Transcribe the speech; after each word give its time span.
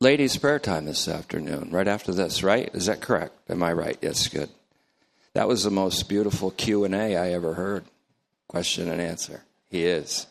ladies' 0.00 0.36
prayer 0.36 0.58
time 0.58 0.84
this 0.84 1.08
afternoon, 1.08 1.70
right 1.70 1.88
after 1.88 2.12
this, 2.12 2.42
right? 2.42 2.70
Is 2.74 2.86
that 2.86 3.00
correct? 3.00 3.34
Am 3.50 3.62
I 3.62 3.72
right? 3.72 3.98
Yes, 4.00 4.28
good. 4.28 4.50
That 5.34 5.48
was 5.48 5.64
the 5.64 5.70
most 5.70 6.08
beautiful 6.08 6.50
Q&A 6.50 7.16
I 7.16 7.32
ever 7.32 7.54
heard. 7.54 7.84
Question 8.48 8.90
and 8.90 9.00
answer. 9.00 9.42
He 9.70 9.84
is. 9.84 10.26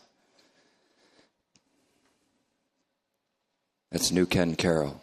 That's 3.90 4.10
New 4.10 4.26
Ken 4.26 4.56
Carroll. 4.56 5.00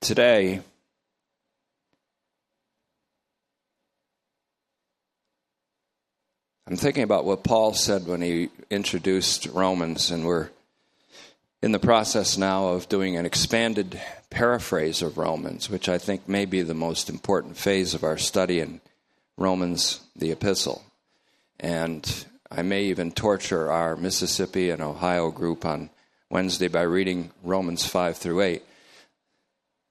Today, 0.00 0.62
I'm 6.72 6.78
thinking 6.78 7.02
about 7.02 7.26
what 7.26 7.44
Paul 7.44 7.74
said 7.74 8.06
when 8.06 8.22
he 8.22 8.48
introduced 8.70 9.44
Romans, 9.48 10.10
and 10.10 10.24
we're 10.24 10.48
in 11.60 11.72
the 11.72 11.78
process 11.78 12.38
now 12.38 12.68
of 12.68 12.88
doing 12.88 13.14
an 13.14 13.26
expanded 13.26 14.00
paraphrase 14.30 15.02
of 15.02 15.18
Romans, 15.18 15.68
which 15.68 15.90
I 15.90 15.98
think 15.98 16.26
may 16.26 16.46
be 16.46 16.62
the 16.62 16.72
most 16.72 17.10
important 17.10 17.58
phase 17.58 17.92
of 17.92 18.04
our 18.04 18.16
study 18.16 18.58
in 18.58 18.80
Romans, 19.36 20.00
the 20.16 20.30
epistle. 20.32 20.82
And 21.60 22.24
I 22.50 22.62
may 22.62 22.84
even 22.84 23.12
torture 23.12 23.70
our 23.70 23.94
Mississippi 23.94 24.70
and 24.70 24.80
Ohio 24.80 25.30
group 25.30 25.66
on 25.66 25.90
Wednesday 26.30 26.68
by 26.68 26.84
reading 26.84 27.32
Romans 27.42 27.84
5 27.84 28.16
through 28.16 28.40
8. 28.40 28.62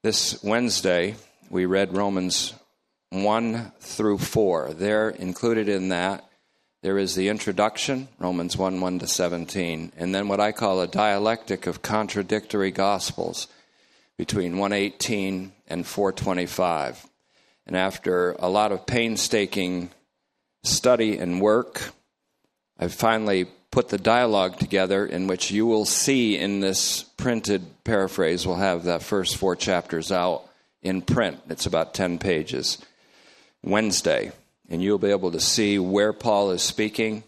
This 0.01 0.43
Wednesday, 0.43 1.13
we 1.47 1.67
read 1.67 1.95
Romans 1.95 2.55
1 3.11 3.71
through 3.81 4.17
4. 4.17 4.73
There, 4.73 5.11
included 5.11 5.69
in 5.69 5.89
that, 5.89 6.25
there 6.81 6.97
is 6.97 7.13
the 7.13 7.29
introduction, 7.29 8.07
Romans 8.17 8.57
1 8.57 8.81
1 8.81 8.99
to 8.99 9.07
17, 9.07 9.91
and 9.97 10.15
then 10.15 10.27
what 10.27 10.39
I 10.39 10.51
call 10.51 10.81
a 10.81 10.87
dialectic 10.87 11.67
of 11.67 11.81
contradictory 11.81 12.71
gospels 12.71 13.47
between 14.17 14.57
118 14.57 15.51
and 15.67 15.85
425. 15.85 17.05
And 17.67 17.77
after 17.77 18.31
a 18.33 18.49
lot 18.49 18.71
of 18.71 18.87
painstaking 18.87 19.91
study 20.63 21.17
and 21.17 21.39
work, 21.39 21.91
I 22.79 22.87
finally 22.87 23.45
put 23.69 23.89
the 23.89 23.99
dialogue 23.99 24.57
together 24.57 25.05
in 25.05 25.27
which 25.27 25.51
you 25.51 25.67
will 25.67 25.85
see 25.85 26.37
in 26.37 26.61
this 26.61 27.03
printed 27.03 27.63
paraphrase, 27.83 28.45
we'll 28.45 28.55
have 28.55 28.83
that 28.83 29.03
first 29.03 29.37
four 29.37 29.55
chapters 29.55 30.11
out 30.11 30.43
in 30.81 31.03
print. 31.03 31.39
It's 31.47 31.67
about 31.67 31.93
10 31.93 32.17
pages. 32.17 32.79
Wednesday 33.63 34.31
and 34.71 34.81
you'll 34.81 34.97
be 34.97 35.11
able 35.11 35.31
to 35.31 35.39
see 35.41 35.77
where 35.77 36.13
Paul 36.13 36.51
is 36.51 36.61
speaking 36.63 37.25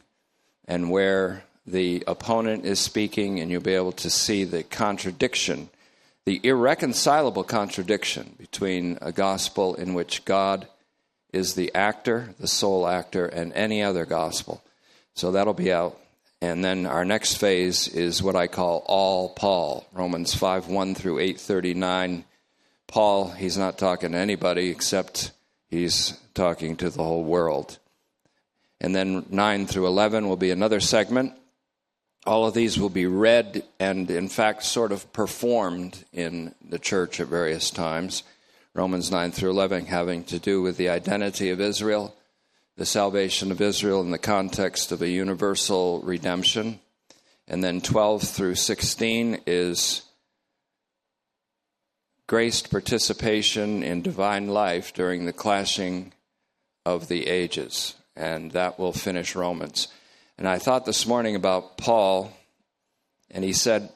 and 0.66 0.90
where 0.90 1.44
the 1.68 2.02
opponent 2.08 2.66
is 2.66 2.80
speaking, 2.80 3.42
and 3.42 3.52
you'll 3.52 3.62
be 3.62 3.74
able 3.74 3.92
to 3.92 4.10
see 4.10 4.46
the 4.46 4.64
contradiction, 4.64 5.70
the 6.24 6.40
irreconcilable 6.42 7.44
contradiction 7.44 8.36
between 8.38 8.98
a 9.02 9.12
gospel 9.12 9.76
in 9.76 9.94
which 9.94 10.24
God 10.24 10.70
is 11.34 11.56
the 11.56 11.70
actor, 11.76 12.34
the 12.40 12.48
sole 12.48 12.88
actor, 12.88 13.26
and 13.26 13.52
any 13.54 13.84
other 13.84 14.06
gospel. 14.06 14.64
So 15.14 15.34
that'll 15.34 15.54
be 15.54 15.72
out. 15.72 16.00
And 16.42 16.64
then 16.64 16.86
our 16.86 17.04
next 17.04 17.36
phase 17.36 17.90
is 17.90 18.24
what 18.24 18.38
I 18.38 18.48
call 18.48 18.86
all 18.86 19.30
Paul, 19.30 19.86
Romans 19.92 20.34
5 20.34 20.70
1 20.70 20.96
through 20.96 21.20
839. 21.20 22.24
Paul, 22.88 23.32
he's 23.32 23.58
not 23.58 23.78
talking 23.78 24.14
to 24.14 24.18
anybody 24.18 24.70
except 24.70 25.32
He's 25.74 26.20
talking 26.36 26.76
to 26.78 26.92
the 26.92 27.04
whole 27.04 27.24
world. 27.24 27.80
And 28.80 28.96
then 28.96 29.26
9 29.32 29.66
through 29.66 29.88
11 29.88 30.30
will 30.30 30.38
be 30.38 30.52
another 30.52 30.80
segment. 30.80 31.34
All 32.28 32.46
of 32.46 32.54
these 32.54 32.78
will 32.78 32.90
be 32.90 33.08
read 33.08 33.64
and, 33.80 34.10
in 34.12 34.30
fact, 34.30 34.66
sort 34.66 34.92
of 34.92 35.12
performed 35.14 36.06
in 36.14 36.54
the 36.64 36.78
church 36.78 37.20
at 37.20 37.26
various 37.26 37.72
times. 37.72 38.22
Romans 38.76 39.10
9 39.10 39.32
through 39.32 39.50
11 39.50 39.88
having 39.88 40.24
to 40.26 40.38
do 40.38 40.62
with 40.62 40.78
the 40.78 40.90
identity 40.90 41.50
of 41.50 41.60
Israel, 41.60 42.16
the 42.78 42.86
salvation 42.86 43.52
of 43.52 43.60
Israel 43.60 44.02
in 44.02 44.12
the 44.12 44.20
context 44.20 44.92
of 44.92 45.02
a 45.02 45.10
universal 45.10 46.02
redemption. 46.02 46.80
And 47.48 47.64
then 47.64 47.82
12 47.82 48.22
through 48.22 48.56
16 48.56 49.42
is 49.48 50.04
graced 52.28 52.72
participation 52.72 53.84
in 53.84 54.02
divine 54.02 54.48
life 54.48 54.94
during 54.94 55.26
the 55.26 55.34
clashing 55.34 56.14
of 56.86 57.08
the 57.08 57.28
ages. 57.28 57.96
And 58.16 58.52
that 58.52 58.78
will 58.78 58.94
finish 58.94 59.36
Romans. 59.36 59.88
And 60.38 60.48
I 60.48 60.60
thought 60.60 60.86
this 60.86 61.06
morning 61.06 61.36
about 61.36 61.78
Paul, 61.78 62.32
and 63.32 63.44
he 63.44 63.54
said 63.54 63.90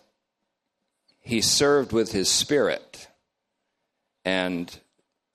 he 1.22 1.42
served 1.42 1.92
with 1.92 2.12
his 2.12 2.30
spirit. 2.30 3.08
And 4.26 4.76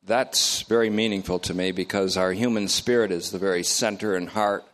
that's 0.03 0.63
very 0.63 0.91
meaningful 0.91 1.39
to 1.41 1.55
me 1.55 1.73
because 1.73 2.17
our 2.17 2.33
human 2.33 2.69
spirit 2.69 3.13
is 3.13 3.31
the 3.31 3.39
very 3.39 3.63
center 3.63 4.17
and 4.17 4.29
heart 4.29 4.65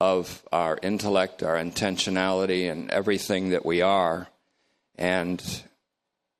of 0.00 0.42
our 0.50 0.78
intellect, 0.82 1.42
our 1.42 1.56
intentionality, 1.56 2.70
and 2.70 2.90
everything 2.90 3.50
that 3.50 3.66
we 3.66 3.82
are. 3.82 4.28
And 4.96 5.42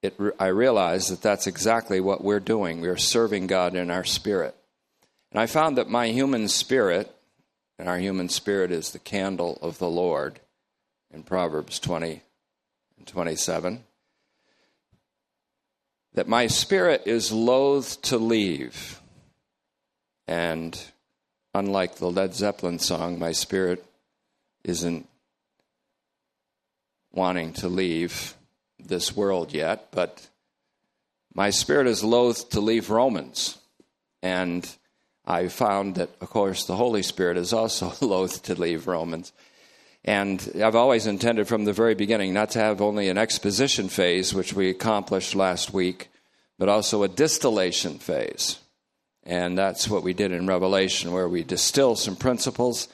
it, 0.02 0.16
I 0.38 0.46
realize 0.46 1.08
that 1.08 1.22
that's 1.22 1.46
exactly 1.46 2.00
what 2.00 2.24
we're 2.24 2.40
doing. 2.40 2.80
We're 2.80 2.96
serving 2.96 3.46
God 3.46 3.74
in 3.74 3.90
our 3.90 4.04
spirit. 4.04 4.54
And 5.30 5.40
I 5.40 5.46
found 5.46 5.76
that 5.76 5.88
my 5.88 6.08
human 6.08 6.48
spirit, 6.48 7.14
and 7.78 7.88
our 7.88 7.98
human 7.98 8.28
spirit 8.28 8.72
is 8.72 8.90
the 8.90 8.98
candle 8.98 9.58
of 9.62 9.78
the 9.78 9.90
Lord 9.90 10.40
in 11.12 11.22
Proverbs 11.22 11.78
20 11.78 12.22
and 12.98 13.06
27, 13.06 13.84
that 16.14 16.28
my 16.28 16.46
spirit 16.46 17.02
is 17.06 17.30
loath 17.30 18.00
to 18.02 18.16
leave. 18.16 19.00
And 20.26 20.80
unlike 21.54 21.96
the 21.96 22.10
Led 22.10 22.34
Zeppelin 22.34 22.78
song, 22.78 23.18
my 23.18 23.32
spirit 23.32 23.84
isn't 24.64 25.08
wanting 27.12 27.52
to 27.54 27.68
leave 27.68 28.34
this 28.90 29.16
world 29.16 29.54
yet, 29.54 29.88
but 29.90 30.28
my 31.32 31.48
spirit 31.48 31.86
is 31.86 32.04
loath 32.04 32.50
to 32.50 32.60
leave 32.60 32.90
Romans. 32.90 33.56
And 34.22 34.68
I 35.24 35.48
found 35.48 35.94
that, 35.94 36.10
of 36.20 36.28
course, 36.28 36.66
the 36.66 36.76
Holy 36.76 37.02
Spirit 37.02 37.38
is 37.38 37.54
also 37.54 37.94
loath 38.06 38.42
to 38.42 38.54
leave 38.54 38.86
Romans. 38.86 39.32
And 40.04 40.52
I've 40.62 40.76
always 40.76 41.06
intended 41.06 41.46
from 41.46 41.64
the 41.64 41.72
very 41.72 41.94
beginning 41.94 42.34
not 42.34 42.50
to 42.50 42.58
have 42.58 42.80
only 42.80 43.08
an 43.08 43.18
exposition 43.18 43.88
phase, 43.88 44.34
which 44.34 44.52
we 44.52 44.70
accomplished 44.70 45.34
last 45.34 45.72
week, 45.72 46.08
but 46.58 46.68
also 46.68 47.02
a 47.02 47.08
distillation 47.08 47.98
phase. 47.98 48.58
And 49.24 49.56
that's 49.56 49.88
what 49.88 50.02
we 50.02 50.14
did 50.14 50.32
in 50.32 50.46
Revelation, 50.46 51.12
where 51.12 51.28
we 51.28 51.44
distill 51.44 51.96
some 51.96 52.16
principles. 52.16 52.88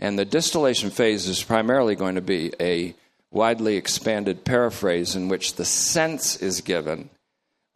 And 0.00 0.18
the 0.18 0.24
distillation 0.24 0.90
phase 0.90 1.26
is 1.28 1.42
primarily 1.42 1.94
going 1.94 2.16
to 2.16 2.20
be 2.20 2.52
a 2.60 2.94
widely 3.30 3.76
expanded 3.76 4.44
paraphrase 4.44 5.14
in 5.14 5.28
which 5.28 5.54
the 5.54 5.64
sense 5.64 6.36
is 6.36 6.60
given 6.60 7.10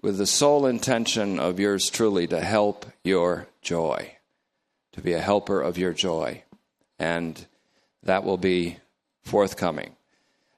with 0.00 0.18
the 0.18 0.26
sole 0.26 0.66
intention 0.66 1.38
of 1.38 1.60
yours 1.60 1.88
truly 1.88 2.26
to 2.26 2.40
help 2.40 2.86
your 3.04 3.46
joy, 3.60 4.16
to 4.92 5.00
be 5.00 5.12
a 5.12 5.20
helper 5.20 5.60
of 5.60 5.78
your 5.78 5.92
joy. 5.92 6.42
And 6.98 7.46
that 8.02 8.24
will 8.24 8.38
be 8.38 8.78
forthcoming. 9.22 9.94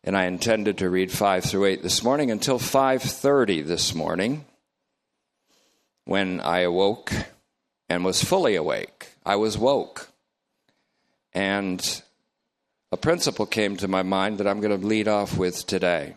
And 0.02 0.16
I 0.16 0.24
intended 0.24 0.78
to 0.78 0.90
read 0.90 1.10
5 1.10 1.44
through 1.44 1.66
8 1.66 1.82
this 1.82 2.02
morning 2.02 2.30
until 2.30 2.58
5:30 2.58 3.62
this 3.62 3.94
morning 3.94 4.44
when 6.04 6.40
I 6.40 6.60
awoke 6.60 7.12
and 7.88 8.04
was 8.04 8.22
fully 8.22 8.54
awake. 8.54 9.08
I 9.24 9.36
was 9.36 9.58
woke. 9.58 10.10
And 11.32 12.02
a 12.94 12.96
principle 12.96 13.44
came 13.44 13.76
to 13.76 13.88
my 13.88 14.04
mind 14.04 14.38
that 14.38 14.46
I'm 14.46 14.60
going 14.60 14.80
to 14.80 14.86
lead 14.86 15.08
off 15.08 15.36
with 15.36 15.66
today. 15.66 16.14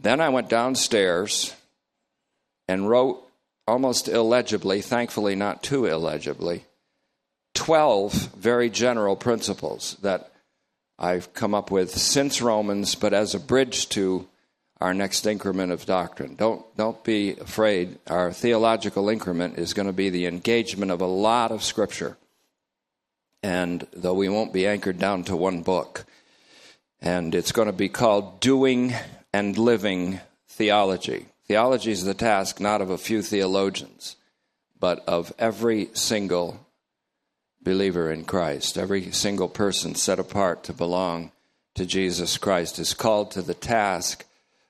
Then 0.00 0.22
I 0.22 0.30
went 0.30 0.48
downstairs 0.48 1.54
and 2.66 2.88
wrote 2.88 3.22
almost 3.68 4.08
illegibly, 4.08 4.80
thankfully 4.80 5.34
not 5.34 5.62
too 5.62 5.84
illegibly, 5.84 6.62
12 7.52 8.14
very 8.36 8.70
general 8.70 9.16
principles 9.16 9.98
that 10.00 10.32
I've 10.98 11.34
come 11.34 11.54
up 11.54 11.70
with 11.70 11.90
since 11.90 12.40
Romans, 12.40 12.94
but 12.94 13.12
as 13.12 13.34
a 13.34 13.38
bridge 13.38 13.90
to 13.90 14.26
our 14.80 14.94
next 14.94 15.26
increment 15.26 15.72
of 15.72 15.84
doctrine. 15.84 16.36
Don't, 16.36 16.64
don't 16.78 17.04
be 17.04 17.32
afraid. 17.32 17.98
Our 18.06 18.32
theological 18.32 19.10
increment 19.10 19.58
is 19.58 19.74
going 19.74 19.88
to 19.88 19.92
be 19.92 20.08
the 20.08 20.24
engagement 20.24 20.90
of 20.90 21.02
a 21.02 21.06
lot 21.06 21.52
of 21.52 21.62
Scripture 21.62 22.16
and 23.42 23.86
though 23.92 24.14
we 24.14 24.28
won't 24.28 24.52
be 24.52 24.66
anchored 24.66 24.98
down 24.98 25.24
to 25.24 25.36
one 25.36 25.62
book. 25.62 26.04
And 27.00 27.34
it's 27.34 27.52
going 27.52 27.66
to 27.66 27.72
be 27.72 27.88
called 27.88 28.40
Doing 28.40 28.94
and 29.32 29.56
Living 29.56 30.20
Theology. 30.48 31.26
Theology 31.46 31.92
is 31.92 32.04
the 32.04 32.14
task 32.14 32.60
not 32.60 32.80
of 32.80 32.90
a 32.90 32.98
few 32.98 33.22
theologians, 33.22 34.16
but 34.80 35.04
of 35.06 35.32
every 35.38 35.90
single 35.92 36.66
believer 37.62 38.10
in 38.10 38.24
Christ, 38.24 38.78
every 38.78 39.10
single 39.12 39.48
person 39.48 39.94
set 39.94 40.18
apart 40.18 40.64
to 40.64 40.72
belong 40.72 41.32
to 41.74 41.84
Jesus 41.84 42.38
Christ, 42.38 42.78
is 42.78 42.94
called 42.94 43.30
to 43.32 43.42
the 43.42 43.54
task 43.54 44.24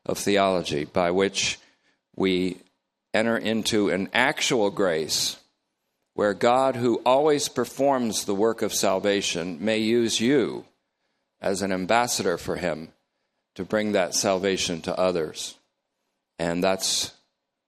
of 0.05 0.19
theology 0.19 0.85
by 0.85 1.11
which 1.11 1.59
we 2.15 2.59
enter 3.15 3.37
into 3.37 3.89
an 3.89 4.09
actual 4.13 4.71
grace 4.71 5.37
where 6.17 6.33
God, 6.33 6.77
who 6.77 6.97
always 7.05 7.47
performs 7.47 8.25
the 8.25 8.35
work 8.35 8.63
of 8.63 8.73
salvation, 8.73 9.59
may 9.63 9.77
use 9.77 10.19
you 10.19 10.65
as 11.43 11.61
an 11.61 11.71
ambassador 11.71 12.39
for 12.39 12.57
Him 12.57 12.89
to 13.55 13.67
bring 13.67 13.93
that 13.93 14.15
salvation 14.15 14.81
to 14.81 14.99
others. 14.99 15.59
And 16.39 16.65
that's 16.65 17.13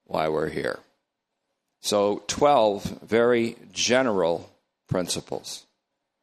why 0.07 0.31
we're 0.31 0.49
here. 0.49 0.79
So, 1.83 2.23
12 2.27 3.03
very 3.03 3.57
general 3.71 4.51
principles. 4.89 5.67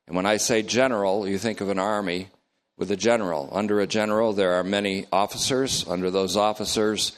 And 0.07 0.15
when 0.15 0.25
I 0.25 0.37
say 0.37 0.63
general, 0.63 1.27
you 1.27 1.37
think 1.37 1.61
of 1.61 1.69
an 1.69 1.79
army 1.79 2.29
with 2.75 2.89
a 2.89 2.97
general. 2.97 3.49
Under 3.51 3.79
a 3.79 3.87
general, 3.87 4.33
there 4.33 4.53
are 4.53 4.63
many 4.63 5.05
officers. 5.11 5.87
Under 5.87 6.09
those 6.09 6.35
officers, 6.35 7.15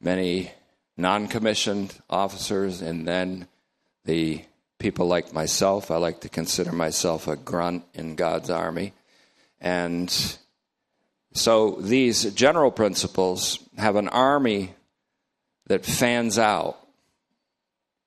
many 0.00 0.50
non 0.96 1.28
commissioned 1.28 1.94
officers, 2.10 2.82
and 2.82 3.06
then 3.06 3.46
the 4.04 4.44
people 4.78 5.06
like 5.06 5.32
myself. 5.32 5.90
I 5.90 5.96
like 5.96 6.20
to 6.20 6.28
consider 6.28 6.72
myself 6.72 7.28
a 7.28 7.36
grunt 7.36 7.84
in 7.94 8.16
God's 8.16 8.50
army. 8.50 8.92
And 9.60 10.10
so 11.32 11.72
these 11.80 12.32
general 12.34 12.70
principles 12.70 13.58
have 13.76 13.96
an 13.96 14.08
army 14.08 14.74
that 15.66 15.84
fans 15.84 16.38
out 16.38 16.78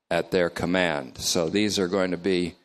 at 0.09 0.31
their 0.31 0.49
command. 0.49 1.17
So 1.17 1.49
these 1.49 1.79
are 1.79 1.87
going 1.87 2.11
to 2.11 2.17
be 2.17 2.55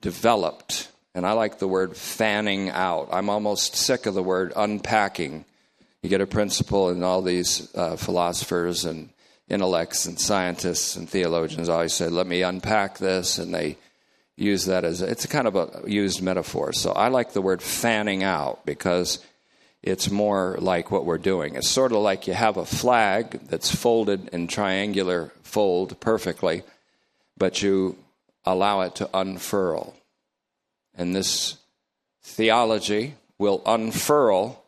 developed. 0.00 0.88
And 1.14 1.26
I 1.26 1.32
like 1.32 1.58
the 1.58 1.68
word 1.68 1.96
fanning 1.96 2.70
out. 2.70 3.08
I'm 3.12 3.28
almost 3.28 3.76
sick 3.76 4.06
of 4.06 4.14
the 4.14 4.22
word 4.22 4.52
unpacking. 4.54 5.44
You 6.02 6.08
get 6.10 6.20
a 6.20 6.26
principle, 6.26 6.90
and 6.90 7.02
all 7.02 7.22
these 7.22 7.74
uh, 7.74 7.96
philosophers 7.96 8.84
and 8.84 9.08
intellects 9.48 10.06
and 10.06 10.18
scientists 10.18 10.96
and 10.96 11.08
theologians 11.08 11.68
always 11.68 11.92
say, 11.92 12.08
let 12.08 12.26
me 12.26 12.42
unpack 12.42 12.98
this. 12.98 13.38
And 13.38 13.54
they 13.54 13.76
use 14.36 14.64
that 14.66 14.84
as 14.84 15.02
it's 15.02 15.24
a 15.24 15.28
kind 15.28 15.46
of 15.46 15.54
a 15.54 15.82
used 15.86 16.22
metaphor. 16.22 16.72
So 16.72 16.92
I 16.92 17.08
like 17.08 17.32
the 17.32 17.42
word 17.42 17.62
fanning 17.62 18.22
out 18.22 18.64
because 18.66 19.24
it's 19.82 20.10
more 20.10 20.56
like 20.60 20.90
what 20.90 21.04
we're 21.04 21.18
doing. 21.18 21.56
It's 21.56 21.68
sort 21.68 21.92
of 21.92 21.98
like 21.98 22.26
you 22.26 22.32
have 22.32 22.56
a 22.56 22.64
flag 22.64 23.40
that's 23.48 23.74
folded 23.74 24.28
in 24.28 24.46
triangular 24.46 25.30
fold 25.42 26.00
perfectly, 26.00 26.62
but 27.36 27.62
you 27.62 27.96
allow 28.44 28.80
it 28.80 28.94
to 28.96 29.10
unfurl. 29.12 29.94
And 30.94 31.14
this 31.14 31.58
theology 32.22 33.14
will 33.38 33.62
unfurl 33.66 34.64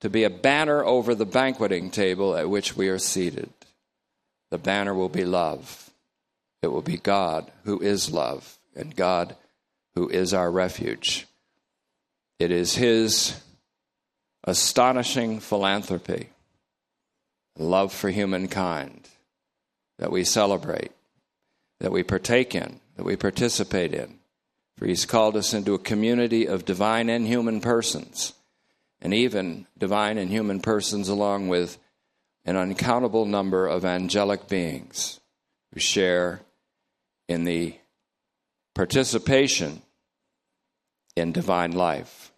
to 0.00 0.10
be 0.10 0.24
a 0.24 0.30
banner 0.30 0.84
over 0.84 1.14
the 1.14 1.24
banqueting 1.24 1.90
table 1.90 2.36
at 2.36 2.50
which 2.50 2.76
we 2.76 2.88
are 2.88 2.98
seated. 2.98 3.48
The 4.50 4.58
banner 4.58 4.94
will 4.94 5.08
be 5.08 5.24
love. 5.24 5.90
It 6.62 6.68
will 6.68 6.82
be 6.82 6.98
God 6.98 7.50
who 7.64 7.80
is 7.80 8.12
love 8.12 8.58
and 8.74 8.94
God 8.94 9.36
who 9.94 10.08
is 10.08 10.34
our 10.34 10.50
refuge. 10.50 11.26
It 12.38 12.50
is 12.50 12.74
His 12.74 13.40
astonishing 14.44 15.40
philanthropy, 15.40 16.30
love 17.58 17.92
for 17.92 18.10
humankind 18.10 19.08
that 19.98 20.12
we 20.12 20.22
celebrate, 20.22 20.92
that 21.80 21.90
we 21.90 22.02
partake 22.02 22.54
in, 22.54 22.80
that 22.96 23.04
we 23.04 23.16
participate 23.16 23.94
in. 23.94 24.18
For 24.76 24.86
He's 24.86 25.06
called 25.06 25.36
us 25.36 25.54
into 25.54 25.74
a 25.74 25.78
community 25.78 26.46
of 26.46 26.66
divine 26.66 27.08
and 27.08 27.26
human 27.26 27.60
persons, 27.60 28.34
and 29.00 29.14
even 29.14 29.66
divine 29.78 30.18
and 30.18 30.30
human 30.30 30.60
persons 30.60 31.08
along 31.08 31.48
with 31.48 31.78
an 32.46 32.56
uncountable 32.56 33.26
number 33.26 33.66
of 33.66 33.84
angelic 33.84 34.48
beings 34.48 35.20
who 35.74 35.80
share 35.80 36.40
in 37.28 37.44
the 37.44 37.74
participation 38.74 39.82
in 41.16 41.32
divine 41.32 41.72
life. 41.72 42.32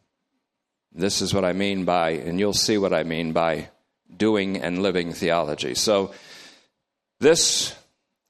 This 0.92 1.20
is 1.20 1.34
what 1.34 1.44
I 1.44 1.52
mean 1.52 1.84
by, 1.84 2.10
and 2.10 2.40
you'll 2.40 2.54
see 2.54 2.78
what 2.78 2.94
I 2.94 3.02
mean 3.02 3.32
by 3.32 3.68
doing 4.16 4.56
and 4.56 4.82
living 4.82 5.12
theology. 5.12 5.74
So, 5.74 6.12
this 7.20 7.76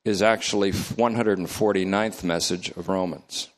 is 0.04 0.22
actually 0.22 0.72
149th 0.72 2.24
message 2.24 2.70
of 2.70 2.88
Romans. 2.88 3.48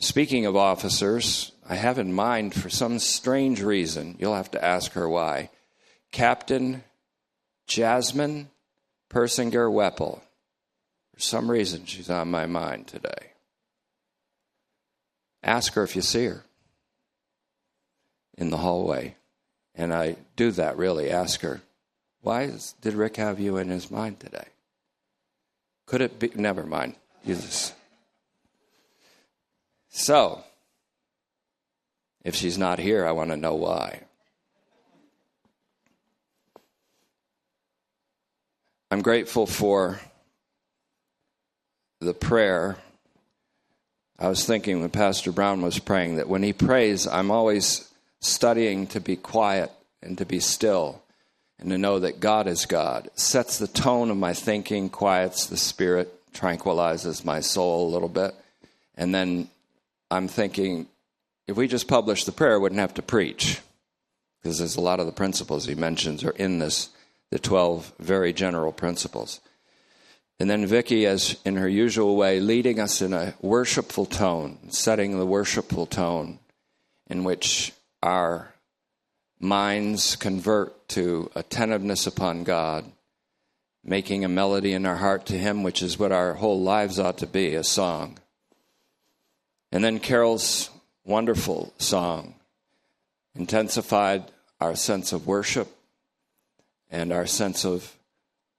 Speaking 0.00 0.44
of 0.44 0.56
officers, 0.56 1.52
I 1.68 1.76
have 1.76 1.98
in 1.98 2.12
mind 2.12 2.54
for 2.54 2.68
some 2.68 2.98
strange 2.98 3.62
reason, 3.62 4.16
you'll 4.18 4.34
have 4.34 4.50
to 4.50 4.64
ask 4.64 4.92
her 4.92 5.08
why, 5.08 5.50
Captain 6.12 6.82
Jasmine 7.68 8.48
Persinger 9.10 9.70
Weppel. 9.70 10.20
For 11.14 11.20
some 11.20 11.50
reason, 11.50 11.84
she's 11.84 12.10
on 12.10 12.30
my 12.30 12.46
mind 12.46 12.88
today. 12.88 13.32
Ask 15.42 15.74
her 15.74 15.84
if 15.84 15.94
you 15.94 16.02
see 16.02 16.24
her 16.24 16.44
in 18.36 18.50
the 18.50 18.56
hallway. 18.56 19.16
And 19.74 19.94
I 19.94 20.16
do 20.34 20.50
that 20.52 20.76
really, 20.76 21.10
ask 21.10 21.42
her, 21.42 21.60
why 22.22 22.42
is, 22.44 22.74
did 22.80 22.94
Rick 22.94 23.16
have 23.16 23.38
you 23.38 23.58
in 23.58 23.68
his 23.68 23.90
mind 23.90 24.18
today? 24.18 24.48
Could 25.86 26.00
it 26.00 26.18
be? 26.18 26.30
Never 26.34 26.64
mind. 26.64 26.96
Jesus. 27.24 27.72
So, 29.88 30.42
if 32.24 32.34
she's 32.34 32.58
not 32.58 32.78
here, 32.78 33.06
I 33.06 33.12
want 33.12 33.30
to 33.30 33.36
know 33.36 33.54
why. 33.54 34.02
I'm 38.90 39.02
grateful 39.02 39.46
for 39.46 40.00
the 42.00 42.14
prayer. 42.14 42.78
I 44.18 44.28
was 44.28 44.46
thinking 44.46 44.80
when 44.80 44.88
Pastor 44.88 45.30
Brown 45.30 45.60
was 45.60 45.78
praying 45.78 46.16
that 46.16 46.28
when 46.28 46.42
he 46.42 46.54
prays, 46.54 47.06
I'm 47.06 47.30
always 47.30 47.92
studying 48.20 48.86
to 48.88 49.00
be 49.00 49.14
quiet 49.14 49.70
and 50.02 50.16
to 50.16 50.24
be 50.24 50.40
still 50.40 51.02
and 51.58 51.68
to 51.68 51.76
know 51.76 51.98
that 51.98 52.20
God 52.20 52.46
is 52.46 52.64
God. 52.64 53.10
Sets 53.14 53.58
the 53.58 53.66
tone 53.66 54.10
of 54.10 54.16
my 54.16 54.32
thinking, 54.32 54.88
quiets 54.88 55.46
the 55.46 55.58
spirit, 55.58 56.10
tranquilizes 56.32 57.26
my 57.26 57.40
soul 57.40 57.88
a 57.88 57.92
little 57.92 58.08
bit. 58.08 58.34
And 58.94 59.14
then 59.14 59.50
I'm 60.10 60.28
thinking, 60.28 60.86
if 61.46 61.58
we 61.58 61.68
just 61.68 61.88
published 61.88 62.24
the 62.24 62.32
prayer, 62.32 62.54
I 62.54 62.58
wouldn't 62.58 62.80
have 62.80 62.94
to 62.94 63.02
preach 63.02 63.60
because 64.40 64.58
there's 64.58 64.76
a 64.76 64.80
lot 64.80 64.98
of 64.98 65.04
the 65.04 65.12
principles 65.12 65.66
he 65.66 65.74
mentions 65.74 66.24
are 66.24 66.30
in 66.30 66.58
this 66.58 66.88
the 67.30 67.38
12 67.38 67.92
very 67.98 68.32
general 68.32 68.72
principles. 68.72 69.40
And 70.40 70.48
then 70.48 70.66
Vicky, 70.66 71.04
as 71.06 71.36
in 71.44 71.56
her 71.56 71.68
usual 71.68 72.16
way, 72.16 72.38
leading 72.38 72.78
us 72.78 73.02
in 73.02 73.12
a 73.12 73.34
worshipful 73.40 74.06
tone, 74.06 74.70
setting 74.70 75.18
the 75.18 75.26
worshipful 75.26 75.86
tone 75.86 76.38
in 77.08 77.24
which 77.24 77.72
our 78.02 78.54
minds 79.40 80.14
convert 80.16 80.88
to 80.90 81.30
attentiveness 81.34 82.06
upon 82.06 82.44
God, 82.44 82.84
making 83.84 84.24
a 84.24 84.28
melody 84.28 84.72
in 84.72 84.86
our 84.86 84.96
heart 84.96 85.26
to 85.26 85.38
Him, 85.38 85.62
which 85.62 85.82
is 85.82 85.98
what 85.98 86.12
our 86.12 86.34
whole 86.34 86.60
lives 86.60 86.98
ought 86.98 87.18
to 87.18 87.26
be 87.26 87.54
a 87.54 87.64
song. 87.64 88.18
And 89.72 89.82
then 89.82 89.98
Carol's 89.98 90.70
wonderful 91.04 91.72
song 91.78 92.34
intensified 93.34 94.24
our 94.60 94.74
sense 94.74 95.12
of 95.12 95.26
worship 95.26 95.77
and 96.90 97.12
our 97.12 97.26
sense 97.26 97.64
of 97.64 97.96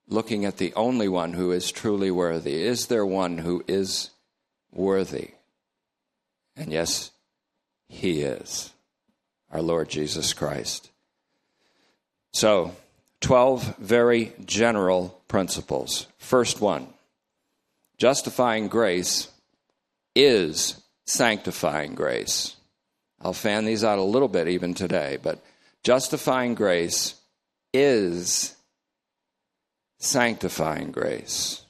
looking 0.08 0.44
at 0.44 0.58
the 0.58 0.74
only 0.74 1.08
one 1.08 1.32
who 1.32 1.52
is 1.52 1.70
truly 1.70 2.10
worthy. 2.10 2.62
Is 2.62 2.86
there 2.86 3.06
one 3.06 3.38
who 3.38 3.64
is 3.66 4.10
worthy? 4.72 5.30
And 6.56 6.72
yes, 6.72 7.10
he 7.88 8.22
is 8.22 8.72
our 9.50 9.62
Lord 9.62 9.88
Jesus 9.88 10.32
Christ. 10.32 10.90
So, 12.32 12.74
12 13.20 13.76
very 13.76 14.32
general 14.44 15.20
principles. 15.28 16.06
First 16.18 16.60
one 16.60 16.88
justifying 17.98 18.68
grace 18.68 19.28
is 20.14 20.80
sanctifying 21.06 21.94
grace. 21.94 22.56
I'll 23.20 23.34
fan 23.34 23.66
these 23.66 23.84
out 23.84 23.98
a 23.98 24.02
little 24.02 24.28
bit 24.28 24.48
even 24.48 24.72
today, 24.72 25.18
but 25.22 25.38
justifying 25.82 26.54
grace 26.54 27.19
is 27.72 28.56
sanctifying 29.98 30.90
grace. 30.90 31.62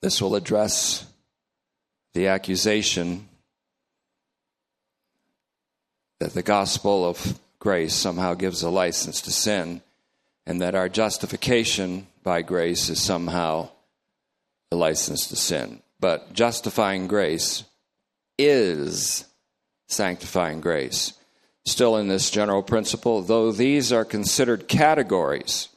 This 0.00 0.20
will 0.20 0.34
address 0.34 1.06
the 2.14 2.28
accusation 2.28 3.28
that 6.20 6.34
the 6.34 6.42
gospel 6.42 7.04
of 7.04 7.38
grace 7.58 7.94
somehow 7.94 8.34
gives 8.34 8.62
a 8.62 8.70
license 8.70 9.20
to 9.22 9.30
sin, 9.30 9.80
and 10.46 10.60
that 10.60 10.74
our 10.74 10.88
justification 10.88 12.06
by 12.22 12.42
grace 12.42 12.88
is 12.88 13.00
somehow 13.00 13.68
a 14.70 14.76
license 14.76 15.28
to 15.28 15.36
sin. 15.36 15.80
But 16.00 16.32
justifying 16.32 17.06
grace 17.06 17.64
is 18.38 19.24
sanctifying 19.88 20.60
grace. 20.60 21.12
Still 21.64 21.96
in 21.96 22.08
this 22.08 22.30
general 22.30 22.62
principle, 22.62 23.22
though 23.22 23.52
these 23.52 23.92
are 23.92 24.04
considered 24.04 24.68
categories 24.68 25.68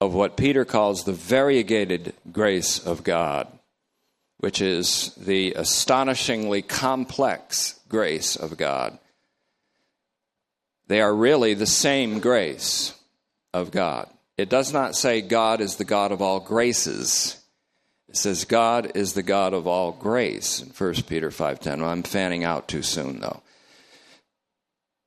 of 0.00 0.12
what 0.12 0.36
Peter 0.36 0.64
calls 0.64 1.04
the 1.04 1.12
variegated 1.12 2.12
grace 2.32 2.84
of 2.84 3.04
God, 3.04 3.46
which 4.38 4.60
is 4.60 5.14
the 5.14 5.52
astonishingly 5.54 6.62
complex 6.62 7.78
grace 7.88 8.34
of 8.34 8.56
God. 8.56 8.98
They 10.88 11.00
are 11.00 11.14
really 11.14 11.54
the 11.54 11.66
same 11.66 12.18
grace 12.18 12.94
of 13.54 13.70
God. 13.70 14.08
It 14.36 14.48
does 14.48 14.72
not 14.72 14.96
say 14.96 15.20
God 15.20 15.60
is 15.60 15.76
the 15.76 15.84
God 15.84 16.10
of 16.10 16.20
all 16.20 16.40
graces. 16.40 17.40
It 18.08 18.16
says 18.16 18.44
God 18.44 18.92
is 18.96 19.12
the 19.12 19.22
God 19.22 19.54
of 19.54 19.68
all 19.68 19.92
grace 19.92 20.60
in 20.60 20.70
1 20.70 21.06
Peter 21.06 21.30
5:10. 21.30 21.80
Well, 21.80 21.90
I'm 21.90 22.02
fanning 22.02 22.42
out 22.42 22.66
too 22.66 22.82
soon 22.82 23.20
though. 23.20 23.42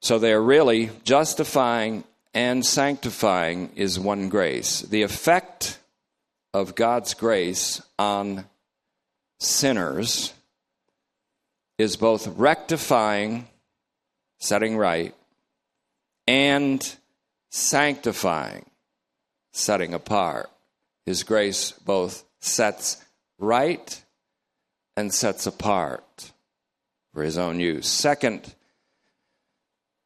So 0.02 0.20
they 0.20 0.34
are 0.34 0.42
really 0.42 0.92
justifying 1.04 2.04
and 2.34 2.66
sanctifying 2.66 3.72
is 3.75 3.98
one 4.00 4.30
grace. 4.30 4.82
The 4.82 5.04
effect 5.04 5.80
of 6.54 6.75
God's 6.75 7.14
grace 7.14 7.82
on 7.98 8.46
sinners 9.40 10.34
is 11.78 11.96
both 11.96 12.28
rectifying, 12.38 13.48
setting 14.40 14.78
right, 14.78 15.16
and 16.28 16.96
sanctifying, 17.50 18.66
setting 19.54 19.94
apart. 19.94 20.50
His 21.06 21.24
grace 21.24 21.72
both 21.72 22.24
sets 22.40 23.04
right 23.40 24.04
and 24.98 25.14
sets 25.14 25.46
apart 25.46 26.32
for 27.14 27.24
his 27.24 27.38
own 27.38 27.60
use. 27.60 27.88
Second, 27.88 28.54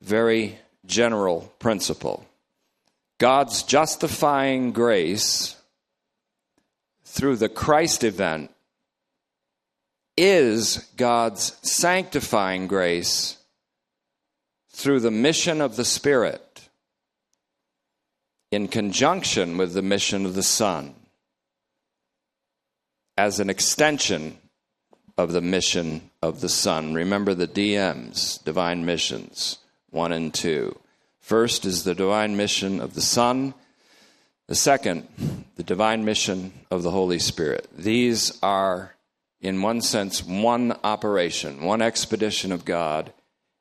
very 0.01 0.57
general 0.85 1.51
principle 1.59 2.25
God's 3.19 3.63
justifying 3.63 4.71
grace 4.71 5.57
through 7.03 7.35
the 7.35 7.49
Christ 7.49 8.03
event 8.03 8.49
is 10.15 10.77
God's 10.95 11.57
sanctifying 11.61 12.67
grace 12.67 13.37
through 14.69 15.01
the 15.01 15.11
mission 15.11 15.59
of 15.59 15.75
the 15.75 15.83
Spirit 15.83 16.69
in 18.51 18.69
conjunction 18.69 19.57
with 19.57 19.73
the 19.73 19.81
mission 19.81 20.25
of 20.25 20.35
the 20.35 20.43
Son 20.43 20.95
as 23.17 23.41
an 23.41 23.49
extension 23.49 24.37
of 25.17 25.33
the 25.33 25.41
mission 25.41 26.09
of 26.21 26.39
the 26.39 26.47
Son. 26.47 26.93
Remember 26.93 27.33
the 27.33 27.47
DMs, 27.47 28.41
divine 28.45 28.85
missions, 28.85 29.57
one 29.91 30.11
and 30.11 30.33
two. 30.33 30.77
First 31.19 31.65
is 31.65 31.83
the 31.83 31.95
divine 31.95 32.37
mission 32.37 32.79
of 32.79 32.93
the 32.93 33.01
Son. 33.01 33.53
The 34.47 34.55
second, 34.55 35.07
the 35.57 35.63
divine 35.63 36.05
mission 36.05 36.53
of 36.71 36.81
the 36.81 36.91
Holy 36.91 37.19
Spirit. 37.19 37.67
These 37.77 38.39
are, 38.41 38.95
in 39.41 39.61
one 39.61 39.81
sense, 39.81 40.25
one 40.25 40.75
operation, 40.83 41.61
one 41.63 41.81
expedition 41.81 42.51
of 42.51 42.65
God 42.65 43.13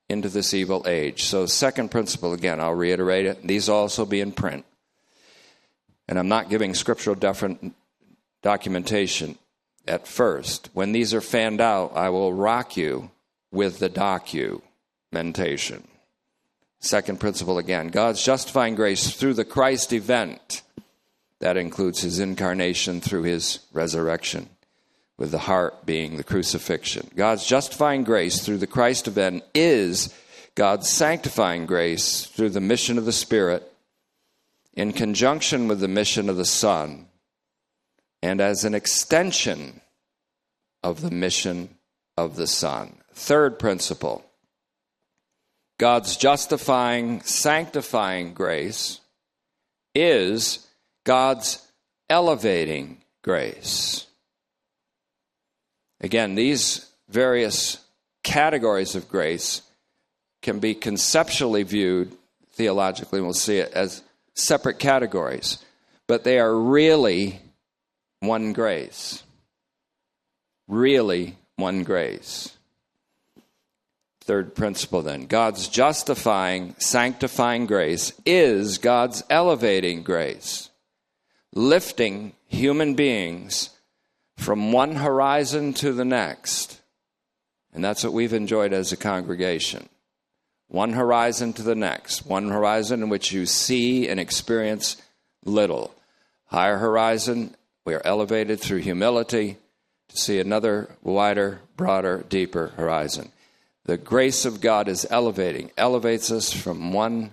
into 0.08 0.30
this 0.30 0.54
evil 0.54 0.84
age. 0.86 1.24
So, 1.24 1.44
second 1.44 1.90
principle, 1.90 2.32
again, 2.32 2.60
I'll 2.60 2.72
reiterate 2.72 3.26
it. 3.26 3.46
These 3.46 3.68
also 3.68 4.06
be 4.06 4.20
in 4.20 4.32
print. 4.32 4.64
And 6.08 6.18
I'm 6.18 6.28
not 6.28 6.48
giving 6.48 6.72
scriptural 6.72 7.16
documentation 8.42 9.38
at 9.86 10.06
first. 10.06 10.70
When 10.72 10.92
these 10.92 11.12
are 11.12 11.20
fanned 11.20 11.60
out, 11.60 11.92
I 11.94 12.08
will 12.08 12.32
rock 12.32 12.78
you 12.78 13.10
with 13.50 13.78
the 13.78 13.90
documentation. 13.90 15.86
Second 16.80 17.18
principle 17.18 17.58
again 17.58 17.88
God's 17.88 18.22
justifying 18.24 18.74
grace 18.74 19.10
through 19.10 19.34
the 19.34 19.44
Christ 19.44 19.92
event. 19.92 20.62
That 21.40 21.56
includes 21.56 22.00
his 22.00 22.18
incarnation 22.18 23.00
through 23.00 23.22
his 23.22 23.60
resurrection, 23.72 24.48
with 25.16 25.30
the 25.30 25.38
heart 25.38 25.86
being 25.86 26.16
the 26.16 26.24
crucifixion. 26.24 27.10
God's 27.14 27.46
justifying 27.46 28.02
grace 28.02 28.44
through 28.44 28.58
the 28.58 28.66
Christ 28.66 29.06
event 29.06 29.44
is 29.54 30.12
God's 30.56 30.88
sanctifying 30.88 31.66
grace 31.66 32.26
through 32.26 32.50
the 32.50 32.60
mission 32.60 32.98
of 32.98 33.04
the 33.04 33.12
Spirit 33.12 33.72
in 34.74 34.92
conjunction 34.92 35.68
with 35.68 35.78
the 35.78 35.88
mission 35.88 36.28
of 36.28 36.36
the 36.36 36.44
Son 36.44 37.06
and 38.22 38.40
as 38.40 38.64
an 38.64 38.74
extension 38.74 39.80
of 40.82 41.00
the 41.00 41.10
mission 41.10 41.76
of 42.16 42.36
the 42.36 42.46
Son. 42.46 42.98
Third 43.12 43.58
principle 43.58 44.27
God's 45.78 46.16
justifying, 46.16 47.20
sanctifying 47.22 48.34
grace 48.34 49.00
is 49.94 50.66
God's 51.04 51.64
elevating 52.10 52.98
grace. 53.22 54.06
Again, 56.00 56.34
these 56.34 56.88
various 57.08 57.78
categories 58.22 58.94
of 58.94 59.08
grace 59.08 59.62
can 60.42 60.58
be 60.58 60.74
conceptually 60.74 61.62
viewed 61.62 62.12
theologically, 62.52 63.20
we'll 63.20 63.32
see 63.32 63.58
it 63.58 63.72
as 63.72 64.02
separate 64.34 64.78
categories, 64.78 65.58
but 66.08 66.24
they 66.24 66.38
are 66.38 66.54
really 66.54 67.40
one 68.20 68.52
grace. 68.52 69.22
Really 70.66 71.36
one 71.56 71.84
grace. 71.84 72.57
Third 74.28 74.54
principle 74.54 75.00
then 75.00 75.24
God's 75.24 75.68
justifying, 75.68 76.74
sanctifying 76.76 77.64
grace 77.64 78.12
is 78.26 78.76
God's 78.76 79.24
elevating 79.30 80.02
grace, 80.02 80.68
lifting 81.54 82.34
human 82.46 82.92
beings 82.92 83.70
from 84.36 84.70
one 84.70 84.96
horizon 84.96 85.72
to 85.74 85.94
the 85.94 86.04
next. 86.04 86.78
And 87.72 87.82
that's 87.82 88.04
what 88.04 88.12
we've 88.12 88.34
enjoyed 88.34 88.74
as 88.74 88.92
a 88.92 88.98
congregation. 88.98 89.88
One 90.66 90.92
horizon 90.92 91.54
to 91.54 91.62
the 91.62 91.74
next, 91.74 92.26
one 92.26 92.50
horizon 92.50 93.02
in 93.02 93.08
which 93.08 93.32
you 93.32 93.46
see 93.46 94.10
and 94.10 94.20
experience 94.20 95.00
little. 95.46 95.94
Higher 96.48 96.76
horizon, 96.76 97.56
we 97.86 97.94
are 97.94 98.02
elevated 98.04 98.60
through 98.60 98.80
humility 98.80 99.56
to 100.08 100.16
see 100.18 100.38
another 100.38 100.94
wider, 101.02 101.62
broader, 101.78 102.26
deeper 102.28 102.74
horizon. 102.76 103.32
The 103.88 103.96
grace 103.96 104.44
of 104.44 104.60
God 104.60 104.86
is 104.86 105.06
elevating, 105.08 105.70
elevates 105.78 106.30
us 106.30 106.52
from 106.52 106.92
one 106.92 107.32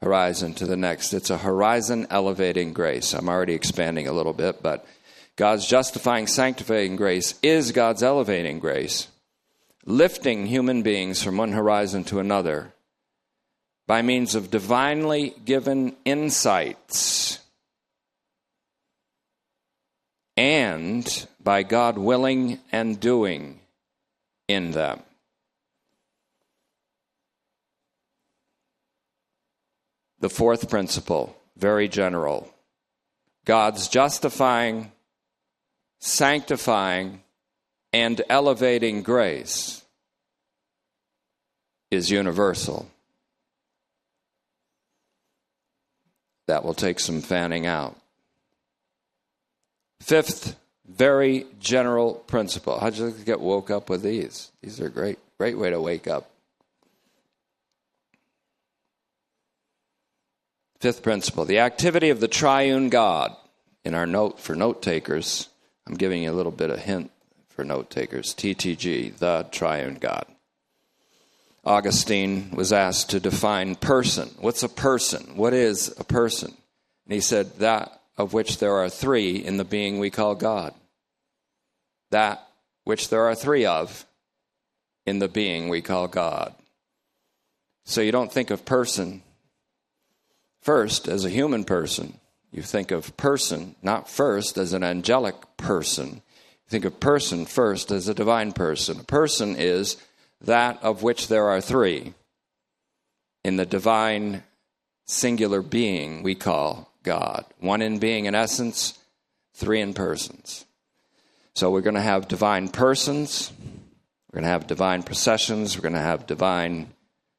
horizon 0.00 0.54
to 0.54 0.64
the 0.64 0.76
next. 0.76 1.12
It's 1.12 1.28
a 1.28 1.38
horizon 1.38 2.06
elevating 2.08 2.72
grace. 2.72 3.14
I'm 3.14 3.28
already 3.28 3.54
expanding 3.54 4.06
a 4.06 4.12
little 4.12 4.32
bit, 4.32 4.62
but 4.62 4.86
God's 5.34 5.66
justifying, 5.66 6.28
sanctifying 6.28 6.94
grace 6.94 7.34
is 7.42 7.72
God's 7.72 8.04
elevating 8.04 8.60
grace, 8.60 9.08
lifting 9.86 10.46
human 10.46 10.82
beings 10.82 11.20
from 11.20 11.36
one 11.36 11.50
horizon 11.50 12.04
to 12.04 12.20
another 12.20 12.72
by 13.88 14.00
means 14.00 14.36
of 14.36 14.52
divinely 14.52 15.34
given 15.44 15.96
insights 16.04 17.40
and 20.36 21.26
by 21.42 21.64
God 21.64 21.98
willing 21.98 22.60
and 22.70 23.00
doing 23.00 23.58
in 24.46 24.70
them. 24.70 25.02
The 30.20 30.30
fourth 30.30 30.68
principle, 30.68 31.36
very 31.56 31.88
general 31.88 32.52
God's 33.44 33.88
justifying, 33.88 34.92
sanctifying, 36.00 37.22
and 37.94 38.20
elevating 38.28 39.02
grace 39.02 39.82
is 41.90 42.10
universal. 42.10 42.90
That 46.46 46.62
will 46.62 46.74
take 46.74 47.00
some 47.00 47.22
fanning 47.22 47.64
out. 47.64 47.96
Fifth, 50.00 50.56
very 50.86 51.46
general 51.58 52.14
principle. 52.14 52.78
How'd 52.78 52.96
you 52.96 53.10
get 53.10 53.40
woke 53.40 53.70
up 53.70 53.88
with 53.88 54.02
these? 54.02 54.50
These 54.62 54.80
are 54.80 54.88
great, 54.88 55.18
great 55.38 55.58
way 55.58 55.70
to 55.70 55.80
wake 55.80 56.06
up. 56.06 56.30
Fifth 60.80 61.02
principle 61.02 61.44
the 61.44 61.58
activity 61.58 62.10
of 62.10 62.20
the 62.20 62.28
triune 62.28 62.88
God. 62.88 63.34
In 63.84 63.94
our 63.94 64.06
note 64.06 64.38
for 64.38 64.54
note 64.54 64.82
takers, 64.82 65.48
I'm 65.86 65.94
giving 65.94 66.22
you 66.22 66.30
a 66.30 66.34
little 66.34 66.52
bit 66.52 66.70
of 66.70 66.78
hint 66.78 67.10
for 67.48 67.64
note 67.64 67.90
takers 67.90 68.34
TTG, 68.34 69.16
the 69.16 69.46
triune 69.50 69.94
God. 69.94 70.26
Augustine 71.64 72.50
was 72.52 72.72
asked 72.72 73.10
to 73.10 73.20
define 73.20 73.74
person. 73.74 74.30
What's 74.38 74.62
a 74.62 74.68
person? 74.68 75.36
What 75.36 75.52
is 75.52 75.94
a 75.98 76.04
person? 76.04 76.54
And 77.06 77.14
he 77.14 77.20
said, 77.20 77.58
that 77.58 78.00
of 78.16 78.32
which 78.32 78.58
there 78.58 78.76
are 78.76 78.88
three 78.88 79.36
in 79.36 79.56
the 79.56 79.64
being 79.64 79.98
we 79.98 80.10
call 80.10 80.34
God. 80.34 80.74
That 82.10 82.46
which 82.84 83.08
there 83.08 83.24
are 83.24 83.34
three 83.34 83.66
of 83.66 84.06
in 85.06 85.18
the 85.18 85.28
being 85.28 85.68
we 85.68 85.82
call 85.82 86.08
God. 86.08 86.54
So 87.84 88.00
you 88.00 88.12
don't 88.12 88.32
think 88.32 88.50
of 88.50 88.64
person 88.64 89.22
first 90.60 91.08
as 91.08 91.24
a 91.24 91.30
human 91.30 91.64
person. 91.64 92.18
You 92.50 92.62
think 92.62 92.90
of 92.90 93.16
person 93.16 93.74
not 93.82 94.08
first 94.08 94.56
as 94.56 94.72
an 94.72 94.82
angelic 94.82 95.34
person. 95.56 96.14
You 96.14 96.70
think 96.70 96.84
of 96.84 97.00
person 97.00 97.46
first 97.46 97.90
as 97.90 98.08
a 98.08 98.14
divine 98.14 98.52
person. 98.52 99.00
A 99.00 99.04
person 99.04 99.56
is 99.56 99.96
that 100.40 100.82
of 100.82 101.02
which 101.02 101.28
there 101.28 101.48
are 101.48 101.60
three. 101.60 102.14
In 103.44 103.56
the 103.56 103.66
divine 103.66 104.42
singular 105.04 105.62
being 105.62 106.22
we 106.22 106.34
call 106.34 106.92
God. 107.02 107.44
One 107.58 107.82
in 107.82 107.98
being 107.98 108.26
and 108.26 108.36
essence, 108.36 108.98
three 109.54 109.80
in 109.80 109.94
persons. 109.94 110.64
So 111.54 111.70
we're 111.70 111.80
going 111.80 111.94
to 111.94 112.00
have 112.00 112.28
divine 112.28 112.68
persons, 112.68 113.50
we're 114.30 114.40
going 114.40 114.44
to 114.44 114.50
have 114.50 114.66
divine 114.66 115.02
processions, 115.02 115.76
we're 115.76 115.82
going 115.82 115.94
to 115.94 116.00
have 116.00 116.26
divine 116.26 116.92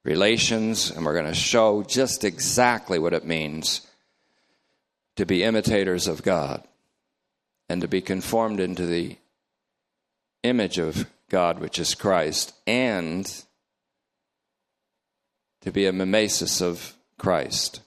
relations, 0.10 0.90
and 0.90 1.06
we're 1.06 1.14
going 1.14 1.28
to 1.28 1.36
show 1.36 1.84
just 1.84 2.24
exactly 2.24 2.98
what 2.98 3.14
it 3.14 3.24
means 3.24 3.86
to 5.16 5.24
be 5.24 5.44
imitators 5.44 6.08
of 6.08 6.24
God 6.24 6.68
and 7.70 7.82
to 7.82 7.88
be 7.88 8.02
conformed 8.02 8.60
into 8.60 8.88
the 8.88 9.18
image 10.42 10.80
of 10.80 11.06
God, 11.30 11.60
which 11.60 11.78
is 11.78 11.94
Christ, 11.94 12.56
and 12.66 13.32
to 15.62 15.72
be 15.72 15.86
a 15.86 15.94
mimesis 15.94 16.60
of 16.60 16.96
Christ. 17.20 17.82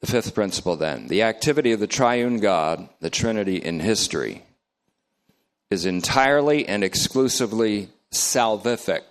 The 0.00 0.08
fifth 0.08 0.34
principle, 0.34 0.74
then 0.74 1.06
the 1.06 1.22
activity 1.22 1.70
of 1.70 1.78
the 1.78 1.86
triune 1.86 2.40
God, 2.40 2.88
the 2.98 3.10
Trinity 3.10 3.58
in 3.58 3.78
history, 3.78 4.42
is 5.70 5.86
entirely 5.86 6.66
and 6.66 6.82
exclusively 6.82 7.90
salvific. 8.12 9.02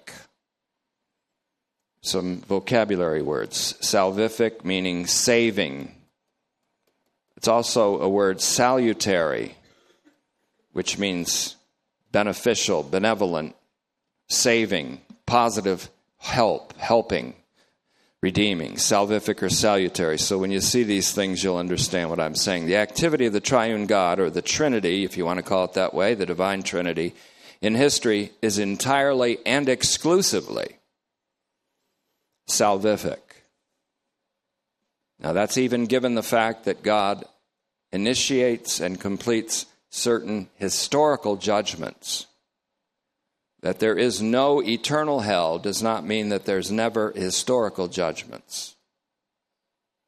Some 2.01 2.41
vocabulary 2.41 3.21
words. 3.21 3.75
Salvific 3.81 4.63
meaning 4.63 5.05
saving. 5.05 5.95
It's 7.35 7.47
also 7.47 7.99
a 7.99 8.09
word 8.09 8.41
salutary, 8.41 9.55
which 10.73 10.97
means 10.97 11.55
beneficial, 12.11 12.83
benevolent, 12.83 13.55
saving, 14.27 15.01
positive 15.25 15.89
help, 16.17 16.73
helping, 16.77 17.33
redeeming, 18.21 18.73
salvific 18.73 19.41
or 19.41 19.49
salutary. 19.49 20.17
So 20.17 20.37
when 20.37 20.51
you 20.51 20.59
see 20.59 20.83
these 20.83 21.13
things, 21.13 21.43
you'll 21.43 21.57
understand 21.57 22.09
what 22.09 22.19
I'm 22.19 22.35
saying. 22.35 22.65
The 22.65 22.77
activity 22.77 23.25
of 23.25 23.33
the 23.33 23.39
triune 23.39 23.85
God, 23.85 24.19
or 24.19 24.29
the 24.29 24.41
Trinity, 24.41 25.03
if 25.05 25.17
you 25.17 25.25
want 25.25 25.37
to 25.37 25.43
call 25.43 25.65
it 25.65 25.73
that 25.73 25.93
way, 25.93 26.13
the 26.13 26.25
divine 26.25 26.63
Trinity, 26.63 27.13
in 27.61 27.75
history 27.75 28.31
is 28.41 28.57
entirely 28.57 29.39
and 29.45 29.67
exclusively 29.67 30.77
salvific. 32.47 33.19
Now, 35.19 35.33
that's 35.33 35.57
even 35.57 35.85
given 35.85 36.15
the 36.15 36.23
fact 36.23 36.65
that 36.65 36.81
God 36.81 37.25
initiates 37.91 38.79
and 38.79 38.99
completes 38.99 39.65
certain 39.89 40.49
historical 40.55 41.35
judgments. 41.35 42.27
That 43.61 43.79
there 43.79 43.97
is 43.97 44.21
no 44.21 44.61
eternal 44.61 45.19
hell 45.19 45.59
does 45.59 45.83
not 45.83 46.05
mean 46.05 46.29
that 46.29 46.45
there's 46.45 46.71
never 46.71 47.11
historical 47.11 47.89
judgments 47.89 48.75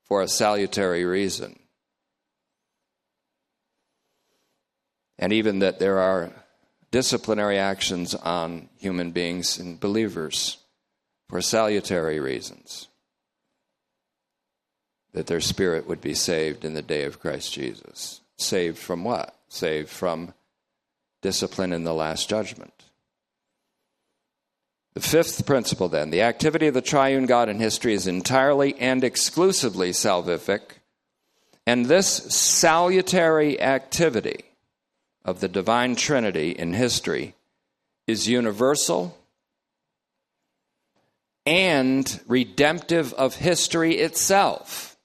for 0.06 0.22
a 0.22 0.28
salutary 0.28 1.04
reason. 1.04 1.60
And 5.20 5.34
even 5.34 5.60
that 5.60 5.80
there 5.80 6.00
are 6.00 6.32
disciplinary 6.92 7.58
actions 7.58 8.14
on 8.14 8.70
human 8.78 9.12
beings 9.12 9.58
and 9.58 9.80
believers 9.80 10.58
for 11.30 11.42
salutary 11.42 12.20
reasons. 12.20 12.90
That 15.14 15.28
their 15.28 15.42
spirit 15.42 15.88
would 15.88 16.02
be 16.02 16.14
saved 16.14 16.64
in 16.64 16.74
the 16.74 16.82
day 16.82 17.04
of 17.04 17.20
Christ 17.20 17.54
Jesus. 17.54 18.22
Saved 18.38 18.78
from 18.78 19.04
what? 19.04 19.36
Saved 19.50 19.90
from 19.90 20.34
discipline 21.22 21.74
in 21.74 21.84
the 21.84 21.94
last 21.94 22.30
judgment. 22.30 22.74
The 24.94 25.02
fifth 25.02 25.46
principle, 25.46 25.88
then, 25.88 26.10
the 26.10 26.22
activity 26.22 26.68
of 26.68 26.74
the 26.74 26.82
triune 26.82 27.26
God 27.26 27.48
in 27.48 27.60
history 27.60 27.94
is 27.94 28.08
entirely 28.08 28.78
and 28.78 29.04
exclusively 29.04 29.92
salvific, 29.92 30.62
and 31.66 31.86
this 31.86 32.08
salutary 32.08 33.62
activity 33.62 34.51
of 35.24 35.40
the 35.40 35.48
divine 35.48 35.96
Trinity 35.96 36.52
in 36.52 36.74
history 36.74 37.36
is 38.08 38.28
universal 38.28 39.18
and 41.46 42.20
redemptive 42.28 43.14
of 43.14 43.36
history 43.36 43.96
itself. 43.96 44.98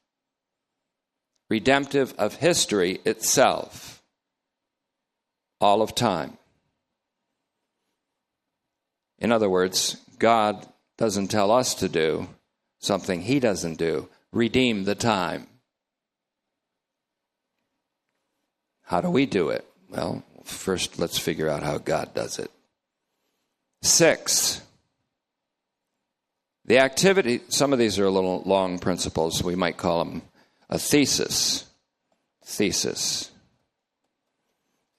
Redemptive 1.48 2.14
of 2.18 2.37
history 2.37 3.00
itself. 3.05 4.02
All 5.61 5.81
of 5.81 5.94
time. 5.94 6.37
In 9.18 9.33
other 9.33 9.48
words, 9.48 9.96
God 10.18 10.66
doesn't 10.98 11.29
tell 11.29 11.50
us 11.50 11.74
to 11.76 11.88
do 11.88 12.29
something 12.79 13.22
He 13.22 13.40
doesn't 13.40 13.76
do. 13.76 14.09
Redeem 14.33 14.85
the 14.85 14.94
time. 14.94 15.46
How 18.83 19.00
do 19.00 19.11
we 19.11 19.26
do 19.26 19.48
it? 19.48 19.64
Well, 19.97 20.23
first 20.45 20.99
let's 20.99 21.17
figure 21.17 21.49
out 21.49 21.63
how 21.63 21.79
God 21.79 22.13
does 22.13 22.39
it. 22.39 22.51
Six, 23.81 24.61
the 26.67 26.81
activity, 26.81 27.41
some 27.49 27.73
of 27.73 27.79
these 27.79 27.99
are 27.99 28.05
a 28.05 28.11
little 28.11 28.43
long 28.45 28.79
principles. 28.79 29.43
We 29.43 29.55
might 29.55 29.79
call 29.79 30.05
them 30.05 30.21
a 30.69 30.79
thesis. 30.79 31.65
Thesis. 32.45 33.31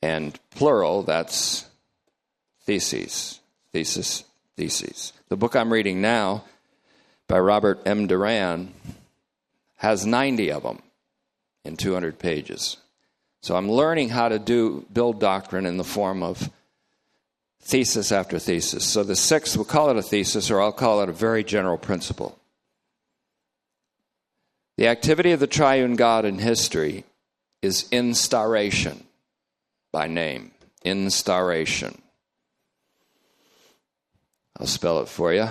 And 0.01 0.39
plural, 0.49 1.03
that's 1.03 1.67
theses. 2.61 3.39
Thesis, 3.73 4.23
theses. 4.55 5.13
The 5.29 5.37
book 5.37 5.55
I'm 5.55 5.71
reading 5.71 6.01
now 6.01 6.43
by 7.27 7.37
Robert 7.39 7.81
M. 7.85 8.07
Doran 8.07 8.73
has 9.75 10.07
90 10.07 10.51
of 10.53 10.63
them 10.63 10.81
in 11.63 11.77
200 11.77 12.17
pages. 12.17 12.77
So 13.47 13.55
I'm 13.55 13.71
learning 13.71 14.09
how 14.09 14.27
to 14.27 14.39
do 14.39 14.85
build 14.91 15.21
doctrine 15.21 15.65
in 15.65 15.77
the 15.77 15.85
form 15.85 16.21
of 16.21 16.49
thesis 17.61 18.11
after 18.11 18.39
thesis. 18.39 18.85
So 18.85 19.05
the 19.05 19.15
sixth, 19.15 19.55
we'll 19.55 19.63
call 19.63 19.89
it 19.89 19.95
a 19.95 20.01
thesis, 20.01 20.51
or 20.51 20.59
I'll 20.59 20.73
call 20.73 21.01
it 21.01 21.07
a 21.07 21.13
very 21.13 21.45
general 21.45 21.77
principle. 21.77 22.37
The 24.75 24.89
activity 24.89 25.31
of 25.31 25.39
the 25.39 25.47
triune 25.47 25.95
God 25.95 26.25
in 26.25 26.39
history 26.39 27.05
is 27.61 27.87
instauration 27.89 29.05
by 29.93 30.07
name. 30.07 30.51
Instauration. 30.83 32.01
I'll 34.59 34.67
spell 34.67 34.99
it 34.99 35.07
for 35.07 35.31
you 35.31 35.47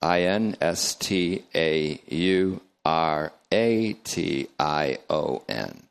I 0.00 0.22
N 0.22 0.54
S 0.60 0.94
T 0.94 1.42
A 1.52 2.00
U 2.10 2.60
R 2.84 3.32
A 3.50 3.94
T 4.04 4.46
I 4.60 4.98
O 5.10 5.42
N 5.48 5.87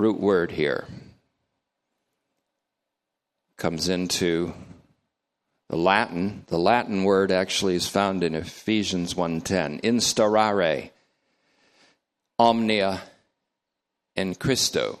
root 0.00 0.18
word 0.18 0.50
here 0.52 0.86
comes 3.58 3.90
into 3.90 4.54
the 5.68 5.76
Latin. 5.76 6.42
The 6.46 6.58
Latin 6.58 7.04
word 7.04 7.30
actually 7.30 7.74
is 7.74 7.86
found 7.86 8.24
in 8.24 8.34
Ephesians 8.34 9.14
1:10. 9.14 9.78
Instaurare 9.82 10.90
omnia 12.38 13.02
in 14.16 14.34
Christo. 14.36 15.00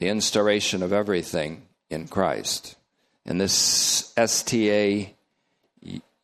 The 0.00 0.08
instauration 0.08 0.82
of 0.82 0.92
everything 0.92 1.68
in 1.88 2.08
Christ. 2.08 2.74
And 3.24 3.40
this 3.40 4.12
S 4.16 4.42
T 4.42 4.72
A 4.72 5.14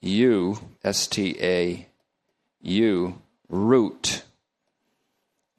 U 0.00 0.58
S 0.82 1.06
T 1.06 1.36
A 1.40 1.86
U 2.62 3.22
root 3.48 4.24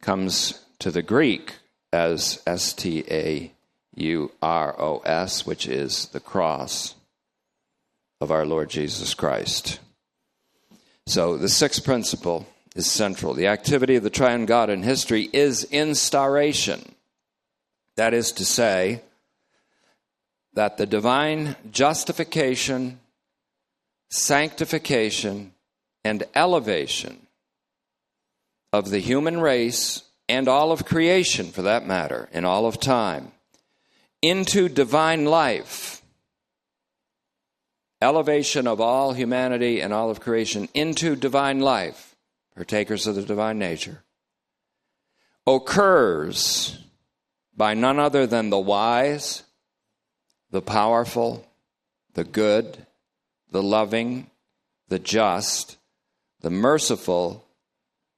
comes 0.02 0.61
to 0.82 0.92
the 0.92 1.02
Greek 1.04 1.54
as 1.94 2.42
S 2.46 2.74
T 2.74 3.04
A 3.10 3.52
U 3.96 4.32
R 4.42 4.76
O 4.82 5.00
S, 5.00 5.46
which 5.46 5.68
is 5.68 6.08
the 6.08 6.20
cross 6.20 6.96
of 8.20 8.32
our 8.32 8.46
Lord 8.46 8.70
Jesus 8.70 9.14
Christ. 9.14 9.80
So 11.06 11.38
the 11.38 11.50
sixth 11.50 11.84
principle 11.84 12.48
is 12.76 12.90
central. 12.90 13.34
The 13.34 13.48
activity 13.48 13.96
of 13.96 14.04
the 14.04 14.10
triune 14.10 14.46
God 14.46 14.70
in 14.70 14.82
history 14.82 15.30
is 15.32 15.66
instauration. 15.66 16.96
That 17.96 18.14
is 18.14 18.32
to 18.34 18.46
say, 18.46 19.02
that 20.54 20.78
the 20.78 20.86
divine 20.86 21.56
justification, 21.72 23.00
sanctification, 24.10 25.54
and 26.04 26.24
elevation 26.34 27.28
of 28.74 28.90
the 28.90 29.00
human 29.00 29.40
race 29.40 30.04
and 30.28 30.48
all 30.48 30.72
of 30.72 30.86
creation 30.86 31.48
for 31.52 31.62
that 31.64 31.86
matter, 31.86 32.30
in 32.32 32.46
all 32.46 32.66
of 32.66 32.80
time, 32.80 33.32
into 34.22 34.70
divine 34.70 35.26
life. 35.26 36.02
Elevation 38.02 38.68
of 38.68 38.82
all 38.82 39.14
humanity 39.14 39.80
and 39.82 39.94
all 39.94 40.10
of 40.10 40.20
creation 40.20 40.68
into 40.74 41.16
divine 41.16 41.60
life, 41.60 42.16
partakers 42.56 43.06
of 43.06 43.16
the 43.16 43.22
divine 43.22 43.60
nature, 43.60 44.04
occurs 45.46 46.80
by 47.56 47.74
none 47.74 48.00
other 48.00 48.26
than 48.26 48.50
the 48.50 48.60
wise, 48.60 49.44
the 50.50 50.62
powerful, 50.62 51.46
the 52.14 52.24
good, 52.24 52.86
the 53.52 53.62
loving, 53.62 54.30
the 54.88 55.00
just, 55.00 55.78
the 56.42 56.50
merciful, 56.50 57.46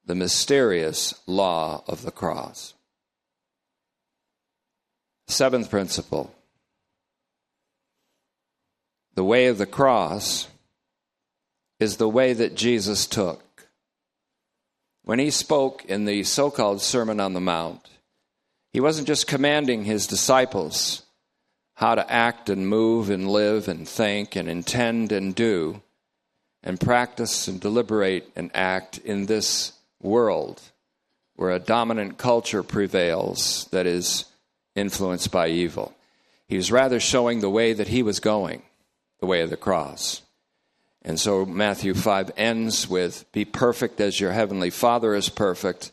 the 0.05 0.15
mysterious 0.15 1.13
law 1.25 1.83
of 1.87 2.03
the 2.03 2.11
cross. 2.11 2.73
Seventh 5.27 5.69
principle 5.69 6.33
the 9.15 9.23
way 9.23 9.47
of 9.47 9.57
the 9.57 9.65
cross 9.67 10.47
is 11.79 11.97
the 11.97 12.09
way 12.09 12.33
that 12.33 12.55
Jesus 12.55 13.05
took. 13.05 13.67
When 15.03 15.19
he 15.19 15.29
spoke 15.29 15.85
in 15.85 16.05
the 16.05 16.23
so 16.23 16.49
called 16.49 16.81
Sermon 16.81 17.19
on 17.19 17.33
the 17.33 17.41
Mount, 17.41 17.89
he 18.71 18.79
wasn't 18.79 19.07
just 19.07 19.27
commanding 19.27 19.83
his 19.83 20.07
disciples 20.07 21.03
how 21.75 21.95
to 21.95 22.11
act 22.11 22.49
and 22.49 22.67
move 22.67 23.09
and 23.09 23.29
live 23.29 23.67
and 23.67 23.87
think 23.87 24.35
and 24.35 24.49
intend 24.49 25.11
and 25.11 25.35
do 25.35 25.81
and 26.63 26.79
practice 26.79 27.47
and 27.47 27.59
deliberate 27.59 28.31
and 28.35 28.49
act 28.53 28.97
in 28.99 29.25
this 29.25 29.72
world 30.03 30.61
where 31.35 31.51
a 31.51 31.59
dominant 31.59 32.17
culture 32.17 32.63
prevails 32.63 33.67
that 33.71 33.87
is 33.87 34.25
influenced 34.75 35.31
by 35.31 35.47
evil. 35.47 35.93
He 36.47 36.57
was 36.57 36.71
rather 36.71 36.99
showing 36.99 37.39
the 37.39 37.49
way 37.49 37.73
that 37.73 37.87
he 37.87 38.03
was 38.03 38.19
going, 38.19 38.61
the 39.19 39.25
way 39.25 39.41
of 39.41 39.49
the 39.49 39.57
cross. 39.57 40.21
And 41.01 41.19
so 41.19 41.45
Matthew 41.45 41.93
5 41.93 42.31
ends 42.37 42.87
with 42.87 43.25
Be 43.31 43.45
perfect 43.45 43.99
as 43.99 44.19
your 44.19 44.31
heavenly 44.31 44.69
Father 44.69 45.15
is 45.15 45.29
perfect, 45.29 45.91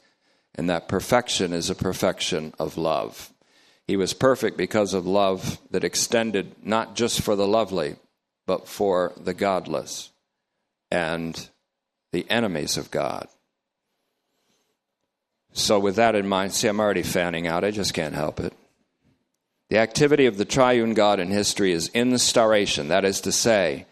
and 0.54 0.68
that 0.68 0.88
perfection 0.88 1.52
is 1.52 1.70
a 1.70 1.74
perfection 1.74 2.52
of 2.58 2.76
love. 2.76 3.32
He 3.86 3.96
was 3.96 4.12
perfect 4.12 4.56
because 4.56 4.94
of 4.94 5.06
love 5.06 5.58
that 5.70 5.82
extended 5.82 6.54
not 6.62 6.94
just 6.94 7.22
for 7.22 7.34
the 7.34 7.46
lovely, 7.46 7.96
but 8.46 8.68
for 8.68 9.12
the 9.16 9.34
godless 9.34 10.10
and 10.90 11.48
the 12.12 12.28
enemies 12.30 12.76
of 12.76 12.90
God. 12.90 13.26
So, 15.52 15.78
with 15.78 15.96
that 15.96 16.14
in 16.14 16.28
mind, 16.28 16.52
see, 16.54 16.68
I'm 16.68 16.80
already 16.80 17.02
fanning 17.02 17.46
out. 17.46 17.64
I 17.64 17.70
just 17.70 17.94
can't 17.94 18.14
help 18.14 18.40
it. 18.40 18.52
The 19.68 19.78
activity 19.78 20.26
of 20.26 20.36
the 20.36 20.44
triune 20.44 20.94
God 20.94 21.20
in 21.20 21.30
history 21.30 21.72
is 21.72 21.90
instauration, 21.94 22.88
that 22.88 23.04
is 23.04 23.20
to 23.22 23.32
say, 23.32 23.86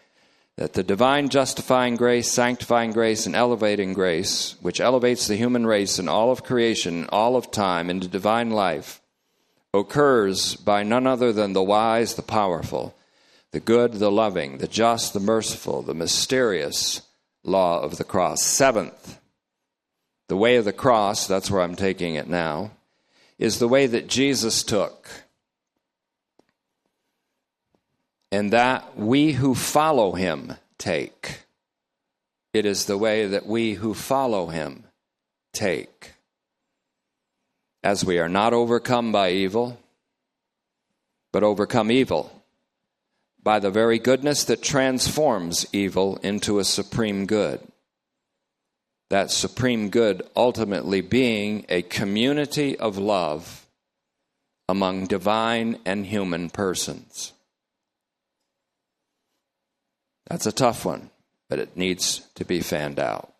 that 0.57 0.73
the 0.73 0.83
divine 0.83 1.29
justifying 1.29 1.95
grace, 1.95 2.29
sanctifying 2.29 2.91
grace, 2.91 3.25
and 3.25 3.33
elevating 3.33 3.93
grace, 3.93 4.55
which 4.61 4.81
elevates 4.81 5.27
the 5.27 5.37
human 5.37 5.65
race 5.65 5.97
and 5.97 6.09
all 6.09 6.31
of 6.31 6.43
creation, 6.43 7.07
all 7.13 7.37
of 7.37 7.49
time, 7.49 7.89
into 7.89 8.09
divine 8.09 8.49
life, 8.49 9.01
occurs 9.73 10.55
by 10.55 10.83
none 10.83 11.07
other 11.07 11.31
than 11.31 11.53
the 11.53 11.63
wise, 11.63 12.15
the 12.15 12.21
powerful, 12.21 12.93
the 13.51 13.59
good, 13.59 13.93
the 13.93 14.11
loving, 14.11 14.57
the 14.57 14.67
just, 14.67 15.13
the 15.13 15.19
merciful, 15.19 15.81
the 15.81 15.93
mysterious 15.93 17.03
law 17.43 17.79
of 17.81 17.97
the 17.97 18.03
cross. 18.03 18.43
Seventh, 18.43 19.18
the 20.29 20.37
way 20.37 20.55
of 20.55 20.63
the 20.63 20.71
cross, 20.71 21.27
that's 21.27 21.51
where 21.51 21.61
I'm 21.61 21.75
taking 21.75 22.15
it 22.15 22.29
now, 22.29 22.71
is 23.37 23.59
the 23.59 23.67
way 23.67 23.85
that 23.85 24.07
Jesus 24.07 24.63
took. 24.63 25.09
and 28.31 28.53
that 28.53 28.97
we 28.97 29.33
who 29.33 29.55
follow 29.55 30.13
him 30.13 30.53
take. 30.77 31.45
It 32.53 32.65
is 32.65 32.85
the 32.85 32.97
way 32.97 33.27
that 33.27 33.45
we 33.45 33.73
who 33.73 33.93
follow 33.93 34.47
him 34.47 34.83
take. 35.53 36.13
As 37.83 38.03
we 38.03 38.19
are 38.19 38.29
not 38.29 38.53
overcome 38.53 39.11
by 39.11 39.31
evil, 39.31 39.79
but 41.31 41.43
overcome 41.43 41.91
evil 41.91 42.43
by 43.41 43.59
the 43.59 43.71
very 43.71 43.99
goodness 43.99 44.43
that 44.43 44.61
transforms 44.61 45.65
evil 45.71 46.17
into 46.17 46.59
a 46.59 46.63
supreme 46.63 47.25
good. 47.25 47.61
That 49.09 49.31
supreme 49.31 49.89
good 49.89 50.21
ultimately 50.35 51.01
being 51.01 51.65
a 51.67 51.81
community 51.81 52.77
of 52.77 52.97
love 52.97 53.67
among 54.67 55.07
divine 55.07 55.79
and 55.83 56.05
human 56.05 56.49
persons. 56.49 57.33
That's 60.27 60.45
a 60.45 60.51
tough 60.51 60.85
one, 60.85 61.09
but 61.49 61.57
it 61.57 61.75
needs 61.75 62.27
to 62.35 62.45
be 62.45 62.61
fanned 62.61 62.99
out. 62.99 63.33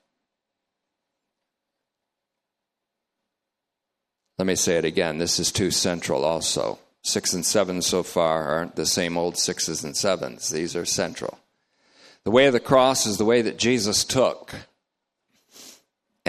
Let 4.39 4.45
me 4.45 4.55
say 4.55 4.77
it 4.77 4.85
again. 4.85 5.17
This 5.17 5.37
is 5.39 5.51
too 5.51 5.69
central 5.69 6.25
also. 6.25 6.79
Six 7.03 7.33
and 7.33 7.45
seven 7.45 7.81
so 7.81 8.03
far 8.03 8.43
aren't 8.45 8.75
the 8.75 8.85
same 8.85 9.17
old 9.17 9.37
sixes 9.37 9.83
and 9.83 9.95
sevens, 9.95 10.49
these 10.49 10.75
are 10.75 10.85
central. 10.85 11.39
The 12.23 12.31
way 12.31 12.47
of 12.47 12.53
the 12.53 12.59
cross 12.59 13.05
is 13.05 13.17
the 13.17 13.25
way 13.25 13.41
that 13.41 13.57
Jesus 13.57 14.03
took, 14.03 14.55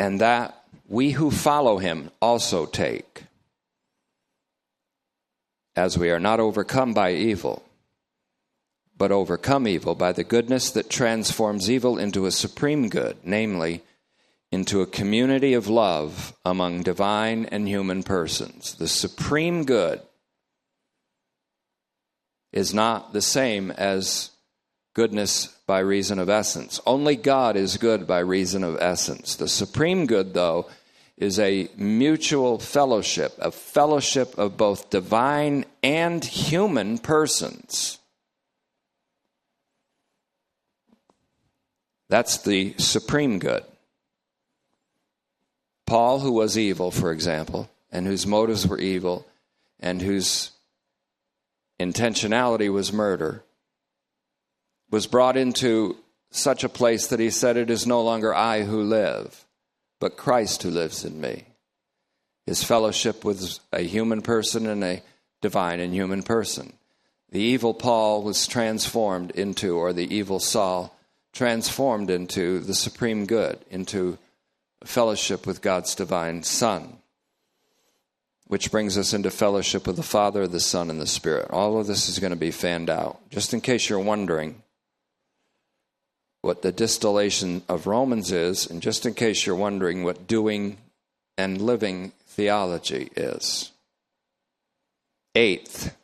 and 0.00 0.18
that 0.18 0.64
we 0.88 1.10
who 1.10 1.30
follow 1.30 1.76
him 1.76 2.10
also 2.22 2.64
take, 2.64 3.24
as 5.76 5.98
we 5.98 6.10
are 6.10 6.18
not 6.18 6.40
overcome 6.40 6.94
by 6.94 7.12
evil 7.12 7.62
but 8.96 9.12
overcome 9.12 9.66
evil 9.66 9.94
by 9.94 10.12
the 10.12 10.24
goodness 10.24 10.70
that 10.70 10.90
transforms 10.90 11.70
evil 11.70 11.98
into 11.98 12.26
a 12.26 12.30
supreme 12.30 12.90
good, 12.90 13.16
namely, 13.24 13.80
into 14.52 14.82
a 14.82 14.86
community 14.86 15.54
of 15.54 15.68
love 15.68 16.34
among 16.44 16.82
divine 16.82 17.46
and 17.46 17.66
human 17.66 18.02
persons. 18.02 18.74
The 18.74 18.88
supreme 18.88 19.64
good 19.64 20.02
is 22.52 22.74
not 22.74 23.14
the 23.14 23.22
same 23.22 23.70
as 23.70 24.32
goodness 25.00 25.46
by 25.66 25.78
reason 25.78 26.18
of 26.18 26.28
essence. 26.28 26.78
Only 26.86 27.16
God 27.16 27.56
is 27.56 27.78
good 27.78 28.06
by 28.06 28.18
reason 28.18 28.62
of 28.62 28.76
essence. 28.82 29.34
The 29.34 29.48
supreme 29.48 30.04
good, 30.04 30.34
though, 30.34 30.68
is 31.16 31.38
a 31.38 31.70
mutual 31.74 32.58
fellowship, 32.58 33.32
a 33.38 33.50
fellowship 33.50 34.36
of 34.36 34.58
both 34.58 34.90
divine 34.90 35.64
and 35.82 36.22
human 36.22 36.98
persons. 36.98 37.96
That's 42.10 42.36
the 42.36 42.74
supreme 42.76 43.38
good. 43.38 43.64
Paul, 45.86 46.18
who 46.18 46.32
was 46.32 46.58
evil, 46.58 46.90
for 46.90 47.10
example, 47.10 47.70
and 47.90 48.06
whose 48.06 48.26
motives 48.26 48.66
were 48.68 48.78
evil, 48.78 49.26
and 49.78 50.02
whose 50.02 50.50
intentionality 51.80 52.70
was 52.70 52.92
murder, 52.92 53.42
was 54.90 55.06
brought 55.06 55.36
into 55.36 55.96
such 56.30 56.64
a 56.64 56.68
place 56.68 57.08
that 57.08 57.20
he 57.20 57.30
said, 57.30 57.56
It 57.56 57.70
is 57.70 57.86
no 57.86 58.02
longer 58.02 58.34
I 58.34 58.62
who 58.62 58.82
live, 58.82 59.44
but 59.98 60.16
Christ 60.16 60.62
who 60.62 60.70
lives 60.70 61.04
in 61.04 61.20
me. 61.20 61.44
His 62.46 62.64
fellowship 62.64 63.24
with 63.24 63.58
a 63.72 63.82
human 63.82 64.22
person 64.22 64.66
and 64.66 64.82
a 64.82 65.02
divine 65.40 65.80
and 65.80 65.94
human 65.94 66.22
person. 66.22 66.72
The 67.30 67.40
evil 67.40 67.74
Paul 67.74 68.22
was 68.22 68.46
transformed 68.46 69.30
into, 69.32 69.76
or 69.76 69.92
the 69.92 70.12
evil 70.12 70.40
Saul 70.40 70.96
transformed 71.32 72.10
into 72.10 72.58
the 72.58 72.74
supreme 72.74 73.26
good, 73.26 73.58
into 73.70 74.18
fellowship 74.84 75.46
with 75.46 75.62
God's 75.62 75.94
divine 75.94 76.42
Son, 76.42 76.98
which 78.48 78.72
brings 78.72 78.98
us 78.98 79.12
into 79.12 79.30
fellowship 79.30 79.86
with 79.86 79.94
the 79.94 80.02
Father, 80.02 80.48
the 80.48 80.58
Son, 80.58 80.90
and 80.90 81.00
the 81.00 81.06
Spirit. 81.06 81.48
All 81.50 81.78
of 81.78 81.86
this 81.86 82.08
is 82.08 82.18
going 82.18 82.32
to 82.32 82.36
be 82.36 82.50
fanned 82.50 82.90
out. 82.90 83.20
Just 83.30 83.54
in 83.54 83.60
case 83.60 83.88
you're 83.88 84.00
wondering 84.00 84.60
what 86.42 86.62
the 86.62 86.72
distillation 86.72 87.62
of 87.68 87.86
Romans 87.86 88.32
is, 88.32 88.66
and 88.66 88.80
just 88.80 89.04
in 89.04 89.14
case 89.14 89.44
you're 89.44 89.56
wondering 89.56 90.04
what 90.04 90.26
doing 90.26 90.78
and 91.36 91.60
living 91.60 92.12
theology 92.26 93.10
is. 93.16 93.72
Eighth, 95.34 95.96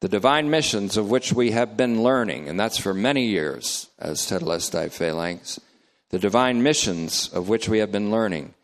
the 0.00 0.08
divine 0.08 0.50
missions 0.50 0.96
of 0.96 1.10
which 1.10 1.32
we 1.32 1.52
have 1.52 1.76
been 1.76 2.02
learning, 2.02 2.48
and 2.48 2.58
that's 2.58 2.78
for 2.78 2.94
many 2.94 3.26
years, 3.26 3.88
as 3.98 4.26
Tetelestai 4.26 4.90
phalanx, 4.90 5.60
the 6.10 6.18
divine 6.18 6.62
missions 6.62 7.28
of 7.28 7.48
which 7.48 7.68
we 7.68 7.78
have 7.78 7.92
been 7.92 8.10
learning 8.10 8.54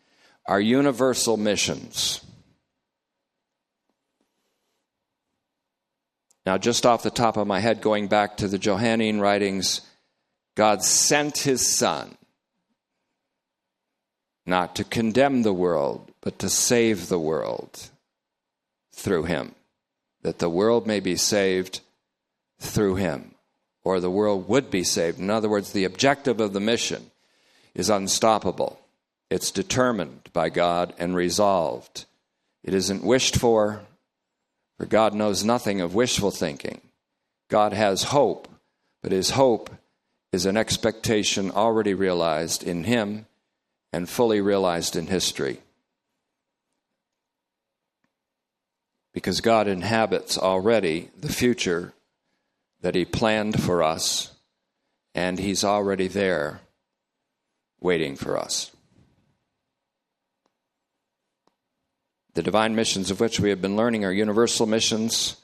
are 0.47 0.61
universal 0.61 1.37
missions. 1.37 2.25
Now, 6.45 6.57
just 6.57 6.87
off 6.87 7.03
the 7.03 7.11
top 7.11 7.37
of 7.37 7.47
my 7.47 7.61
head, 7.61 7.83
going 7.83 8.09
back 8.09 8.39
to 8.39 8.49
the 8.49 8.59
Johannine 8.59 9.21
writings, 9.21 9.83
God 10.59 10.83
sent 10.83 11.39
his 11.39 11.65
Son 11.65 12.17
not 14.45 14.75
to 14.75 14.83
condemn 14.83 15.45
the 15.45 15.53
world, 15.53 16.11
but 16.21 16.41
to 16.41 16.49
save 16.49 17.09
the 17.09 17.19
world 17.21 17.91
through 18.93 19.23
him. 19.23 19.55
that 20.23 20.41
the 20.41 20.51
world 20.51 20.85
may 20.85 20.99
be 20.99 21.15
saved 21.15 21.81
through 22.59 22.97
him, 22.97 23.37
or 23.85 24.01
the 24.01 24.11
world 24.11 24.49
would 24.49 24.69
be 24.69 24.83
saved. 24.83 25.21
In 25.21 25.31
other 25.31 25.49
words, 25.49 25.71
the 25.71 25.85
objective 25.85 26.41
of 26.41 26.53
the 26.53 26.61
mission 26.61 27.13
is 27.73 27.89
unstoppable. 27.89 28.81
It's 29.31 29.53
determined 29.53 30.29
by 30.33 30.49
God 30.49 30.93
and 30.99 31.15
resolved. 31.15 32.05
It 32.65 32.75
isn't 32.75 33.05
wished 33.05 33.37
for, 33.37 33.83
for 34.77 34.87
God 34.87 35.15
knows 35.15 35.45
nothing 35.45 35.81
of 35.81 35.95
wishful 35.95 36.33
thinking. 36.33 36.81
God 37.49 37.73
has 37.73 38.03
hope, 38.03 38.49
but 39.05 39.13
his 39.13 39.31
hope 39.31 39.71
is 40.33 40.47
an 40.47 40.57
expectation 40.57 41.51
already 41.51 41.95
realized 41.95 42.63
in 42.63 42.85
him 42.85 43.27
and 43.93 44.09
fully 44.09 44.41
realized 44.41 44.97
in 44.97 45.07
history. 45.07 45.59
Because 49.15 49.41
God 49.41 49.67
inhabits 49.67 50.37
already 50.39 51.11
the 51.19 51.33
future 51.33 51.93
that 52.83 52.95
he 52.95 53.05
planned 53.05 53.63
for 53.63 53.83
us, 53.83 54.33
and 55.15 55.39
he's 55.39 55.65
already 55.65 56.07
there 56.07 56.61
waiting 57.81 58.17
for 58.17 58.37
us. 58.37 58.71
The 62.35 62.43
divine 62.43 62.77
missions 62.77 63.11
of 63.11 63.19
which 63.19 63.41
we 63.41 63.51
have 63.51 63.61
been 63.61 63.77
learning 63.77 64.05
are 64.05 64.13
universal 64.13 64.67
missions. 64.67 65.37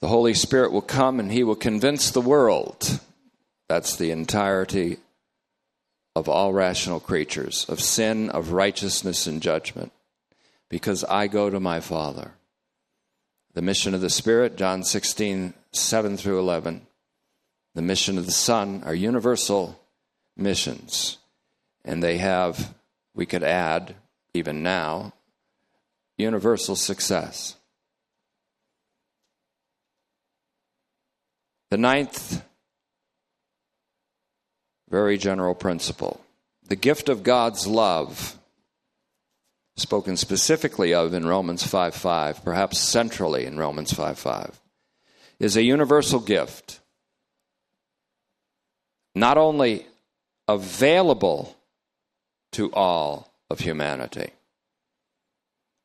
The 0.00 0.08
Holy 0.08 0.34
Spirit 0.34 0.70
will 0.72 0.82
come 0.82 1.18
and 1.18 1.32
He 1.32 1.42
will 1.42 1.56
convince 1.56 2.10
the 2.10 2.20
world. 2.20 3.00
That's 3.68 3.96
the 3.96 4.10
entirety 4.10 4.98
of 6.14 6.28
all 6.28 6.52
rational 6.52 7.00
creatures 7.00 7.66
of 7.68 7.80
sin, 7.80 8.30
of 8.30 8.52
righteousness, 8.52 9.26
and 9.26 9.42
judgment. 9.42 9.92
Because 10.68 11.04
I 11.04 11.26
go 11.26 11.50
to 11.50 11.60
my 11.60 11.80
Father. 11.80 12.32
The 13.54 13.62
mission 13.62 13.94
of 13.94 14.00
the 14.00 14.10
Spirit, 14.10 14.56
John 14.56 14.82
16, 14.82 15.54
7 15.72 16.16
through 16.16 16.38
11. 16.38 16.86
The 17.74 17.82
mission 17.82 18.18
of 18.18 18.26
the 18.26 18.32
Son 18.32 18.82
are 18.84 18.94
universal 18.94 19.78
missions. 20.36 21.18
And 21.84 22.02
they 22.02 22.18
have, 22.18 22.74
we 23.14 23.26
could 23.26 23.42
add, 23.42 23.94
even 24.32 24.62
now, 24.62 25.12
universal 26.16 26.76
success. 26.76 27.56
The 31.70 31.76
ninth, 31.78 32.42
very 34.88 35.18
general 35.18 35.54
principle 35.54 36.20
the 36.68 36.76
gift 36.76 37.08
of 37.08 37.22
God's 37.22 37.66
love, 37.66 38.36
spoken 39.76 40.16
specifically 40.16 40.92
of 40.92 41.14
in 41.14 41.24
Romans 41.24 41.64
5 41.64 41.94
5, 41.94 42.44
perhaps 42.44 42.78
centrally 42.78 43.44
in 43.44 43.56
Romans 43.56 43.92
5 43.92 44.18
5, 44.18 44.60
is 45.38 45.56
a 45.56 45.62
universal 45.62 46.18
gift, 46.18 46.80
not 49.14 49.38
only 49.38 49.86
available 50.48 51.56
to 52.52 52.72
all 52.72 53.30
of 53.48 53.60
humanity 53.60 54.30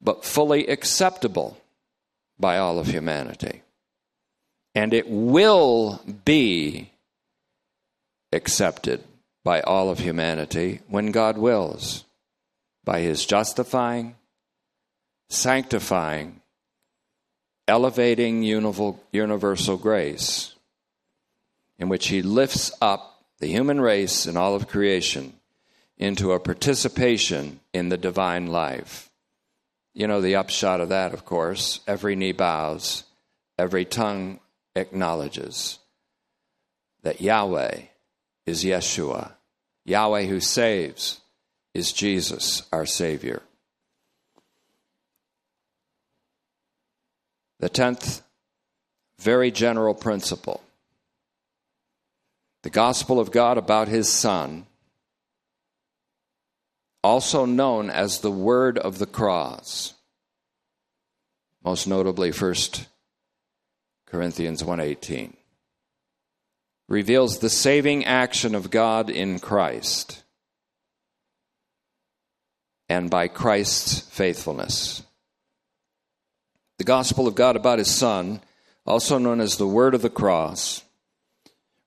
but 0.01 0.25
fully 0.25 0.67
acceptable 0.67 1.57
by 2.39 2.57
all 2.57 2.79
of 2.79 2.87
humanity. 2.87 3.61
And 4.73 4.93
it 4.93 5.07
will 5.09 6.01
be 6.25 6.90
accepted 8.31 9.03
by 9.43 9.61
all 9.61 9.89
of 9.89 9.99
humanity 9.99 10.81
when 10.87 11.11
God 11.11 11.37
wills, 11.37 12.05
by 12.83 12.99
his 12.99 13.25
justifying, 13.25 14.15
sanctifying, 15.29 16.41
elevating 17.67 18.43
universal 18.43 19.77
grace, 19.77 20.55
in 21.79 21.89
which 21.89 22.07
he 22.09 22.21
lifts 22.21 22.71
up 22.81 23.23
the 23.39 23.47
human 23.47 23.81
race 23.81 24.25
and 24.25 24.37
all 24.37 24.55
of 24.55 24.67
creation 24.67 25.33
into 25.97 26.31
a 26.31 26.39
participation 26.39 27.59
in 27.73 27.89
the 27.89 27.97
divine 27.97 28.47
life. 28.47 29.09
You 29.93 30.07
know 30.07 30.21
the 30.21 30.35
upshot 30.35 30.79
of 30.79 30.89
that, 30.89 31.13
of 31.13 31.25
course. 31.25 31.81
Every 31.87 32.15
knee 32.15 32.31
bows, 32.31 33.03
every 33.57 33.85
tongue 33.85 34.39
acknowledges 34.75 35.79
that 37.03 37.19
Yahweh 37.21 37.81
is 38.45 38.63
Yeshua. 38.63 39.33
Yahweh 39.85 40.25
who 40.25 40.39
saves 40.39 41.21
is 41.73 41.91
Jesus, 41.91 42.63
our 42.71 42.85
Savior. 42.85 43.41
The 47.59 47.69
tenth, 47.69 48.21
very 49.19 49.51
general 49.51 49.93
principle 49.93 50.61
the 52.63 52.69
gospel 52.69 53.19
of 53.19 53.31
God 53.31 53.57
about 53.57 53.87
His 53.87 54.11
Son 54.11 54.67
also 57.03 57.45
known 57.45 57.89
as 57.89 58.19
the 58.19 58.31
word 58.31 58.77
of 58.77 58.99
the 58.99 59.07
cross. 59.07 59.95
Most 61.63 61.87
notably 61.87 62.31
1 62.31 62.87
Corinthians 64.05 64.63
1:18 64.63 65.35
reveals 66.91 67.39
the 67.39 67.49
saving 67.49 68.03
action 68.03 68.53
of 68.53 68.69
God 68.69 69.09
in 69.09 69.39
Christ 69.39 70.21
and 72.89 73.09
by 73.09 73.29
Christ's 73.29 74.01
faithfulness. 74.01 75.01
The 76.79 76.83
gospel 76.83 77.29
of 77.29 77.35
God 77.35 77.55
about 77.55 77.79
his 77.79 77.89
son, 77.89 78.41
also 78.85 79.17
known 79.17 79.39
as 79.39 79.55
the 79.55 79.67
word 79.67 79.95
of 79.95 80.01
the 80.01 80.09
cross, 80.09 80.83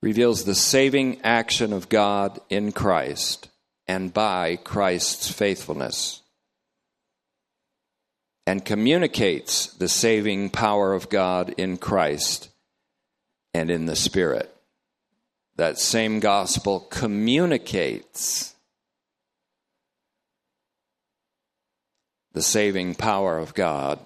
reveals 0.00 0.44
the 0.44 0.54
saving 0.54 1.20
action 1.20 1.74
of 1.74 1.90
God 1.90 2.40
in 2.48 2.72
Christ 2.72 3.50
and 3.86 4.14
by 4.14 4.56
Christ's 4.56 5.30
faithfulness, 5.30 6.22
and 8.46 8.64
communicates 8.64 9.66
the 9.66 9.88
saving 9.88 10.48
power 10.48 10.94
of 10.94 11.10
God 11.10 11.54
in 11.58 11.76
Christ 11.76 12.48
and 13.52 13.70
in 13.70 13.84
the 13.84 13.96
Spirit. 13.96 14.53
That 15.56 15.78
same 15.78 16.20
gospel 16.20 16.80
communicates 16.80 18.54
the 22.32 22.42
saving 22.42 22.96
power 22.96 23.38
of 23.38 23.54
God 23.54 23.98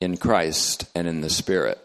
in 0.00 0.16
Christ 0.16 0.86
and 0.94 1.08
in 1.08 1.22
the 1.22 1.30
Spirit. 1.30 1.78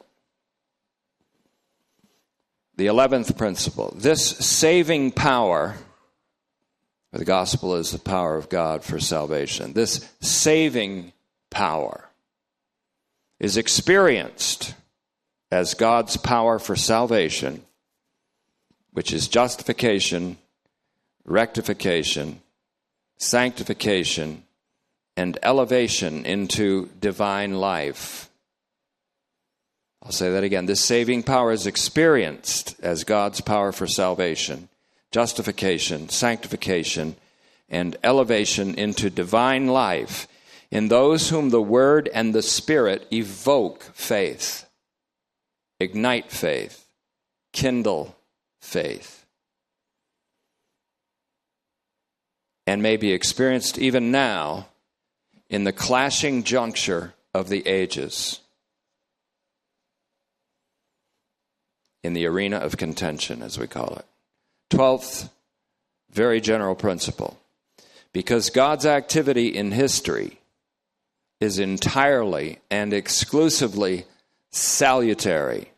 The 2.76 2.88
11th 2.88 3.38
principle 3.38 3.94
this 3.98 4.26
saving 4.26 5.12
power 5.12 5.76
the 7.12 7.26
gospel 7.26 7.76
is 7.76 7.92
the 7.92 8.00
power 8.00 8.38
of 8.38 8.50
God 8.50 8.84
for 8.84 9.00
salvation. 9.00 9.74
This 9.74 10.08
saving 10.22 11.12
power 11.50 12.08
is 13.40 13.58
experienced 13.58 14.76
as 15.52 15.74
God's 15.74 16.18
power 16.18 16.60
for 16.60 16.76
salvation, 16.76 17.66
which 19.00 19.14
is 19.14 19.30
justification, 19.30 20.38
rectification, 21.24 22.42
sanctification, 23.18 24.44
and 25.16 25.40
elevation 25.42 26.26
into 26.26 26.90
divine 27.00 27.54
life. 27.54 28.30
I'll 30.04 30.12
say 30.12 30.30
that 30.32 30.44
again. 30.44 30.66
This 30.66 30.84
saving 30.84 31.24
power 31.24 31.54
is 31.54 31.66
experienced 31.66 32.76
as 32.84 33.06
God's 33.06 33.40
power 33.40 33.72
for 33.72 33.88
salvation 33.88 34.68
justification, 35.14 36.10
sanctification, 36.10 37.16
and 37.70 37.96
elevation 38.04 38.76
into 38.76 39.10
divine 39.10 39.68
life 39.68 40.28
in 40.72 40.90
those 40.90 41.30
whom 41.30 41.52
the 41.52 41.62
Word 41.62 42.10
and 42.14 42.36
the 42.36 42.42
Spirit 42.42 43.08
evoke 43.14 43.82
faith, 43.94 44.70
ignite 45.80 46.34
faith, 46.34 46.86
kindle 47.54 48.18
faith, 48.62 49.26
and 52.68 52.84
may 52.84 52.98
be 52.98 53.12
experienced 53.12 53.78
even 53.78 54.12
now 54.12 54.68
in 55.50 55.64
the 55.64 55.74
clashing 55.74 56.44
juncture 56.44 57.14
of 57.34 57.50
the 57.50 57.68
ages. 57.68 58.40
In 62.04 62.14
the 62.14 62.26
arena 62.28 62.58
of 62.58 62.78
contention, 62.78 63.42
as 63.42 63.58
we 63.58 63.68
call 63.68 63.96
it. 63.96 64.06
Twelfth, 64.70 65.30
very 66.12 66.40
general 66.40 66.76
principle. 66.76 67.38
Because 68.14 68.50
God's 68.50 68.86
activity 68.86 69.48
in 69.48 69.72
history 69.72 70.40
is 71.40 71.60
entirely 71.60 72.60
and 72.70 72.94
exclusively 72.94 74.06
salutary, 74.52 75.72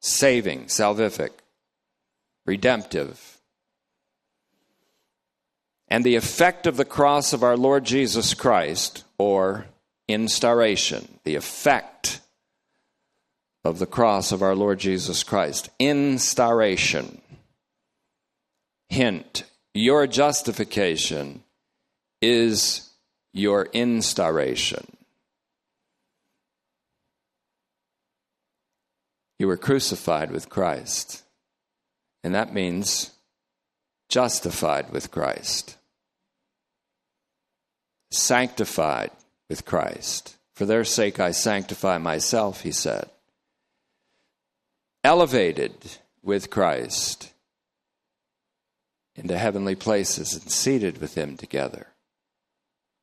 saving, 0.00 0.64
salvific, 0.64 1.30
redemptive. 2.46 3.38
And 5.88 6.04
the 6.04 6.16
effect 6.16 6.66
of 6.66 6.76
the 6.76 6.84
cross 6.84 7.32
of 7.32 7.42
our 7.42 7.56
Lord 7.56 7.84
Jesus 7.84 8.34
Christ, 8.34 9.04
or 9.18 9.66
Instauration, 10.08 11.18
the 11.24 11.34
effect 11.34 12.20
of 13.64 13.78
the 13.78 13.86
cross 13.86 14.32
of 14.32 14.42
our 14.42 14.54
Lord 14.54 14.78
Jesus 14.78 15.22
Christ. 15.22 15.70
Instauration. 15.78 17.20
Hint, 18.88 19.44
your 19.74 20.06
justification 20.06 21.42
is 22.20 22.90
your 23.32 23.68
instauration. 23.72 24.86
You 29.38 29.46
were 29.46 29.56
crucified 29.56 30.30
with 30.30 30.48
Christ, 30.48 31.22
and 32.22 32.34
that 32.34 32.54
means 32.54 33.10
justified 34.08 34.90
with 34.90 35.10
Christ, 35.10 35.76
sanctified 38.10 39.10
with 39.48 39.64
Christ. 39.64 40.36
For 40.54 40.66
their 40.66 40.84
sake 40.84 41.18
I 41.18 41.30
sanctify 41.30 41.98
myself, 41.98 42.60
he 42.60 42.72
said. 42.72 43.08
Elevated 45.02 45.74
with 46.22 46.50
Christ 46.50 47.32
into 49.14 49.36
heavenly 49.36 49.74
places 49.74 50.34
and 50.34 50.50
seated 50.50 51.00
with 51.00 51.14
him 51.14 51.36
together. 51.36 51.88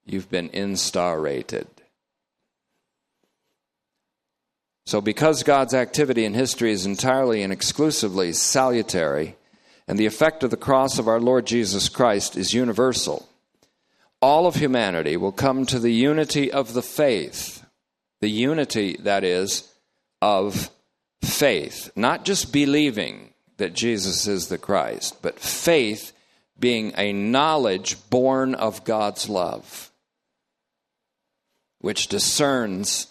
You've 0.05 0.29
been 0.29 0.49
instaurated. 0.49 1.67
So, 4.89 5.01
because 5.01 5.43
God's 5.43 5.75
activity 5.75 6.25
in 6.25 6.33
history 6.33 6.71
is 6.71 6.87
entirely 6.87 7.43
and 7.43 7.53
exclusively 7.53 8.33
salutary, 8.33 9.35
and 9.87 9.99
the 9.99 10.07
effect 10.07 10.43
of 10.43 10.49
the 10.49 10.57
cross 10.57 10.97
of 10.97 11.07
our 11.07 11.19
Lord 11.19 11.45
Jesus 11.45 11.89
Christ 11.89 12.35
is 12.35 12.55
universal, 12.55 13.29
all 14.19 14.47
of 14.47 14.55
humanity 14.55 15.15
will 15.15 15.31
come 15.31 15.67
to 15.67 15.77
the 15.77 15.93
unity 15.93 16.51
of 16.51 16.73
the 16.73 16.81
faith. 16.81 17.63
The 18.21 18.31
unity, 18.31 18.97
that 19.01 19.23
is, 19.23 19.71
of 20.23 20.71
faith. 21.21 21.91
Not 21.95 22.25
just 22.25 22.51
believing 22.51 23.35
that 23.57 23.73
Jesus 23.73 24.25
is 24.25 24.47
the 24.47 24.57
Christ, 24.57 25.21
but 25.21 25.39
faith 25.39 26.13
being 26.59 26.93
a 26.97 27.13
knowledge 27.13 28.09
born 28.09 28.55
of 28.55 28.85
God's 28.85 29.29
love, 29.29 29.91
which 31.77 32.07
discerns 32.07 33.05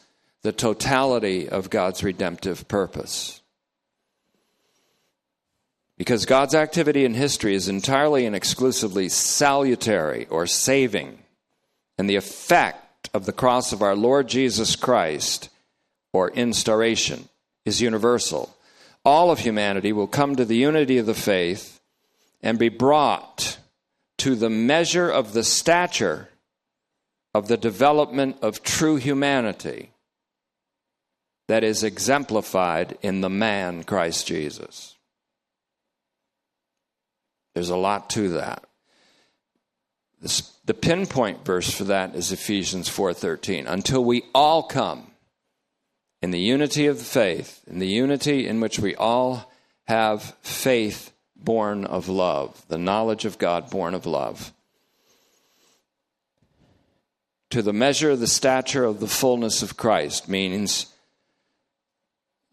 the 0.48 0.52
totality 0.52 1.46
of 1.46 1.68
God's 1.68 2.02
redemptive 2.02 2.66
purpose. 2.68 3.42
Because 5.98 6.24
God's 6.24 6.54
activity 6.54 7.04
in 7.04 7.12
history 7.12 7.54
is 7.54 7.68
entirely 7.68 8.24
and 8.24 8.34
exclusively 8.34 9.11
salutary 9.11 10.26
or 10.30 10.46
saving, 10.46 11.18
and 11.98 12.08
the 12.08 12.16
effect 12.16 13.11
of 13.12 13.26
the 13.26 13.32
cross 13.34 13.74
of 13.74 13.82
our 13.82 13.94
Lord 13.94 14.26
Jesus 14.26 14.74
Christ 14.74 15.50
or 16.14 16.30
instauration 16.30 17.28
is 17.66 17.82
universal. 17.82 18.56
All 19.04 19.30
of 19.30 19.40
humanity 19.40 19.92
will 19.92 20.06
come 20.06 20.34
to 20.34 20.46
the 20.46 20.56
unity 20.56 20.96
of 20.96 21.04
the 21.04 21.12
faith 21.12 21.78
and 22.40 22.58
be 22.58 22.70
brought 22.70 23.58
to 24.16 24.34
the 24.34 24.48
measure 24.48 25.11
of 25.11 25.34
the 25.34 25.44
stature 25.44 26.30
of 27.34 27.48
the 27.48 27.58
development 27.58 28.38
of 28.40 28.62
true 28.62 28.96
humanity 28.96 29.90
that 31.48 31.64
is 31.64 31.82
exemplified 31.82 32.96
in 33.02 33.20
the 33.20 33.30
man 33.30 33.82
Christ 33.82 34.26
Jesus. 34.26 34.94
There's 37.54 37.70
a 37.70 37.76
lot 37.76 38.11
to 38.11 38.28
that. 38.30 38.64
the 40.20 40.74
pinpoint 40.74 41.44
verse 41.44 41.70
for 41.70 41.84
that 41.84 42.14
is 42.14 42.30
Ephesians 42.32 42.88
4:13. 42.88 43.66
Until 43.66 44.04
we 44.04 44.24
all 44.34 44.62
come 44.62 45.12
in 46.20 46.30
the 46.30 46.40
unity 46.40 46.87
of 46.87 46.98
the 46.98 47.04
faith, 47.04 47.62
in 47.66 47.78
the 47.78 47.88
unity 47.88 48.46
in 48.46 48.61
which 48.61 48.78
we 48.78 48.94
all 48.96 49.50
have 49.87 50.37
faith 50.42 51.12
born 51.37 51.84
of 51.84 52.08
love, 52.08 52.62
the 52.68 52.78
knowledge 52.78 53.24
of 53.24 53.38
God 53.38 53.70
born 53.70 53.94
of 53.94 54.06
love, 54.06 54.52
to 57.50 57.62
the 57.62 57.72
measure 57.72 58.11
of 58.11 58.20
the 58.20 58.26
stature 58.26 58.84
of 58.84 59.00
the 59.00 59.08
fullness 59.08 59.62
of 59.62 59.76
Christ 59.76 60.28
means 60.28 60.87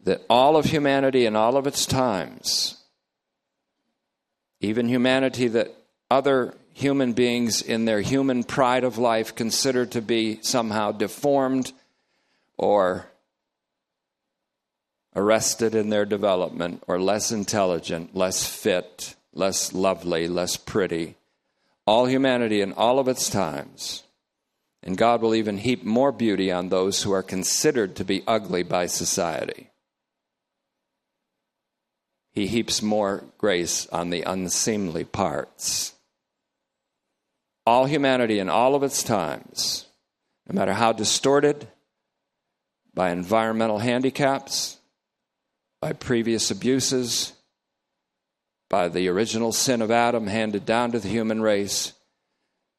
that 0.06 0.24
all 0.30 0.56
of 0.56 0.66
humanity 0.66 1.26
in 1.26 1.34
all 1.34 1.56
of 1.56 1.66
its 1.66 1.84
times, 1.84 2.76
even 4.60 4.88
humanity 4.88 5.48
that 5.48 5.74
other 6.08 6.54
human 6.72 7.12
beings 7.12 7.60
in 7.60 7.86
their 7.86 8.00
human 8.00 8.44
pride 8.44 8.84
of 8.84 8.98
life 8.98 9.34
consider 9.34 9.84
to 9.84 10.00
be 10.00 10.38
somehow 10.42 10.92
deformed 10.92 11.72
or 12.56 13.06
arrested 15.16 15.74
in 15.74 15.90
their 15.90 16.04
development 16.04 16.84
or 16.86 17.00
less 17.00 17.32
intelligent, 17.32 18.14
less 18.14 18.46
fit, 18.46 19.16
less 19.34 19.72
lovely, 19.72 20.28
less 20.28 20.56
pretty. 20.56 21.16
All 21.84 22.06
humanity 22.06 22.60
in 22.60 22.72
all 22.74 23.00
of 23.00 23.08
its 23.08 23.28
times. 23.28 24.04
And 24.84 24.96
God 24.96 25.20
will 25.20 25.34
even 25.34 25.58
heap 25.58 25.82
more 25.82 26.12
beauty 26.12 26.52
on 26.52 26.68
those 26.68 27.02
who 27.02 27.10
are 27.10 27.24
considered 27.24 27.96
to 27.96 28.04
be 28.04 28.22
ugly 28.28 28.62
by 28.62 28.86
society. 28.86 29.70
He 32.36 32.46
heaps 32.46 32.82
more 32.82 33.24
grace 33.38 33.86
on 33.86 34.10
the 34.10 34.20
unseemly 34.20 35.04
parts. 35.04 35.94
All 37.64 37.86
humanity 37.86 38.38
in 38.38 38.50
all 38.50 38.74
of 38.74 38.82
its 38.82 39.02
times, 39.02 39.86
no 40.46 40.54
matter 40.54 40.74
how 40.74 40.92
distorted 40.92 41.66
by 42.92 43.10
environmental 43.10 43.78
handicaps, 43.78 44.76
by 45.80 45.94
previous 45.94 46.50
abuses, 46.50 47.32
by 48.68 48.90
the 48.90 49.08
original 49.08 49.50
sin 49.50 49.80
of 49.80 49.90
Adam 49.90 50.26
handed 50.26 50.66
down 50.66 50.92
to 50.92 50.98
the 50.98 51.08
human 51.08 51.40
race, 51.40 51.94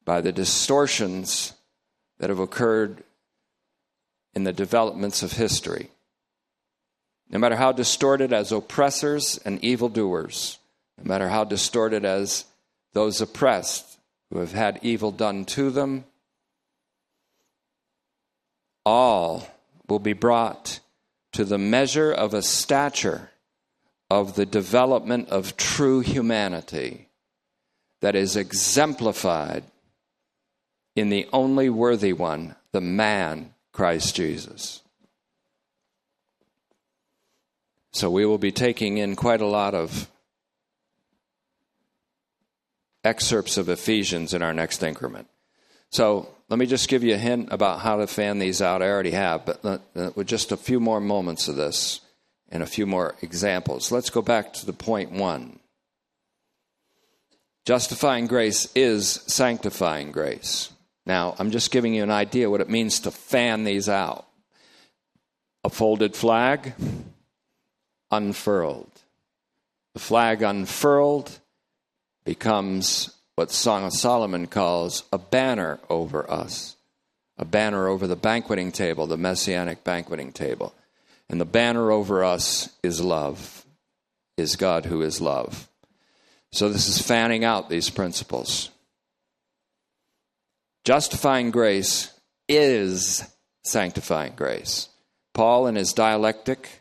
by 0.04 0.20
the 0.20 0.32
distortions 0.32 1.52
that 2.18 2.30
have 2.30 2.38
occurred 2.38 3.02
in 4.34 4.44
the 4.44 4.52
developments 4.52 5.24
of 5.24 5.32
history. 5.32 5.90
No 7.30 7.38
matter 7.38 7.56
how 7.56 7.72
distorted 7.72 8.32
as 8.32 8.52
oppressors 8.52 9.38
and 9.44 9.62
evildoers, 9.62 10.58
no 10.96 11.08
matter 11.08 11.28
how 11.28 11.44
distorted 11.44 12.04
as 12.04 12.44
those 12.94 13.20
oppressed 13.20 13.98
who 14.30 14.38
have 14.38 14.52
had 14.52 14.80
evil 14.82 15.12
done 15.12 15.44
to 15.44 15.70
them, 15.70 16.04
all 18.84 19.46
will 19.88 19.98
be 19.98 20.14
brought 20.14 20.80
to 21.32 21.44
the 21.44 21.58
measure 21.58 22.10
of 22.10 22.32
a 22.32 22.42
stature 22.42 23.30
of 24.10 24.34
the 24.34 24.46
development 24.46 25.28
of 25.28 25.56
true 25.56 26.00
humanity 26.00 27.08
that 28.00 28.14
is 28.14 28.36
exemplified 28.36 29.64
in 30.96 31.10
the 31.10 31.28
only 31.32 31.68
worthy 31.68 32.12
one, 32.12 32.56
the 32.72 32.80
man, 32.80 33.54
Christ 33.72 34.16
Jesus. 34.16 34.82
So 37.98 38.12
we 38.12 38.24
will 38.24 38.38
be 38.38 38.52
taking 38.52 38.98
in 38.98 39.16
quite 39.16 39.40
a 39.40 39.46
lot 39.46 39.74
of 39.74 40.08
excerpts 43.02 43.56
of 43.58 43.68
Ephesians 43.68 44.32
in 44.32 44.40
our 44.40 44.54
next 44.54 44.84
increment. 44.84 45.26
So 45.90 46.28
let 46.48 46.60
me 46.60 46.66
just 46.66 46.88
give 46.88 47.02
you 47.02 47.14
a 47.14 47.18
hint 47.18 47.48
about 47.50 47.80
how 47.80 47.96
to 47.96 48.06
fan 48.06 48.38
these 48.38 48.62
out. 48.62 48.82
I 48.82 48.88
already 48.88 49.10
have, 49.10 49.44
but 49.44 49.82
with 50.14 50.28
just 50.28 50.52
a 50.52 50.56
few 50.56 50.78
more 50.78 51.00
moments 51.00 51.48
of 51.48 51.56
this 51.56 52.00
and 52.50 52.62
a 52.62 52.66
few 52.66 52.86
more 52.86 53.16
examples. 53.20 53.90
Let's 53.90 54.10
go 54.10 54.22
back 54.22 54.52
to 54.52 54.66
the 54.66 54.72
point 54.72 55.10
one. 55.10 55.58
Justifying 57.64 58.28
grace 58.28 58.70
is 58.76 59.24
sanctifying 59.26 60.12
grace. 60.12 60.70
Now, 61.04 61.34
I'm 61.40 61.50
just 61.50 61.72
giving 61.72 61.94
you 61.94 62.04
an 62.04 62.12
idea 62.12 62.48
what 62.48 62.60
it 62.60 62.70
means 62.70 63.00
to 63.00 63.10
fan 63.10 63.64
these 63.64 63.88
out. 63.88 64.24
A 65.64 65.68
folded 65.68 66.14
flag, 66.14 66.74
unfurled. 68.10 68.90
The 69.94 70.00
flag 70.00 70.42
unfurled 70.42 71.38
becomes 72.24 73.14
what 73.34 73.50
Song 73.50 73.84
of 73.84 73.92
Solomon 73.92 74.46
calls 74.46 75.04
a 75.12 75.18
banner 75.18 75.78
over 75.88 76.30
us, 76.30 76.76
a 77.36 77.44
banner 77.44 77.88
over 77.88 78.06
the 78.06 78.16
banqueting 78.16 78.72
table, 78.72 79.06
the 79.06 79.16
messianic 79.16 79.84
banqueting 79.84 80.32
table. 80.32 80.74
And 81.28 81.40
the 81.40 81.44
banner 81.44 81.90
over 81.90 82.24
us 82.24 82.70
is 82.82 83.00
love, 83.00 83.64
is 84.36 84.56
God 84.56 84.86
who 84.86 85.02
is 85.02 85.20
love. 85.20 85.68
So 86.50 86.68
this 86.68 86.88
is 86.88 87.00
fanning 87.00 87.44
out 87.44 87.68
these 87.68 87.90
principles. 87.90 88.70
Justifying 90.84 91.50
grace 91.50 92.12
is 92.48 93.22
sanctifying 93.62 94.32
grace. 94.34 94.88
Paul, 95.34 95.66
in 95.66 95.76
his 95.76 95.92
dialectic, 95.92 96.80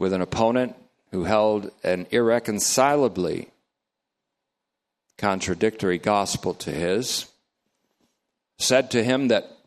with 0.00 0.12
an 0.14 0.22
opponent 0.22 0.74
who 1.12 1.24
held 1.24 1.70
an 1.84 2.06
irreconcilably 2.10 3.48
contradictory 5.18 5.98
gospel 5.98 6.54
to 6.54 6.70
his, 6.70 7.26
said 8.58 8.90
to 8.90 9.04
him 9.04 9.28
that 9.28 9.58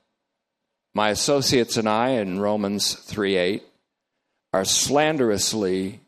my 0.94 1.10
associates 1.10 1.78
and 1.78 1.88
I 1.88 2.10
in 2.10 2.40
Romans 2.40 2.96
3 2.96 3.36
8 3.36 3.64
are 4.52 4.66
slanderously 4.66 6.00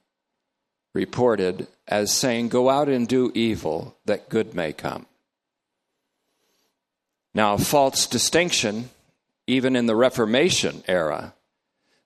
reported 0.93 1.67
as 1.87 2.11
saying, 2.11 2.49
Go 2.49 2.69
out 2.69 2.89
and 2.89 3.07
do 3.07 3.31
evil 3.35 3.95
that 4.05 4.29
good 4.29 4.55
may 4.55 4.73
come. 4.73 5.05
Now, 7.35 7.53
a 7.53 7.59
false 7.59 8.07
distinction, 8.07 8.89
even 9.45 9.75
in 9.75 9.85
the 9.85 9.95
Reformation 9.95 10.83
era, 10.87 11.35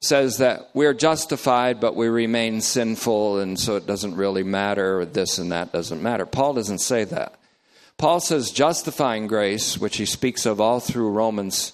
says 0.02 0.38
that 0.38 0.70
we're 0.74 0.93
justified, 0.93 1.80
but 1.80 1.95
we 1.95 2.08
remain 2.08 2.62
sinful, 2.62 3.39
and 3.39 3.60
so 3.60 3.76
it 3.76 3.86
doesn't 3.86 4.16
really 4.16 4.43
matter, 4.43 5.04
this 5.06 5.38
and 5.38 5.52
that 5.52 5.74
doesn't 5.74 6.02
matter. 6.02 6.26
Paul 6.26 6.54
doesn't 6.54 6.80
say 6.80 7.04
that. 7.06 7.36
Paul 7.97 8.22
says 8.22 8.52
justifying 8.52 9.28
grace, 9.28 9.78
which 9.78 9.97
he 9.97 10.06
speaks 10.06 10.45
of 10.45 10.62
all 10.62 10.80
through 10.80 11.12
Romans 11.12 11.74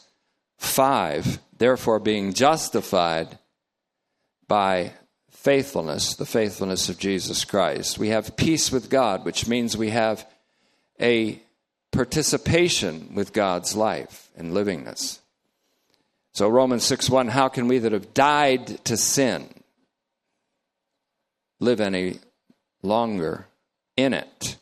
5, 0.58 1.40
therefore 1.58 2.00
being 2.00 2.34
justified 2.34 3.38
by 4.48 4.94
faithfulness, 5.30 6.16
the 6.16 6.26
faithfulness 6.26 6.90
of 6.90 6.98
Jesus 6.98 7.46
Christ. 7.46 8.00
We 8.00 8.10
have 8.10 8.36
peace 8.36 8.72
with 8.72 8.90
God, 8.90 9.24
which 9.24 9.48
means 9.48 9.78
we 9.78 9.92
have 9.92 10.28
a 11.00 11.40
participation 11.92 13.14
with 13.14 13.32
God's 13.32 13.76
life 13.76 14.30
and 14.36 14.52
livingness. 14.52 15.20
So 16.36 16.50
Romans 16.50 16.84
6 16.84 17.10
1, 17.10 17.30
how 17.30 17.48
can 17.48 17.70
we 17.70 17.80
that 17.80 17.94
have 17.94 18.14
died 18.14 18.84
to 18.84 18.98
sin 18.98 19.48
live 21.62 21.80
any 21.80 22.20
longer 22.84 23.48
in 23.96 24.14
it? 24.14 24.58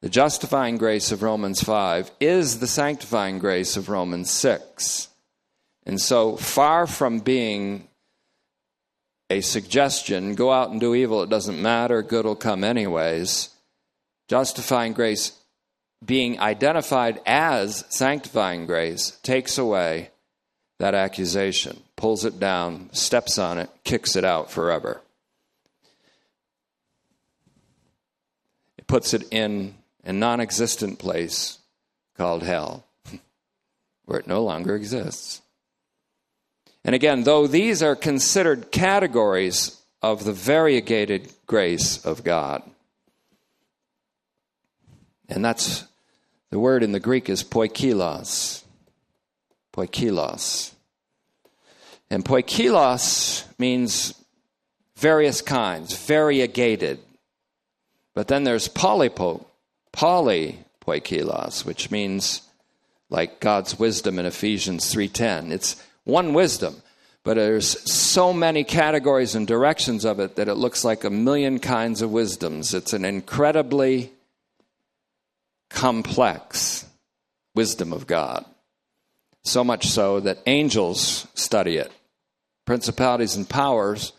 The 0.00 0.08
justifying 0.08 0.78
grace 0.78 1.12
of 1.12 1.22
Romans 1.22 1.62
5 1.62 2.10
is 2.18 2.60
the 2.60 2.66
sanctifying 2.66 3.38
grace 3.38 3.76
of 3.76 3.90
Romans 3.90 4.30
6. 4.30 5.08
And 5.84 6.00
so, 6.00 6.34
far 6.36 6.86
from 6.86 7.18
being 7.18 7.88
a 9.28 9.42
suggestion, 9.42 10.34
go 10.34 10.50
out 10.50 10.70
and 10.70 10.80
do 10.80 10.94
evil, 10.94 11.22
it 11.22 11.28
doesn't 11.28 11.60
matter, 11.60 12.02
good 12.02 12.24
will 12.24 12.36
come 12.36 12.64
anyways, 12.64 13.50
justifying 14.28 14.94
grace 14.94 15.32
being 16.02 16.40
identified 16.40 17.20
as 17.26 17.84
sanctifying 17.90 18.64
grace 18.64 19.18
takes 19.22 19.58
away 19.58 20.10
that 20.78 20.94
accusation, 20.94 21.82
pulls 21.96 22.24
it 22.24 22.38
down, 22.38 22.90
steps 22.92 23.38
on 23.38 23.58
it, 23.58 23.70
kicks 23.84 24.14
it 24.16 24.24
out 24.24 24.50
forever. 24.50 25.00
It 28.76 28.86
puts 28.86 29.14
it 29.14 29.26
in 29.30 29.74
a 30.04 30.12
non 30.12 30.40
existent 30.40 30.98
place 30.98 31.58
called 32.16 32.42
hell, 32.42 32.84
where 34.04 34.20
it 34.20 34.26
no 34.26 34.42
longer 34.42 34.76
exists. 34.76 35.40
And 36.84 36.94
again, 36.94 37.24
though 37.24 37.46
these 37.46 37.82
are 37.82 37.96
considered 37.96 38.70
categories 38.70 39.80
of 40.02 40.24
the 40.24 40.32
variegated 40.32 41.32
grace 41.46 42.04
of 42.04 42.22
God, 42.22 42.62
and 45.28 45.44
that's 45.44 45.84
the 46.50 46.60
word 46.60 46.82
in 46.84 46.92
the 46.92 47.00
Greek 47.00 47.28
is 47.28 47.42
poikilos 47.42 48.62
poikilos. 49.76 50.72
And 52.10 52.24
poikilos 52.24 53.44
means 53.58 54.14
various 54.96 55.42
kinds, 55.42 55.94
variegated. 55.94 57.00
But 58.14 58.28
then 58.28 58.44
there's 58.44 58.68
polypo, 58.68 59.44
polypoikilos, 59.92 61.64
which 61.64 61.90
means 61.90 62.42
like 63.10 63.40
God's 63.40 63.78
wisdom 63.78 64.18
in 64.18 64.26
Ephesians 64.26 64.92
3:10. 64.92 65.52
It's 65.52 65.76
one 66.04 66.32
wisdom, 66.32 66.82
but 67.22 67.34
there's 67.34 67.90
so 67.90 68.32
many 68.32 68.64
categories 68.64 69.34
and 69.34 69.46
directions 69.46 70.04
of 70.04 70.18
it 70.20 70.36
that 70.36 70.48
it 70.48 70.54
looks 70.54 70.84
like 70.84 71.04
a 71.04 71.10
million 71.10 71.58
kinds 71.58 72.00
of 72.00 72.10
wisdoms. 72.10 72.72
It's 72.72 72.92
an 72.92 73.04
incredibly 73.04 74.12
complex 75.68 76.86
wisdom 77.54 77.92
of 77.92 78.06
God. 78.06 78.44
So 79.46 79.62
much 79.62 79.86
so 79.86 80.18
that 80.20 80.42
angels 80.46 81.28
study 81.34 81.76
it. 81.76 81.92
Principalities 82.64 83.36
and 83.36 83.48
powers 83.48 84.12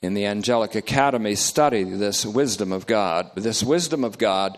in 0.00 0.14
the 0.14 0.24
angelic 0.24 0.74
academy 0.74 1.34
study 1.34 1.84
this 1.84 2.24
wisdom 2.24 2.72
of 2.72 2.86
God. 2.86 3.30
This 3.36 3.62
wisdom 3.62 4.02
of 4.02 4.16
God 4.16 4.56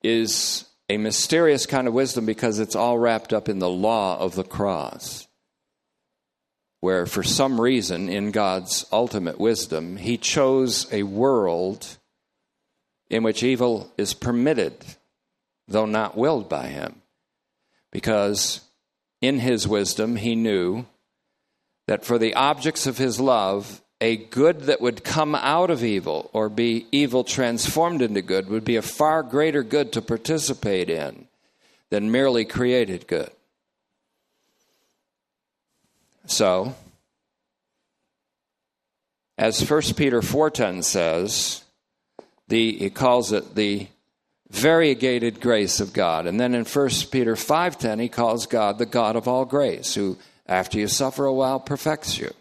is 0.00 0.64
a 0.88 0.96
mysterious 0.96 1.66
kind 1.66 1.88
of 1.88 1.92
wisdom 1.92 2.24
because 2.24 2.60
it's 2.60 2.76
all 2.76 2.98
wrapped 2.98 3.32
up 3.32 3.48
in 3.48 3.58
the 3.58 3.68
law 3.68 4.16
of 4.16 4.36
the 4.36 4.44
cross. 4.44 5.26
Where, 6.78 7.04
for 7.04 7.24
some 7.24 7.60
reason, 7.60 8.08
in 8.08 8.30
God's 8.30 8.86
ultimate 8.92 9.40
wisdom, 9.40 9.96
He 9.96 10.18
chose 10.18 10.86
a 10.92 11.02
world 11.02 11.98
in 13.10 13.24
which 13.24 13.42
evil 13.42 13.92
is 13.98 14.14
permitted, 14.14 14.84
though 15.66 15.86
not 15.86 16.16
willed 16.16 16.48
by 16.48 16.68
Him. 16.68 17.02
Because 17.90 18.60
in 19.20 19.40
his 19.40 19.66
wisdom, 19.66 20.16
he 20.16 20.34
knew 20.34 20.86
that 21.86 22.04
for 22.04 22.18
the 22.18 22.34
objects 22.34 22.86
of 22.86 22.98
his 22.98 23.20
love, 23.20 23.82
a 24.00 24.16
good 24.16 24.62
that 24.62 24.80
would 24.80 25.04
come 25.04 25.34
out 25.34 25.70
of 25.70 25.82
evil 25.82 26.30
or 26.32 26.48
be 26.48 26.86
evil 26.92 27.24
transformed 27.24 28.02
into 28.02 28.20
good 28.20 28.48
would 28.48 28.64
be 28.64 28.76
a 28.76 28.82
far 28.82 29.22
greater 29.22 29.62
good 29.62 29.92
to 29.92 30.02
participate 30.02 30.90
in 30.90 31.28
than 31.90 32.10
merely 32.10 32.44
created 32.44 33.06
good. 33.06 33.30
So, 36.26 36.74
as 39.38 39.60
1 39.60 39.94
Peter 39.96 40.20
4:10 40.20 40.82
says, 40.82 41.62
the 42.48 42.76
he 42.76 42.90
calls 42.90 43.32
it 43.32 43.54
the 43.54 43.88
variegated 44.50 45.40
grace 45.40 45.80
of 45.80 45.92
God. 45.92 46.26
And 46.26 46.38
then 46.38 46.54
in 46.54 46.64
1 46.64 47.10
Peter 47.10 47.34
5:10 47.34 47.98
he 47.98 48.08
calls 48.08 48.46
God 48.46 48.78
the 48.78 48.86
God 48.86 49.16
of 49.16 49.26
all 49.26 49.44
grace, 49.44 49.94
who 49.94 50.18
after 50.46 50.78
you 50.78 50.88
suffer 50.88 51.24
a 51.24 51.32
while 51.32 51.60
perfects 51.60 52.18
you. 52.18 52.32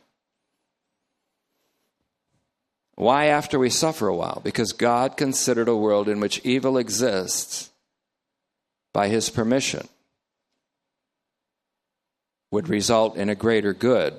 Why 2.95 3.25
after 3.25 3.59
we 3.59 3.69
suffer 3.69 4.07
a 4.07 4.15
while? 4.15 4.39
Because 4.43 4.71
God 4.71 5.17
considered 5.17 5.67
a 5.67 5.75
world 5.75 6.07
in 6.07 6.19
which 6.19 6.39
evil 6.45 6.77
exists 6.77 7.69
by 8.93 9.09
his 9.09 9.29
permission 9.29 9.87
would 12.51 12.69
result 12.69 13.17
in 13.17 13.27
a 13.27 13.35
greater 13.35 13.73
good 13.73 14.17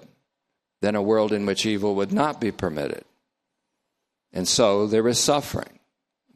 than 0.82 0.95
a 0.95 1.01
world 1.01 1.32
in 1.32 1.47
which 1.47 1.64
evil 1.64 1.95
would 1.95 2.12
not 2.12 2.39
be 2.39 2.53
permitted. 2.53 3.03
And 4.32 4.47
so 4.47 4.87
there 4.87 5.09
is 5.09 5.18
suffering. 5.18 5.78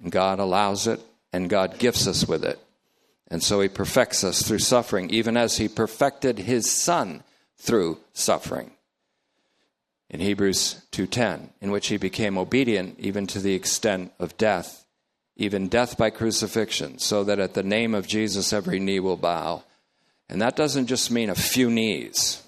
God 0.08 0.38
allows 0.38 0.86
it 0.86 1.00
and 1.32 1.50
God 1.50 1.78
gifts 1.78 2.06
us 2.06 2.26
with 2.26 2.44
it. 2.44 2.58
And 3.28 3.42
so 3.42 3.60
he 3.60 3.68
perfects 3.68 4.24
us 4.24 4.42
through 4.42 4.58
suffering, 4.58 5.10
even 5.10 5.36
as 5.36 5.58
he 5.58 5.68
perfected 5.68 6.40
his 6.40 6.70
son 6.70 7.22
through 7.56 7.98
suffering. 8.12 8.72
In 10.08 10.20
Hebrews 10.20 10.76
2:10, 10.90 11.50
in 11.60 11.70
which 11.70 11.86
he 11.86 11.96
became 11.96 12.36
obedient 12.36 12.98
even 12.98 13.28
to 13.28 13.38
the 13.38 13.54
extent 13.54 14.12
of 14.18 14.36
death, 14.36 14.84
even 15.36 15.68
death 15.68 15.96
by 15.96 16.10
crucifixion, 16.10 16.98
so 16.98 17.22
that 17.22 17.38
at 17.38 17.54
the 17.54 17.62
name 17.62 17.94
of 17.94 18.08
Jesus 18.08 18.52
every 18.52 18.80
knee 18.80 18.98
will 18.98 19.16
bow. 19.16 19.62
And 20.28 20.42
that 20.42 20.56
doesn't 20.56 20.86
just 20.86 21.10
mean 21.10 21.30
a 21.30 21.34
few 21.36 21.70
knees. 21.70 22.42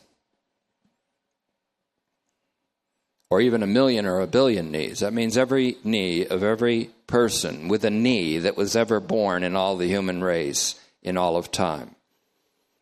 Or 3.33 3.41
even 3.41 3.63
a 3.63 3.67
million 3.67 4.05
or 4.05 4.21
a 4.21 4.27
billion 4.27 4.71
knees. 4.71 4.99
That 4.99 5.15
means 5.15 5.39
every 5.39 5.79
knee 5.85 6.27
of 6.27 6.43
every 6.43 6.91
person 7.07 7.69
with 7.69 7.83
a 7.83 7.89
knee 7.89 8.37
that 8.37 8.59
was 8.59 8.77
ever 8.77 9.01
born 9.01 9.43
in 9.43 9.57
all 9.57 9.79
the 9.79 9.87
human 9.87 10.23
race 10.23 10.79
in 11.03 11.17
all 11.17 11.39
of 11.39 11.51
time. 11.51 11.97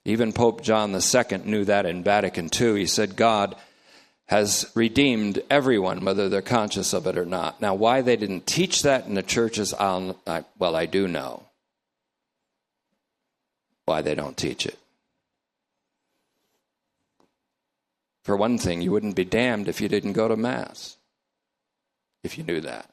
Even 0.04 0.32
Pope 0.32 0.60
John 0.62 0.92
II 0.92 1.38
knew 1.44 1.64
that 1.66 1.86
in 1.86 2.02
Vatican 2.02 2.50
II. 2.52 2.80
He 2.80 2.86
said, 2.86 3.14
God 3.14 3.54
has 4.26 4.68
redeemed 4.74 5.40
everyone, 5.48 6.04
whether 6.04 6.28
they're 6.28 6.42
conscious 6.42 6.92
of 6.94 7.06
it 7.06 7.16
or 7.16 7.24
not. 7.24 7.60
Now, 7.60 7.76
why 7.76 8.00
they 8.00 8.16
didn't 8.16 8.48
teach 8.48 8.82
that 8.82 9.06
in 9.06 9.14
the 9.14 9.22
churches, 9.22 9.72
I'll, 9.72 10.18
I, 10.26 10.44
well, 10.58 10.74
I 10.74 10.86
do 10.86 11.06
know 11.06 11.44
why 13.84 14.02
they 14.02 14.16
don't 14.16 14.36
teach 14.36 14.66
it. 14.66 14.79
For 18.30 18.36
one 18.36 18.58
thing, 18.58 18.80
you 18.80 18.92
wouldn't 18.92 19.16
be 19.16 19.24
damned 19.24 19.66
if 19.66 19.80
you 19.80 19.88
didn't 19.88 20.12
go 20.12 20.28
to 20.28 20.36
Mass, 20.36 20.98
if 22.22 22.38
you 22.38 22.44
knew 22.44 22.60
that. 22.60 22.88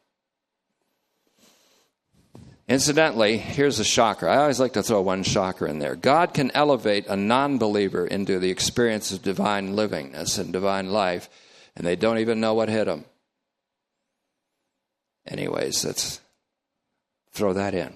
Incidentally, 2.68 3.38
here's 3.38 3.78
a 3.78 3.84
shocker. 3.84 4.28
I 4.28 4.38
always 4.38 4.60
like 4.60 4.74
to 4.74 4.82
throw 4.82 5.00
one 5.02 5.22
shocker 5.22 5.68
in 5.68 5.78
there. 5.78 5.96
God 5.96 6.34
can 6.34 6.50
elevate 6.56 7.06
a 7.06 7.16
non 7.16 7.60
believer 7.60 8.08
into 8.08 8.40
the 8.40 8.50
experience 8.50 9.12
of 9.12 9.22
divine 9.22 9.76
livingness 9.76 10.40
and 10.40 10.52
divine 10.52 10.90
life, 10.90 11.30
and 11.76 11.86
they 11.86 11.96
don't 11.96 12.18
even 12.18 12.40
know 12.40 12.56
what 12.56 12.68
hit 12.68 12.86
them. 12.86 13.06
Anyways, 15.28 15.86
let's 15.86 16.20
throw 17.32 17.54
that 17.54 17.76
in. 17.76 17.96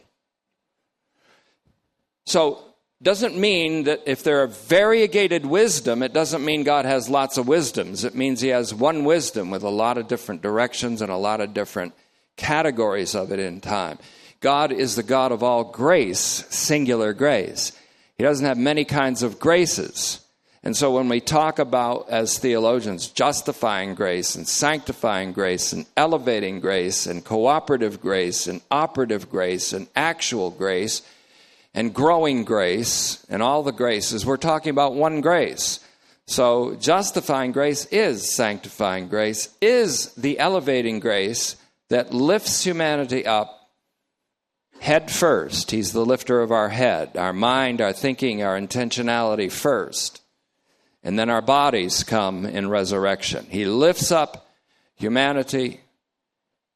So, 2.27 2.63
doesn't 3.03 3.35
mean 3.35 3.85
that 3.85 4.01
if 4.05 4.23
there 4.23 4.43
are 4.43 4.47
variegated 4.47 5.45
wisdom, 5.45 6.03
it 6.03 6.13
doesn't 6.13 6.45
mean 6.45 6.63
God 6.63 6.85
has 6.85 7.09
lots 7.09 7.37
of 7.37 7.47
wisdoms. 7.47 8.03
It 8.03 8.15
means 8.15 8.41
He 8.41 8.49
has 8.49 8.73
one 8.73 9.03
wisdom 9.03 9.49
with 9.49 9.63
a 9.63 9.69
lot 9.69 9.97
of 9.97 10.07
different 10.07 10.41
directions 10.41 11.01
and 11.01 11.11
a 11.11 11.17
lot 11.17 11.41
of 11.41 11.53
different 11.53 11.93
categories 12.37 13.15
of 13.15 13.31
it 13.31 13.39
in 13.39 13.61
time. 13.61 13.97
God 14.39 14.71
is 14.71 14.95
the 14.95 15.03
God 15.03 15.31
of 15.31 15.43
all 15.43 15.63
grace, 15.63 16.19
singular 16.49 17.13
grace. 17.13 17.71
He 18.17 18.23
doesn't 18.23 18.45
have 18.45 18.57
many 18.57 18.85
kinds 18.85 19.23
of 19.23 19.39
graces. 19.39 20.19
And 20.63 20.77
so 20.77 20.91
when 20.91 21.09
we 21.09 21.21
talk 21.21 21.57
about, 21.57 22.07
as 22.09 22.37
theologians, 22.37 23.07
justifying 23.07 23.95
grace 23.95 24.35
and 24.35 24.47
sanctifying 24.47 25.33
grace 25.33 25.73
and 25.73 25.87
elevating 25.97 26.59
grace 26.59 27.07
and 27.07 27.25
cooperative 27.25 27.99
grace 27.99 28.45
and 28.45 28.61
operative 28.69 29.29
grace 29.29 29.73
and 29.73 29.87
actual 29.95 30.51
grace 30.51 31.01
and 31.73 31.93
growing 31.93 32.43
grace 32.43 33.25
and 33.29 33.41
all 33.41 33.63
the 33.63 33.71
graces, 33.71 34.25
we're 34.25 34.37
talking 34.37 34.71
about 34.71 34.93
one 34.93 35.21
grace. 35.21 35.79
So 36.27 36.75
justifying 36.75 37.51
grace 37.51 37.85
is 37.85 38.33
sanctifying 38.33 39.07
grace, 39.07 39.49
is 39.61 40.13
the 40.15 40.39
elevating 40.39 40.99
grace 40.99 41.55
that 41.89 42.13
lifts 42.13 42.63
humanity 42.63 43.25
up 43.25 43.57
head 44.79 45.11
first. 45.11 45.71
He's 45.71 45.93
the 45.93 46.05
lifter 46.05 46.41
of 46.41 46.51
our 46.51 46.69
head, 46.69 47.17
our 47.17 47.33
mind, 47.33 47.81
our 47.81 47.93
thinking, 47.93 48.43
our 48.43 48.59
intentionality 48.59 49.51
first. 49.51 50.21
And 51.03 51.19
then 51.19 51.29
our 51.29 51.41
bodies 51.41 52.03
come 52.03 52.45
in 52.45 52.69
resurrection. 52.69 53.45
He 53.49 53.65
lifts 53.65 54.11
up 54.11 54.47
humanity 54.95 55.80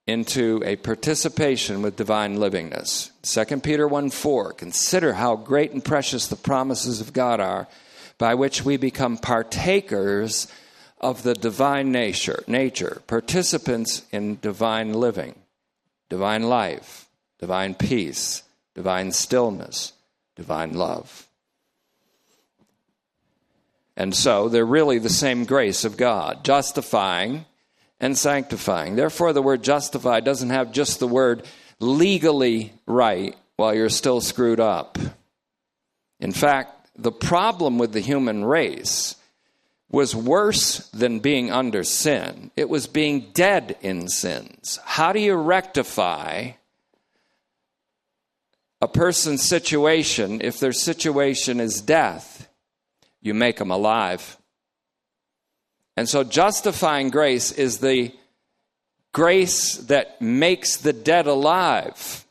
into 0.08 0.62
a 0.64 0.76
participation 0.76 1.82
with 1.82 1.96
divine 1.96 2.38
livingness. 2.38 3.12
2 3.24 3.60
Peter 3.62 3.88
1 3.88 4.10
4 4.12 4.54
Consider 4.54 5.14
how 5.14 5.36
great 5.36 5.72
and 5.72 5.84
precious 5.84 6.28
the 6.28 6.36
promises 6.36 7.02
of 7.02 7.14
God 7.14 7.40
are, 7.40 7.68
by 8.18 8.36
which 8.36 8.64
we 8.64 8.78
become 8.78 9.18
partakers 9.18 10.48
of 11.02 11.24
the 11.24 11.34
divine 11.34 11.92
nature, 11.92 12.44
nature, 12.48 13.02
participants 13.08 14.06
in 14.12 14.40
divine 14.42 14.94
living, 14.94 15.36
divine 16.10 16.44
life, 16.44 17.10
divine 17.40 17.74
peace, 17.74 18.44
divine 18.76 19.12
stillness, 19.12 19.94
divine 20.36 20.74
love. 20.74 21.28
And 23.98 24.16
so 24.16 24.50
they're 24.50 24.66
really 24.66 25.00
the 25.00 25.10
same 25.10 25.46
grace 25.46 25.86
of 25.86 25.98
God, 25.98 26.44
justifying 26.44 27.46
and 28.00 28.18
sanctifying. 28.18 28.96
Therefore, 28.96 29.34
the 29.34 29.42
word 29.42 29.64
justify 29.64 30.20
doesn't 30.20 30.50
have 30.50 30.72
just 30.72 31.00
the 31.00 31.08
word 31.08 31.44
legally 31.80 32.74
right 32.86 33.36
while 33.56 33.74
you're 33.74 33.90
still 33.90 34.22
screwed 34.22 34.60
up. 34.60 34.98
In 36.20 36.32
fact, 36.32 36.90
the 36.98 37.12
problem 37.12 37.78
with 37.78 37.94
the 37.94 38.00
human 38.00 38.46
race 38.46 39.16
was 39.90 40.16
worse 40.16 40.90
than 40.90 41.20
being 41.20 41.52
under 41.52 41.84
sin. 41.84 42.52
It 42.56 42.70
was 42.70 42.88
being 42.88 43.32
dead 43.34 43.78
in 43.82 44.08
sins. 44.08 44.80
How 44.84 45.14
do 45.14 45.20
you 45.20 45.36
rectify 45.36 46.52
a 48.82 48.88
person's 48.88 49.44
situation 49.44 50.42
if 50.42 50.60
their 50.60 50.74
situation 50.74 51.60
is 51.60 51.82
death? 51.82 52.36
you 53.26 53.34
make 53.34 53.58
them 53.58 53.72
alive. 53.72 54.38
And 55.98 56.10
so, 56.10 56.24
justifying 56.24 57.10
grace 57.10 57.52
is 57.52 57.80
the 57.80 58.14
grace 59.14 59.78
that 59.78 60.22
makes 60.22 60.78
the 60.78 60.94
dead 60.94 61.26
alive. 61.26 62.26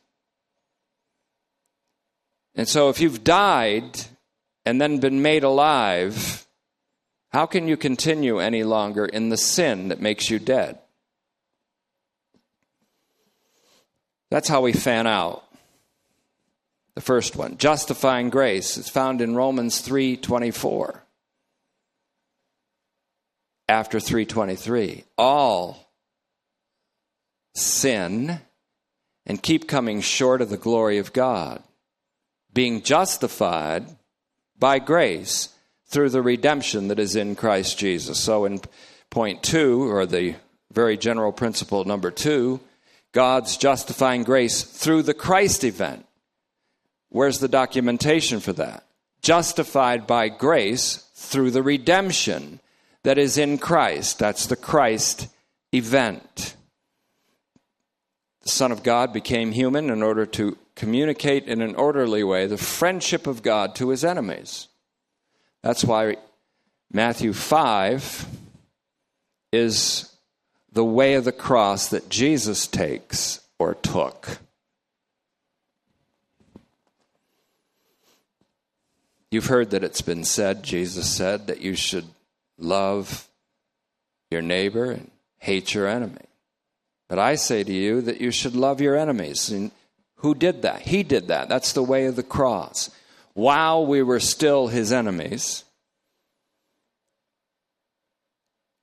And 2.53 2.67
so, 2.67 2.89
if 2.89 3.01
you've 3.01 3.23
died 3.23 4.01
and 4.65 4.79
then 4.79 4.99
been 4.99 5.21
made 5.21 5.43
alive, 5.43 6.45
how 7.29 7.45
can 7.45 7.67
you 7.67 7.75
continue 7.75 8.39
any 8.39 8.63
longer 8.63 9.05
in 9.05 9.29
the 9.29 9.37
sin 9.37 9.89
that 9.89 9.99
makes 9.99 10.29
you 10.29 10.39
dead? 10.39 10.79
That's 14.29 14.47
how 14.47 14.61
we 14.61 14.73
fan 14.73 15.07
out. 15.07 15.43
The 16.95 17.01
first 17.01 17.35
one, 17.35 17.57
justifying 17.57 18.29
grace, 18.29 18.77
is 18.77 18.89
found 18.89 19.21
in 19.21 19.35
Romans 19.35 19.81
3:24. 19.81 21.04
After 23.75 23.99
323, 23.99 25.03
all 25.17 25.91
sin 27.55 28.39
and 29.25 29.43
keep 29.43 29.67
coming 29.67 29.99
short 29.99 30.41
of 30.41 30.49
the 30.49 30.55
glory 30.55 30.97
of 30.97 31.11
God, 31.11 31.61
being 32.53 32.83
justified 32.83 33.85
by 34.57 34.79
grace 34.79 35.49
through 35.87 36.11
the 36.11 36.21
redemption 36.21 36.87
that 36.87 36.99
is 36.99 37.17
in 37.17 37.35
Christ 37.35 37.77
Jesus. 37.77 38.17
So 38.17 38.45
in 38.45 38.61
point 39.09 39.43
2 39.43 39.91
or 39.91 40.05
the 40.05 40.35
very 40.71 40.95
general 40.95 41.33
principle 41.33 41.83
number 41.83 42.11
2, 42.11 42.61
God's 43.11 43.57
justifying 43.57 44.23
grace 44.23 44.63
through 44.63 45.03
the 45.03 45.13
Christ 45.13 45.65
event 45.65 46.05
Where's 47.09 47.39
the 47.39 47.49
documentation 47.49 48.39
for 48.39 48.53
that? 48.53 48.85
Justified 49.21 50.07
by 50.07 50.29
grace 50.29 51.09
through 51.13 51.51
the 51.51 51.63
redemption 51.63 52.61
that 53.05 53.19
is 53.19 53.37
in 53.37 53.59
Christ. 53.59 54.17
That's 54.17 54.47
the 54.47 54.55
Christ 54.55 55.27
event. 55.71 56.55
The 58.41 58.49
Son 58.49 58.71
of 58.71 58.81
God 58.81 59.13
became 59.13 59.51
human 59.51 59.91
in 59.91 60.01
order 60.01 60.25
to 60.25 60.57
communicate 60.75 61.47
in 61.47 61.61
an 61.61 61.75
orderly 61.75 62.23
way 62.23 62.47
the 62.47 62.57
friendship 62.57 63.27
of 63.27 63.43
God 63.43 63.75
to 63.75 63.89
his 63.89 64.03
enemies. 64.03 64.69
That's 65.61 65.85
why 65.85 66.17
Matthew 66.91 67.31
5 67.31 68.25
is 69.51 70.11
the 70.71 70.83
way 70.83 71.13
of 71.13 71.25
the 71.25 71.31
cross 71.31 71.89
that 71.89 72.09
Jesus 72.09 72.65
takes 72.65 73.39
or 73.59 73.75
took. 73.75 74.39
You've 79.29 79.45
heard 79.45 79.69
that 79.71 79.83
it's 79.83 80.01
been 80.01 80.23
said, 80.23 80.63
Jesus 80.63 81.07
said, 81.07 81.45
that 81.45 81.61
you 81.61 81.75
should 81.75 82.05
love 82.57 83.27
your 84.31 84.41
neighbor 84.41 84.91
and 84.91 85.11
hate 85.37 85.73
your 85.73 85.87
enemy. 85.87 86.25
But 87.07 87.19
I 87.19 87.35
say 87.35 87.63
to 87.63 87.71
you 87.71 88.01
that 88.01 88.21
you 88.21 88.31
should 88.31 88.55
love 88.55 88.81
your 88.81 88.97
enemies. 88.97 89.49
And 89.49 89.71
who 90.17 90.33
did 90.33 90.63
that? 90.63 90.81
He 90.81 91.03
did 91.03 91.27
that. 91.27 91.49
That's 91.49 91.73
the 91.73 91.83
way 91.83 92.05
of 92.05 92.15
the 92.15 92.23
cross. 92.23 92.89
While 93.33 93.85
we 93.85 94.01
were 94.01 94.19
still 94.19 94.67
his 94.67 94.91
enemies, 94.91 95.63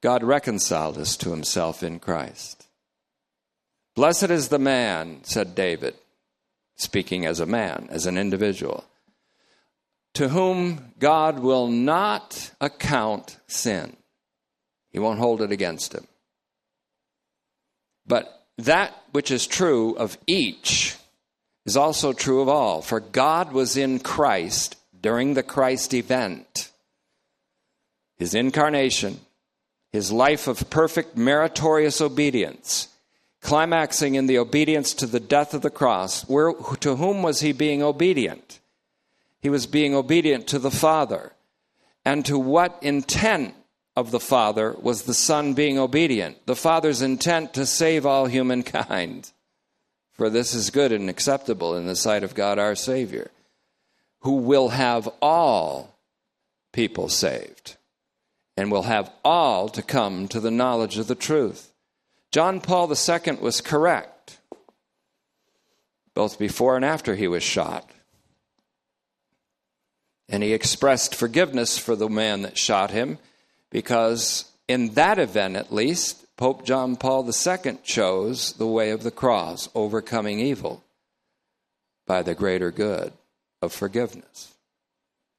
God 0.02 0.22
reconciled 0.22 0.98
us 0.98 1.16
to 1.18 1.30
himself 1.30 1.82
in 1.82 1.98
Christ. 1.98 2.66
Blessed 3.94 4.30
is 4.30 4.48
the 4.48 4.58
man, 4.58 5.20
said 5.22 5.54
David, 5.54 5.94
speaking 6.76 7.26
as 7.26 7.40
a 7.40 7.46
man, 7.46 7.88
as 7.90 8.06
an 8.06 8.16
individual 8.16 8.84
to 10.14 10.28
whom 10.28 10.92
God 10.98 11.38
will 11.38 11.68
not 11.68 12.52
account 12.60 13.38
sin. 13.46 13.96
He 14.90 14.98
won't 14.98 15.18
hold 15.18 15.40
it 15.40 15.50
against 15.50 15.94
him. 15.94 16.06
But 18.06 18.46
that 18.58 18.94
which 19.12 19.30
is 19.30 19.46
true 19.46 19.94
of 19.96 20.18
each 20.26 20.96
is 21.64 21.76
also 21.76 22.12
true 22.12 22.40
of 22.40 22.48
all. 22.48 22.82
For 22.82 23.00
God 23.00 23.52
was 23.52 23.76
in 23.76 24.00
Christ 24.00 24.76
during 25.00 25.34
the 25.34 25.42
Christ 25.42 25.94
event, 25.94 26.70
his 28.18 28.34
incarnation, 28.34 29.20
his 29.92 30.12
life 30.12 30.46
of 30.46 30.70
perfect 30.70 31.16
meritorious 31.16 32.00
obedience, 32.00 32.88
climaxing 33.40 34.14
in 34.14 34.26
the 34.26 34.38
obedience 34.38 34.94
to 34.94 35.06
the 35.06 35.20
death 35.20 35.54
of 35.54 35.62
the 35.62 35.70
cross. 35.70 36.28
Where, 36.28 36.52
to 36.80 36.96
whom 36.96 37.22
was 37.22 37.40
he 37.40 37.52
being 37.52 37.82
obedient? 37.82 38.60
He 39.42 39.50
was 39.50 39.66
being 39.66 39.94
obedient 39.94 40.46
to 40.48 40.60
the 40.60 40.70
Father. 40.70 41.32
And 42.04 42.24
to 42.26 42.38
what 42.38 42.78
intent 42.80 43.54
of 43.96 44.12
the 44.12 44.20
Father 44.20 44.74
was 44.80 45.02
the 45.02 45.14
Son 45.14 45.52
being 45.52 45.78
obedient? 45.78 46.46
The 46.46 46.56
Father's 46.56 47.02
intent 47.02 47.52
to 47.54 47.66
save 47.66 48.06
all 48.06 48.26
humankind. 48.26 49.32
For 50.12 50.30
this 50.30 50.54
is 50.54 50.70
good 50.70 50.92
and 50.92 51.10
acceptable 51.10 51.76
in 51.76 51.86
the 51.86 51.96
sight 51.96 52.22
of 52.22 52.34
God 52.34 52.58
our 52.58 52.76
Savior, 52.76 53.30
who 54.20 54.36
will 54.36 54.68
have 54.68 55.08
all 55.20 55.98
people 56.72 57.08
saved 57.08 57.76
and 58.56 58.70
will 58.70 58.82
have 58.82 59.10
all 59.24 59.68
to 59.70 59.82
come 59.82 60.28
to 60.28 60.38
the 60.38 60.50
knowledge 60.50 60.98
of 60.98 61.08
the 61.08 61.14
truth. 61.14 61.72
John 62.30 62.60
Paul 62.60 62.92
II 62.92 63.36
was 63.40 63.60
correct, 63.60 64.38
both 66.14 66.38
before 66.38 66.76
and 66.76 66.84
after 66.84 67.16
he 67.16 67.26
was 67.26 67.42
shot. 67.42 67.90
And 70.28 70.42
he 70.42 70.52
expressed 70.52 71.14
forgiveness 71.14 71.78
for 71.78 71.94
the 71.96 72.08
man 72.08 72.42
that 72.42 72.56
shot 72.56 72.90
him 72.90 73.18
because, 73.70 74.50
in 74.68 74.94
that 74.94 75.18
event 75.18 75.56
at 75.56 75.72
least, 75.72 76.24
Pope 76.36 76.64
John 76.64 76.96
Paul 76.96 77.28
II 77.28 77.78
chose 77.84 78.54
the 78.54 78.66
way 78.66 78.90
of 78.90 79.02
the 79.02 79.10
cross, 79.10 79.68
overcoming 79.74 80.40
evil 80.40 80.82
by 82.06 82.22
the 82.22 82.34
greater 82.34 82.70
good 82.70 83.12
of 83.60 83.72
forgiveness. 83.72 84.54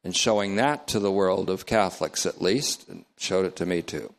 and 0.04 0.16
showing 0.16 0.56
that 0.56 0.88
to 0.88 1.00
the 1.00 1.12
world 1.12 1.50
of 1.50 1.66
Catholics 1.66 2.26
at 2.26 2.42
least, 2.42 2.88
and 2.90 3.06
showed 3.18 3.46
it 3.46 3.56
to 3.56 3.66
me 3.66 3.82
too. 3.82 4.14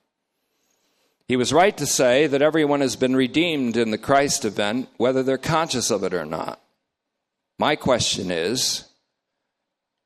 He 1.28 1.36
was 1.36 1.52
right 1.52 1.76
to 1.76 1.86
say 1.86 2.26
that 2.26 2.42
everyone 2.42 2.80
has 2.80 2.96
been 2.96 3.16
redeemed 3.16 3.76
in 3.76 3.90
the 3.90 3.98
Christ 3.98 4.44
event, 4.44 4.88
whether 4.96 5.22
they're 5.22 5.38
conscious 5.38 5.90
of 5.90 6.02
it 6.02 6.14
or 6.14 6.24
not. 6.24 6.60
My 7.58 7.76
question 7.76 8.30
is 8.30 8.84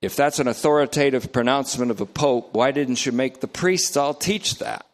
if 0.01 0.15
that's 0.15 0.39
an 0.39 0.47
authoritative 0.47 1.33
pronouncement 1.33 1.91
of 1.91 2.01
a 2.01 2.07
pope, 2.07 2.55
why 2.55 2.71
didn't 2.71 3.05
you 3.05 3.13
make 3.13 3.41
the 3.41 3.49
priests 3.49 3.97
all 3.97 4.15
teach 4.15 4.59
that? 4.59 4.87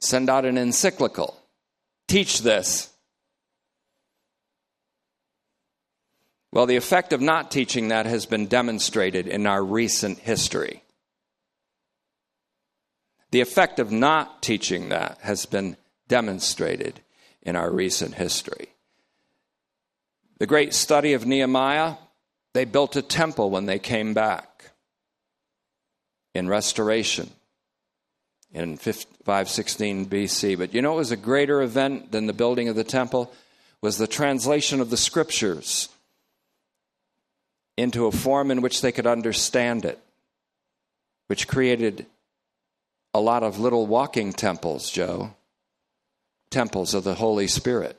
Send 0.00 0.30
out 0.30 0.44
an 0.44 0.56
encyclical. 0.56 1.36
Teach 2.08 2.42
this. 2.42 2.90
Well, 6.52 6.66
the 6.66 6.76
effect 6.76 7.12
of 7.12 7.20
not 7.20 7.50
teaching 7.50 7.88
that 7.88 8.06
has 8.06 8.26
been 8.26 8.46
demonstrated 8.46 9.26
in 9.26 9.46
our 9.46 9.64
recent 9.64 10.18
history. 10.18 10.82
The 13.30 13.40
effect 13.40 13.78
of 13.78 13.90
not 13.90 14.42
teaching 14.42 14.90
that 14.90 15.18
has 15.22 15.46
been 15.46 15.76
demonstrated 16.08 17.00
in 17.40 17.56
our 17.56 17.70
recent 17.70 18.14
history. 18.14 18.68
The 20.38 20.46
great 20.46 20.74
study 20.74 21.14
of 21.14 21.24
Nehemiah, 21.24 21.94
they 22.54 22.64
built 22.64 22.96
a 22.96 23.02
temple 23.02 23.50
when 23.50 23.66
they 23.66 23.78
came 23.78 24.14
back 24.14 24.70
in 26.34 26.48
restoration 26.48 27.30
in 28.52 28.76
516 28.76 30.06
BC. 30.06 30.58
But 30.58 30.74
you 30.74 30.82
know, 30.82 30.94
it 30.94 30.98
was 30.98 31.10
a 31.10 31.16
greater 31.16 31.62
event 31.62 32.12
than 32.12 32.26
the 32.26 32.32
building 32.32 32.68
of 32.68 32.76
the 32.76 32.84
temple 32.84 33.32
was 33.80 33.98
the 33.98 34.06
translation 34.06 34.80
of 34.80 34.90
the 34.90 34.96
scriptures 34.96 35.88
into 37.76 38.06
a 38.06 38.12
form 38.12 38.50
in 38.50 38.60
which 38.60 38.80
they 38.80 38.92
could 38.92 39.06
understand 39.06 39.84
it, 39.84 39.98
which 41.26 41.48
created 41.48 42.06
a 43.14 43.20
lot 43.20 43.42
of 43.42 43.58
little 43.58 43.86
walking 43.86 44.32
temples, 44.32 44.90
Joe. 44.90 45.34
Temples 46.50 46.92
of 46.92 47.02
the 47.02 47.14
Holy 47.14 47.46
Spirit. 47.46 47.98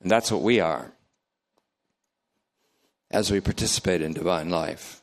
And 0.00 0.10
that's 0.10 0.30
what 0.30 0.42
we 0.42 0.60
are 0.60 0.93
as 3.14 3.30
we 3.30 3.40
participate 3.40 4.02
in 4.02 4.12
divine 4.12 4.50
life. 4.50 5.00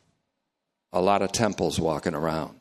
A 0.94 1.02
lot 1.02 1.22
of 1.22 1.32
temples 1.32 1.80
walking 1.80 2.14
around. 2.14 2.60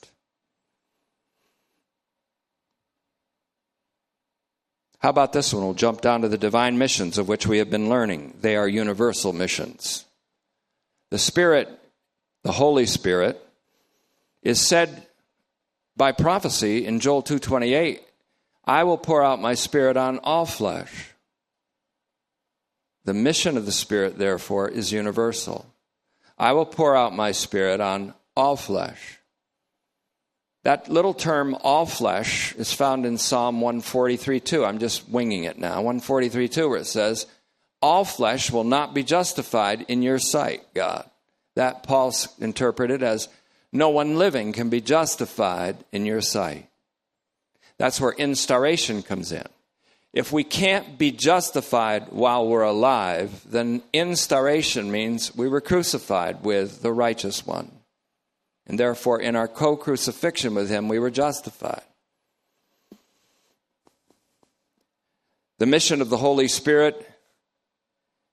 How 5.01 5.09
about 5.09 5.32
this 5.32 5.53
one? 5.53 5.64
We'll 5.64 5.74
jump 5.74 6.03
down 6.03 6.22
to 6.22 6.28
the 6.28 6.38
divine 6.38 6.78
missions 6.78 7.18
of 7.18 7.26
which 7.26 7.46
we 7.46 7.59
have 7.59 7.70
been 7.70 7.88
learning. 7.88 8.36
They 8.40 8.57
are 8.57 8.68
universal 8.68 9.32
missions. 9.32 10.05
The 11.11 11.18
Spirit, 11.18 11.68
the 12.44 12.53
Holy 12.53 12.86
Spirit, 12.86 13.44
is 14.42 14.61
said 14.61 15.07
by 15.96 16.12
prophecy 16.12 16.86
in 16.86 17.01
Joel 17.01 17.22
2:28, 17.22 18.03
I 18.64 18.84
will 18.84 18.98
pour 18.98 19.24
out 19.24 19.40
my 19.40 19.55
spirit 19.55 19.96
on 19.96 20.18
all 20.20 20.46
flesh. 20.46 21.10
The 23.05 23.14
mission 23.14 23.57
of 23.57 23.66
the 23.66 23.72
Spirit, 23.72 24.18
therefore, 24.18 24.68
is 24.68 24.92
universal. 24.92 25.66
I 26.38 26.53
will 26.53 26.66
pour 26.66 26.96
out 26.96 27.14
my 27.14 27.32
spirit 27.32 27.80
on 27.80 28.14
all 28.36 28.57
flesh. 28.57 29.18
That 30.62 30.90
little 30.90 31.14
term, 31.14 31.57
all 31.62 31.86
flesh, 31.86 32.55
is 32.55 32.72
found 32.72 33.07
in 33.07 33.16
Psalm 33.16 33.61
143 33.61 34.40
2. 34.40 34.64
I'm 34.64 34.78
just 34.78 35.09
winging 35.09 35.44
it 35.44 35.59
now. 35.59 35.76
143 35.76 36.48
2, 36.48 36.68
where 36.68 36.78
it 36.78 36.86
says, 36.86 37.26
All 37.80 38.05
flesh 38.05 38.51
will 38.51 38.64
not 38.64 38.94
be 38.94 39.03
justified 39.03 39.86
in 39.88 40.03
your 40.03 40.18
sight, 40.18 40.62
God. 40.74 41.09
That 41.57 41.82
Paul's 41.82 42.28
interpreted 42.38 43.03
as, 43.03 43.28
No 43.72 43.88
one 43.88 44.16
living 44.16 44.53
can 44.53 44.68
be 44.68 44.82
justified 44.82 45.76
in 45.92 46.05
your 46.05 46.20
sight. 46.20 46.68
That's 47.78 48.01
where 48.01 48.12
instauration 48.12 49.03
comes 49.03 49.32
in. 49.32 49.46
If 50.13 50.33
we 50.33 50.43
can't 50.43 50.99
be 50.99 51.13
justified 51.13 52.09
while 52.11 52.47
we're 52.47 52.63
alive, 52.63 53.45
then 53.47 53.83
instauration 53.93 54.91
means 54.91 55.35
we 55.37 55.49
were 55.49 55.61
crucified 55.61 56.43
with 56.43 56.83
the 56.83 56.93
righteous 56.93 57.47
one. 57.47 57.71
And 58.67 58.79
therefore, 58.79 59.21
in 59.21 59.37
our 59.37 59.49
co 59.49 59.77
crucifixion 59.77 60.55
with 60.55 60.69
him, 60.69 60.89
we 60.89 60.99
were 60.99 61.11
justified. 61.11 61.83
The 65.59 65.67
mission 65.67 66.01
of 66.01 66.09
the 66.09 66.17
Holy 66.17 66.49
Spirit 66.49 67.07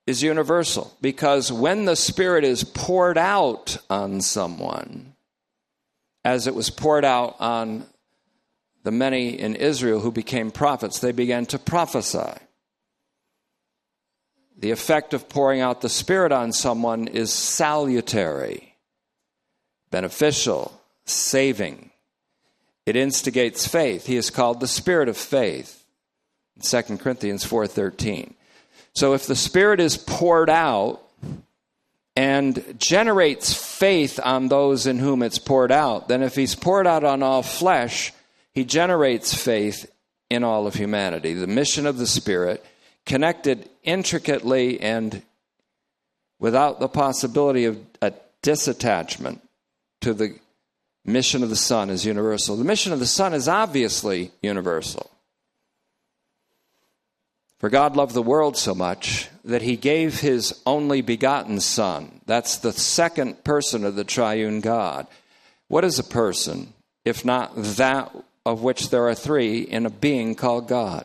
is 0.06 0.22
universal 0.22 0.96
because 1.00 1.52
when 1.52 1.84
the 1.84 1.96
Spirit 1.96 2.42
is 2.42 2.64
poured 2.64 3.18
out 3.18 3.76
on 3.90 4.20
someone, 4.20 5.12
as 6.24 6.46
it 6.46 6.54
was 6.54 6.70
poured 6.70 7.04
out 7.04 7.36
on 7.38 7.86
the 8.84 8.90
many 8.90 9.38
in 9.38 9.54
Israel 9.54 10.00
who 10.00 10.12
became 10.12 10.50
prophets, 10.50 10.98
they 10.98 11.12
began 11.12 11.46
to 11.46 11.58
prophesy. 11.58 12.38
The 14.58 14.70
effect 14.70 15.14
of 15.14 15.28
pouring 15.28 15.60
out 15.60 15.80
the 15.80 15.88
Spirit 15.88 16.32
on 16.32 16.52
someone 16.52 17.06
is 17.06 17.32
salutary 17.32 18.68
beneficial, 19.90 20.80
saving. 21.04 21.90
It 22.86 22.96
instigates 22.96 23.66
faith. 23.66 24.06
He 24.06 24.16
is 24.16 24.30
called 24.30 24.60
the 24.60 24.68
spirit 24.68 25.08
of 25.08 25.16
faith. 25.16 25.84
2 26.62 26.98
Corinthians 26.98 27.44
4:13. 27.44 28.34
So 28.94 29.14
if 29.14 29.26
the 29.26 29.36
spirit 29.36 29.80
is 29.80 29.96
poured 29.96 30.50
out 30.50 31.02
and 32.16 32.74
generates 32.78 33.52
faith 33.54 34.18
on 34.22 34.48
those 34.48 34.86
in 34.86 34.98
whom 34.98 35.22
it's 35.22 35.38
poured 35.38 35.70
out, 35.70 36.08
then 36.08 36.22
if 36.22 36.34
he's 36.34 36.56
poured 36.56 36.86
out 36.86 37.04
on 37.04 37.22
all 37.22 37.42
flesh, 37.42 38.12
he 38.58 38.64
generates 38.64 39.32
faith 39.32 39.88
in 40.28 40.42
all 40.42 40.66
of 40.66 40.74
humanity. 40.74 41.32
The 41.32 41.46
mission 41.46 41.86
of 41.86 41.96
the 41.96 42.08
spirit 42.08 42.66
connected 43.06 43.70
intricately 43.84 44.80
and 44.80 45.22
without 46.40 46.80
the 46.80 46.88
possibility 46.88 47.66
of 47.66 47.78
a 48.02 48.12
disattachment 48.42 49.38
to 50.00 50.12
the 50.12 50.36
mission 51.04 51.44
of 51.44 51.50
the 51.50 51.54
Son 51.54 51.88
is 51.88 52.04
universal. 52.04 52.56
The 52.56 52.64
mission 52.64 52.92
of 52.92 52.98
the 52.98 53.06
Son 53.06 53.32
is 53.32 53.46
obviously 53.46 54.32
universal. 54.42 55.08
For 57.60 57.70
God 57.70 57.94
loved 57.94 58.14
the 58.14 58.22
world 58.22 58.56
so 58.56 58.74
much 58.74 59.28
that 59.44 59.62
he 59.62 59.76
gave 59.76 60.18
his 60.18 60.60
only 60.66 61.00
begotten 61.00 61.60
Son. 61.60 62.22
That's 62.26 62.56
the 62.56 62.72
second 62.72 63.44
person 63.44 63.84
of 63.84 63.94
the 63.94 64.02
triune 64.02 64.60
God. 64.60 65.06
What 65.68 65.84
is 65.84 66.00
a 66.00 66.04
person 66.04 66.72
if 67.08 67.24
not 67.24 67.52
that 67.54 68.14
of 68.48 68.62
which 68.62 68.90
there 68.90 69.06
are 69.08 69.14
three 69.14 69.60
in 69.60 69.86
a 69.86 69.90
being 69.90 70.34
called 70.34 70.68
God? 70.68 71.04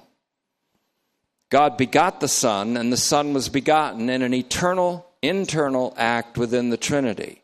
God 1.49 1.77
begot 1.77 2.19
the 2.19 2.27
Son, 2.27 2.77
and 2.77 2.91
the 2.91 2.97
Son 2.97 3.33
was 3.33 3.49
begotten 3.49 4.09
in 4.09 4.21
an 4.21 4.33
eternal, 4.33 5.05
internal 5.21 5.93
act 5.97 6.37
within 6.37 6.69
the 6.69 6.77
Trinity 6.77 7.43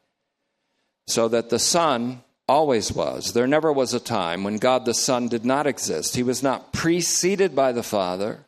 so 1.10 1.28
that 1.28 1.50
the 1.50 1.60
Son 1.60 2.22
always 2.48 2.92
was. 2.92 3.34
There 3.34 3.48
never 3.48 3.74
was 3.74 3.94
a 3.94 4.00
time 4.00 4.44
when 4.44 4.58
God 4.58 4.86
the 4.86 4.94
Son 4.94 5.28
did 5.28 5.44
not 5.44 5.68
exist. 5.68 6.16
He 6.16 6.24
was 6.24 6.44
not 6.44 6.72
preceded 6.72 7.56
by 7.56 7.72
the 7.72 7.84
Father, 7.84 8.46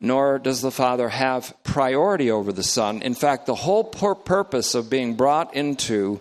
nor 0.00 0.38
does 0.38 0.62
the 0.62 0.70
Father 0.70 1.08
have 1.08 1.54
priority 1.64 2.30
over 2.30 2.52
the 2.52 2.62
Son. 2.62 3.02
In 3.02 3.14
fact, 3.14 3.46
the 3.46 3.54
whole 3.54 3.84
purpose 3.84 4.74
of 4.74 4.90
being 4.90 5.14
brought 5.14 5.54
into 5.54 6.20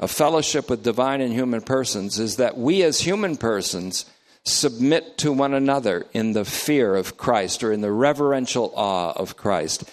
a 0.00 0.08
fellowship 0.08 0.70
with 0.70 0.82
divine 0.82 1.20
and 1.20 1.32
human 1.32 1.60
persons 1.60 2.18
is 2.18 2.36
that 2.36 2.56
we 2.56 2.82
as 2.82 3.00
human 3.00 3.36
persons 3.36 4.06
submit 4.44 5.18
to 5.18 5.30
one 5.30 5.52
another 5.52 6.06
in 6.14 6.32
the 6.32 6.46
fear 6.46 6.96
of 6.96 7.18
Christ 7.18 7.62
or 7.62 7.70
in 7.70 7.82
the 7.82 7.92
reverential 7.92 8.72
awe 8.74 9.12
of 9.12 9.36
Christ. 9.36 9.84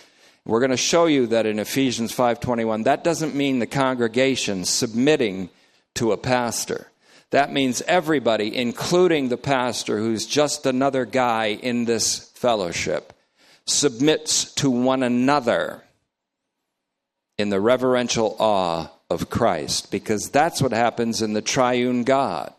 We're 0.46 0.62
going 0.62 0.72
to 0.72 0.78
show 0.78 1.08
you 1.08 1.28
that 1.28 1.46
in 1.46 1.60
Ephesians 1.60 2.16
5:21 2.16 2.84
that 2.86 3.04
doesn't 3.04 3.36
mean 3.36 3.60
the 3.60 3.68
congregation 3.68 4.64
submitting 4.64 5.50
to 5.96 6.14
a 6.14 6.18
pastor. 6.18 6.90
That 7.32 7.52
means 7.52 7.82
everybody 7.82 8.56
including 8.56 9.28
the 9.28 9.38
pastor 9.38 9.98
who's 9.98 10.26
just 10.26 10.66
another 10.66 11.04
guy 11.04 11.48
in 11.48 11.84
this 11.84 12.32
fellowship 12.34 13.12
submits 13.66 14.54
to 14.54 14.70
one 14.70 15.04
another 15.04 15.84
in 17.38 17.50
the 17.50 17.60
reverential 17.60 18.38
awe 18.40 18.90
of 19.10 19.30
Christ 19.30 19.92
because 19.92 20.30
that's 20.30 20.62
what 20.62 20.72
happens 20.72 21.22
in 21.22 21.34
the 21.34 21.42
triune 21.42 22.04
God. 22.04 22.54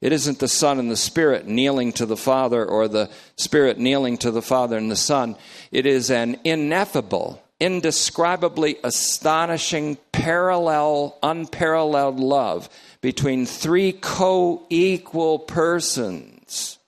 It 0.00 0.12
isn't 0.12 0.40
the 0.40 0.48
Son 0.48 0.78
and 0.78 0.90
the 0.90 0.96
Spirit 0.96 1.46
kneeling 1.46 1.92
to 1.94 2.06
the 2.06 2.18
Father 2.18 2.64
or 2.64 2.86
the 2.86 3.10
Spirit 3.36 3.78
kneeling 3.78 4.18
to 4.18 4.30
the 4.30 4.42
Father 4.42 4.76
and 4.76 4.90
the 4.90 4.96
Son. 4.96 5.36
It 5.72 5.86
is 5.86 6.10
an 6.10 6.38
ineffable, 6.44 7.42
indescribably 7.58 8.76
astonishing, 8.84 9.96
parallel, 10.12 11.18
unparalleled 11.22 12.20
love 12.20 12.68
between 13.00 13.46
three 13.46 13.92
co 13.92 14.66
equal 14.68 15.38
persons. 15.38 16.78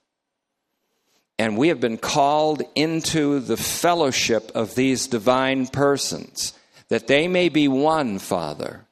And 1.38 1.56
we 1.56 1.68
have 1.68 1.80
been 1.80 1.98
called 1.98 2.62
into 2.74 3.40
the 3.40 3.56
fellowship 3.56 4.50
of 4.54 4.74
these 4.74 5.06
divine 5.06 5.66
persons. 5.66 6.52
that 6.88 7.06
they 7.06 7.28
may 7.28 7.50
be 7.50 7.68
one, 7.68 8.18
Father, 8.18 8.86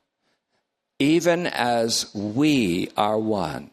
even 0.99 1.47
as 1.47 2.13
we 2.15 2.91
are 2.97 3.19
one. 3.19 3.71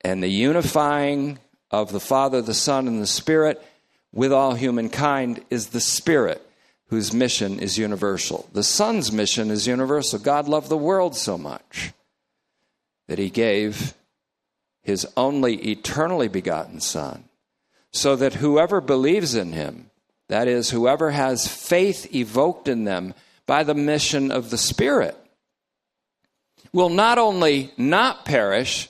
And 0.00 0.22
the 0.22 0.28
unifying 0.28 1.38
of 1.70 1.92
the 1.92 2.00
Father, 2.00 2.40
the 2.40 2.54
Son, 2.54 2.88
and 2.88 3.02
the 3.02 3.06
Spirit 3.06 3.62
with 4.12 4.32
all 4.32 4.54
humankind 4.54 5.44
is 5.50 5.68
the 5.68 5.80
Spirit 5.80 6.44
whose 6.88 7.12
mission 7.12 7.60
is 7.60 7.78
universal. 7.78 8.48
The 8.52 8.62
Son's 8.62 9.12
mission 9.12 9.50
is 9.50 9.66
universal. 9.66 10.18
God 10.18 10.48
loved 10.48 10.68
the 10.68 10.76
world 10.76 11.14
so 11.14 11.36
much 11.36 11.92
that 13.06 13.18
he 13.18 13.30
gave 13.30 13.94
his 14.82 15.06
only 15.16 15.56
eternally 15.70 16.28
begotten 16.28 16.80
Son, 16.80 17.24
so 17.92 18.16
that 18.16 18.34
whoever 18.34 18.80
believes 18.80 19.34
in 19.34 19.52
him, 19.52 19.90
that 20.28 20.48
is, 20.48 20.70
whoever 20.70 21.10
has 21.10 21.46
faith 21.46 22.14
evoked 22.14 22.68
in 22.68 22.84
them 22.84 23.12
by 23.46 23.64
the 23.64 23.74
mission 23.74 24.30
of 24.30 24.48
the 24.48 24.58
Spirit, 24.58 25.16
will 26.72 26.88
not 26.88 27.18
only 27.18 27.72
not 27.76 28.24
perish, 28.24 28.88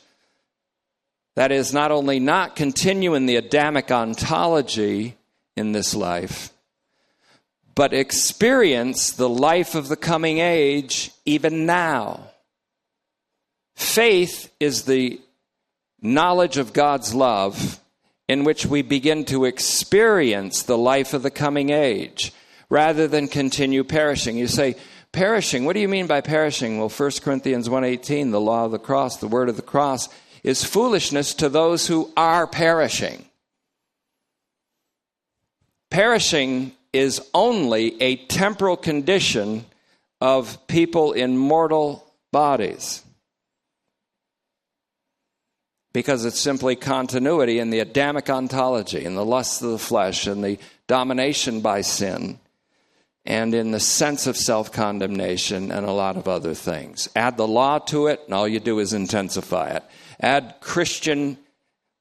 that 1.36 1.52
is, 1.52 1.72
not 1.72 1.92
only 1.92 2.18
not 2.18 2.56
continue 2.56 3.14
in 3.14 3.26
the 3.26 3.36
Adamic 3.36 3.90
ontology 3.90 5.16
in 5.56 5.72
this 5.72 5.94
life, 5.94 6.50
but 7.74 7.94
experience 7.94 9.12
the 9.12 9.28
life 9.28 9.76
of 9.76 9.88
the 9.88 9.96
coming 9.96 10.38
age 10.38 11.12
even 11.24 11.64
now. 11.64 12.30
Faith 13.76 14.52
is 14.58 14.82
the 14.82 15.20
knowledge 16.02 16.56
of 16.56 16.72
God's 16.72 17.14
love 17.14 17.80
in 18.28 18.44
which 18.44 18.66
we 18.66 18.82
begin 18.82 19.24
to 19.26 19.44
experience 19.44 20.64
the 20.64 20.76
life 20.76 21.14
of 21.14 21.22
the 21.22 21.30
coming 21.30 21.70
age 21.70 22.32
rather 22.68 23.08
than 23.08 23.28
continue 23.28 23.84
perishing. 23.84 24.36
You 24.36 24.48
say, 24.48 24.76
perishing, 25.12 25.64
what 25.64 25.74
do 25.74 25.80
you 25.80 25.88
mean 25.88 26.06
by 26.06 26.20
perishing? 26.20 26.78
Well, 26.78 26.88
1 26.88 27.22
Corinthians 27.22 27.68
1:18, 27.68 28.30
the 28.30 28.40
law 28.40 28.64
of 28.64 28.72
the 28.72 28.78
cross, 28.78 29.16
the 29.16 29.28
word 29.28 29.48
of 29.48 29.56
the 29.56 29.62
cross 29.62 30.08
is 30.42 30.64
foolishness 30.64 31.34
to 31.34 31.48
those 31.48 31.86
who 31.86 32.12
are 32.16 32.46
perishing. 32.46 33.24
Perishing 35.90 36.72
is 36.92 37.20
only 37.34 38.00
a 38.02 38.16
temporal 38.26 38.76
condition 38.76 39.64
of 40.20 40.66
people 40.66 41.12
in 41.12 41.36
mortal 41.36 42.12
bodies 42.32 43.02
because 45.92 46.24
it's 46.24 46.38
simply 46.38 46.76
continuity 46.76 47.58
in 47.58 47.70
the 47.70 47.80
Adamic 47.80 48.28
ontology, 48.30 49.04
in 49.04 49.14
the 49.14 49.24
lust 49.24 49.62
of 49.62 49.70
the 49.70 49.78
flesh, 49.78 50.26
and 50.26 50.44
the 50.44 50.58
domination 50.86 51.60
by 51.60 51.80
sin, 51.80 52.38
and 53.28 53.54
in 53.54 53.72
the 53.72 53.78
sense 53.78 54.26
of 54.26 54.38
self 54.38 54.72
condemnation, 54.72 55.70
and 55.70 55.84
a 55.84 55.92
lot 55.92 56.16
of 56.16 56.26
other 56.26 56.54
things. 56.54 57.10
Add 57.14 57.36
the 57.36 57.46
law 57.46 57.78
to 57.78 58.06
it, 58.06 58.22
and 58.24 58.32
all 58.32 58.48
you 58.48 58.58
do 58.58 58.78
is 58.78 58.94
intensify 58.94 59.68
it. 59.68 59.84
Add 60.18 60.54
Christian 60.60 61.36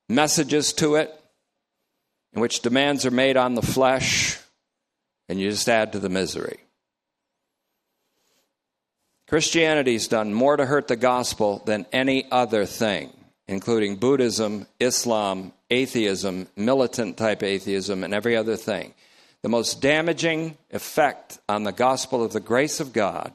messages 0.07 0.71
to 0.73 0.95
it, 0.95 1.13
in 2.31 2.39
which 2.39 2.61
demands 2.61 3.05
are 3.05 3.11
made 3.11 3.35
on 3.35 3.55
the 3.55 3.61
flesh, 3.61 4.39
and 5.27 5.37
you 5.37 5.51
just 5.51 5.67
add 5.67 5.91
to 5.91 5.99
the 5.99 6.07
misery. 6.07 6.59
Christianity's 9.27 10.07
done 10.07 10.33
more 10.33 10.55
to 10.55 10.65
hurt 10.65 10.87
the 10.87 10.95
gospel 10.95 11.61
than 11.65 11.85
any 11.91 12.31
other 12.31 12.65
thing, 12.65 13.11
including 13.49 13.97
Buddhism, 13.97 14.65
Islam, 14.79 15.51
atheism, 15.69 16.47
militant 16.55 17.17
type 17.17 17.43
atheism, 17.43 18.05
and 18.05 18.13
every 18.13 18.37
other 18.37 18.55
thing. 18.55 18.93
The 19.47 19.51
most 19.51 19.79
damaging 19.79 20.57
effect 20.71 21.39
on 21.47 21.63
the 21.63 21.71
gospel 21.71 22.21
of 22.21 22.33
the 22.33 22.41
grace 22.41 22.81
of 22.81 22.91
God 22.91 23.31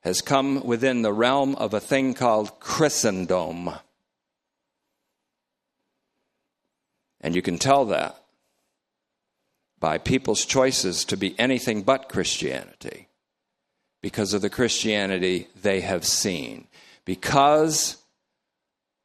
has 0.00 0.22
come 0.22 0.64
within 0.64 1.02
the 1.02 1.12
realm 1.12 1.54
of 1.56 1.74
a 1.74 1.80
thing 1.80 2.14
called 2.14 2.58
Christendom. 2.60 3.68
And 7.20 7.34
you 7.34 7.42
can 7.42 7.58
tell 7.58 7.84
that 7.84 8.16
by 9.78 9.98
people's 9.98 10.46
choices 10.46 11.04
to 11.04 11.18
be 11.18 11.38
anything 11.38 11.82
but 11.82 12.08
Christianity 12.08 13.08
because 14.00 14.32
of 14.32 14.40
the 14.40 14.48
Christianity 14.48 15.48
they 15.60 15.82
have 15.82 16.06
seen. 16.06 16.68
Because 17.04 17.99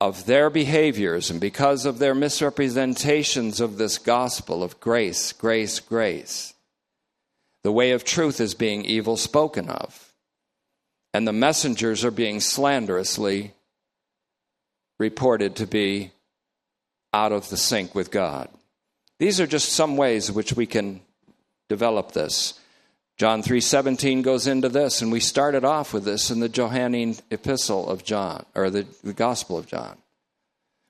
of 0.06 0.28
their 0.28 0.52
behaviors 0.52 1.32
and 1.32 1.42
because 1.42 1.84
of 1.84 1.98
their 1.98 2.14
misrepresentations 2.14 3.60
of 3.60 3.78
this 3.78 3.98
gospel 3.98 4.62
of 4.64 4.80
grace, 4.80 5.34
grace, 5.34 5.80
grace, 5.80 6.54
the 7.64 7.72
way 7.72 7.90
of 7.90 8.04
truth 8.04 8.40
is 8.40 8.54
being 8.54 8.86
evil 8.86 9.18
spoken 9.18 9.68
of. 9.68 10.14
And 11.12 11.28
the 11.28 11.34
messengers 11.34 12.06
are 12.06 12.12
being 12.12 12.40
slanderously 12.40 13.54
reported 15.00 15.56
to 15.56 15.66
be 15.66 16.12
out 17.12 17.32
of 17.32 17.50
the 17.50 17.58
sync 17.58 17.96
with 17.96 18.12
God. 18.12 18.48
These 19.18 19.40
are 19.40 19.48
just 19.48 19.70
some 19.70 19.98
ways 19.98 20.32
which 20.32 20.54
we 20.54 20.68
can 20.68 21.02
develop 21.68 22.12
this. 22.12 22.60
John 23.18 23.42
3:17 23.42 24.24
goes 24.24 24.46
into 24.46 24.68
this 24.68 25.02
and 25.02 25.12
we 25.12 25.22
started 25.22 25.64
off 25.64 25.94
with 25.94 26.04
this 26.04 26.30
in 26.30 26.42
the 26.42 26.50
Johannine 26.50 27.16
epistle 27.32 27.90
of 27.90 28.04
John 28.04 28.46
or 28.56 28.70
the, 28.70 28.86
the 29.04 29.14
Gospel 29.14 29.58
of 29.58 29.68
John. 29.68 29.98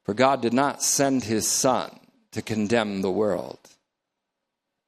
For 0.03 0.13
God 0.13 0.41
did 0.41 0.53
not 0.53 0.81
send 0.81 1.23
his 1.23 1.47
son 1.47 1.99
to 2.31 2.41
condemn 2.41 3.01
the 3.01 3.11
world. 3.11 3.59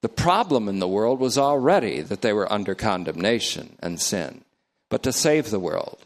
The 0.02 0.10
problem 0.10 0.68
in 0.68 0.80
the 0.80 0.88
world 0.88 1.20
was 1.20 1.38
already 1.38 2.02
that 2.02 2.22
they 2.22 2.34
were 2.34 2.52
under 2.52 2.76
condemnation 2.76 3.78
and 3.80 4.00
sin, 4.00 4.44
but 4.90 5.04
to 5.04 5.12
save 5.12 5.50
the 5.50 5.60
world. 5.60 6.06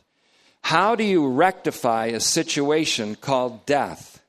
How 0.63 0.95
do 0.95 1.03
you 1.03 1.27
rectify 1.27 2.07
a 2.07 2.19
situation 2.19 3.15
called 3.15 3.65
death? 3.65 4.21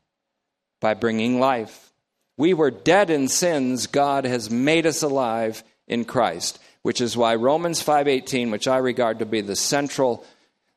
By 0.80 0.94
bringing 0.94 1.38
life. 1.38 1.92
We 2.36 2.54
were 2.54 2.70
dead 2.70 3.10
in 3.10 3.28
sins, 3.28 3.86
God 3.86 4.24
has 4.24 4.50
made 4.50 4.84
us 4.84 5.02
alive 5.02 5.62
in 5.86 6.04
Christ, 6.04 6.58
which 6.82 7.00
is 7.00 7.16
why 7.16 7.34
Romans 7.34 7.82
5:18, 7.82 8.50
which 8.50 8.68
I 8.68 8.78
regard 8.78 9.18
to 9.20 9.26
be 9.26 9.40
the 9.40 9.56
central 9.56 10.24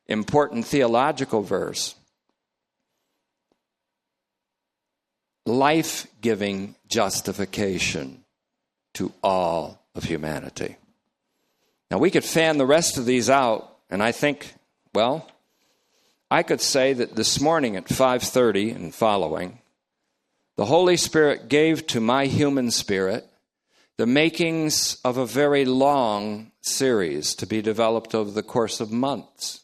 important 0.06 0.66
theological 0.66 1.42
verse, 1.42 1.94
life-giving 5.44 6.76
justification 6.88 8.24
to 8.94 9.12
all 9.22 9.82
of 9.94 10.04
humanity. 10.04 10.76
Now 11.90 11.98
we 11.98 12.10
could 12.10 12.24
fan 12.24 12.58
the 12.58 12.66
rest 12.66 12.98
of 12.98 13.06
these 13.06 13.28
out 13.28 13.76
and 13.90 14.02
I 14.02 14.12
think 14.12 14.54
well, 14.94 15.30
I 16.30 16.42
could 16.42 16.62
say 16.62 16.94
that 16.94 17.16
this 17.16 17.40
morning 17.40 17.76
at 17.76 17.88
5:30 17.88 18.70
and 18.74 18.94
following 18.94 19.60
the 20.56 20.66
Holy 20.66 20.96
Spirit 20.96 21.48
gave 21.48 21.86
to 21.88 22.00
my 22.00 22.26
human 22.26 22.70
spirit 22.70 23.28
the 23.98 24.06
makings 24.06 25.00
of 25.04 25.16
a 25.16 25.26
very 25.26 25.64
long 25.64 26.52
series 26.60 27.34
to 27.36 27.46
be 27.46 27.62
developed 27.62 28.14
over 28.14 28.30
the 28.30 28.42
course 28.42 28.80
of 28.80 28.92
months. 28.92 29.62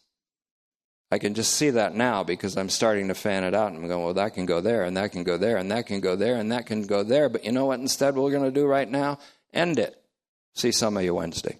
I 1.10 1.18
can 1.18 1.34
just 1.34 1.52
see 1.52 1.68
that 1.70 1.94
now 1.94 2.24
because 2.24 2.56
I'm 2.56 2.70
starting 2.70 3.08
to 3.08 3.14
fan 3.14 3.44
it 3.44 3.54
out 3.54 3.68
and 3.68 3.76
I'm 3.76 3.88
going, 3.88 4.02
well, 4.02 4.14
that 4.14 4.32
can 4.32 4.46
go 4.46 4.62
there 4.62 4.84
and 4.84 4.96
that 4.96 5.12
can 5.12 5.24
go 5.24 5.36
there 5.36 5.58
and 5.58 5.70
that 5.70 5.86
can 5.86 6.00
go 6.00 6.16
there 6.16 6.36
and 6.36 6.50
that 6.52 6.64
can 6.64 6.86
go 6.86 7.02
there. 7.02 7.28
But 7.28 7.44
you 7.44 7.52
know 7.52 7.66
what 7.66 7.80
instead 7.80 8.16
we're 8.16 8.30
going 8.30 8.44
to 8.44 8.50
do 8.50 8.66
right 8.66 8.88
now? 8.88 9.18
End 9.52 9.78
it. 9.78 10.02
See 10.54 10.72
some 10.72 10.96
of 10.96 11.02
you 11.02 11.14
Wednesday. 11.14 11.50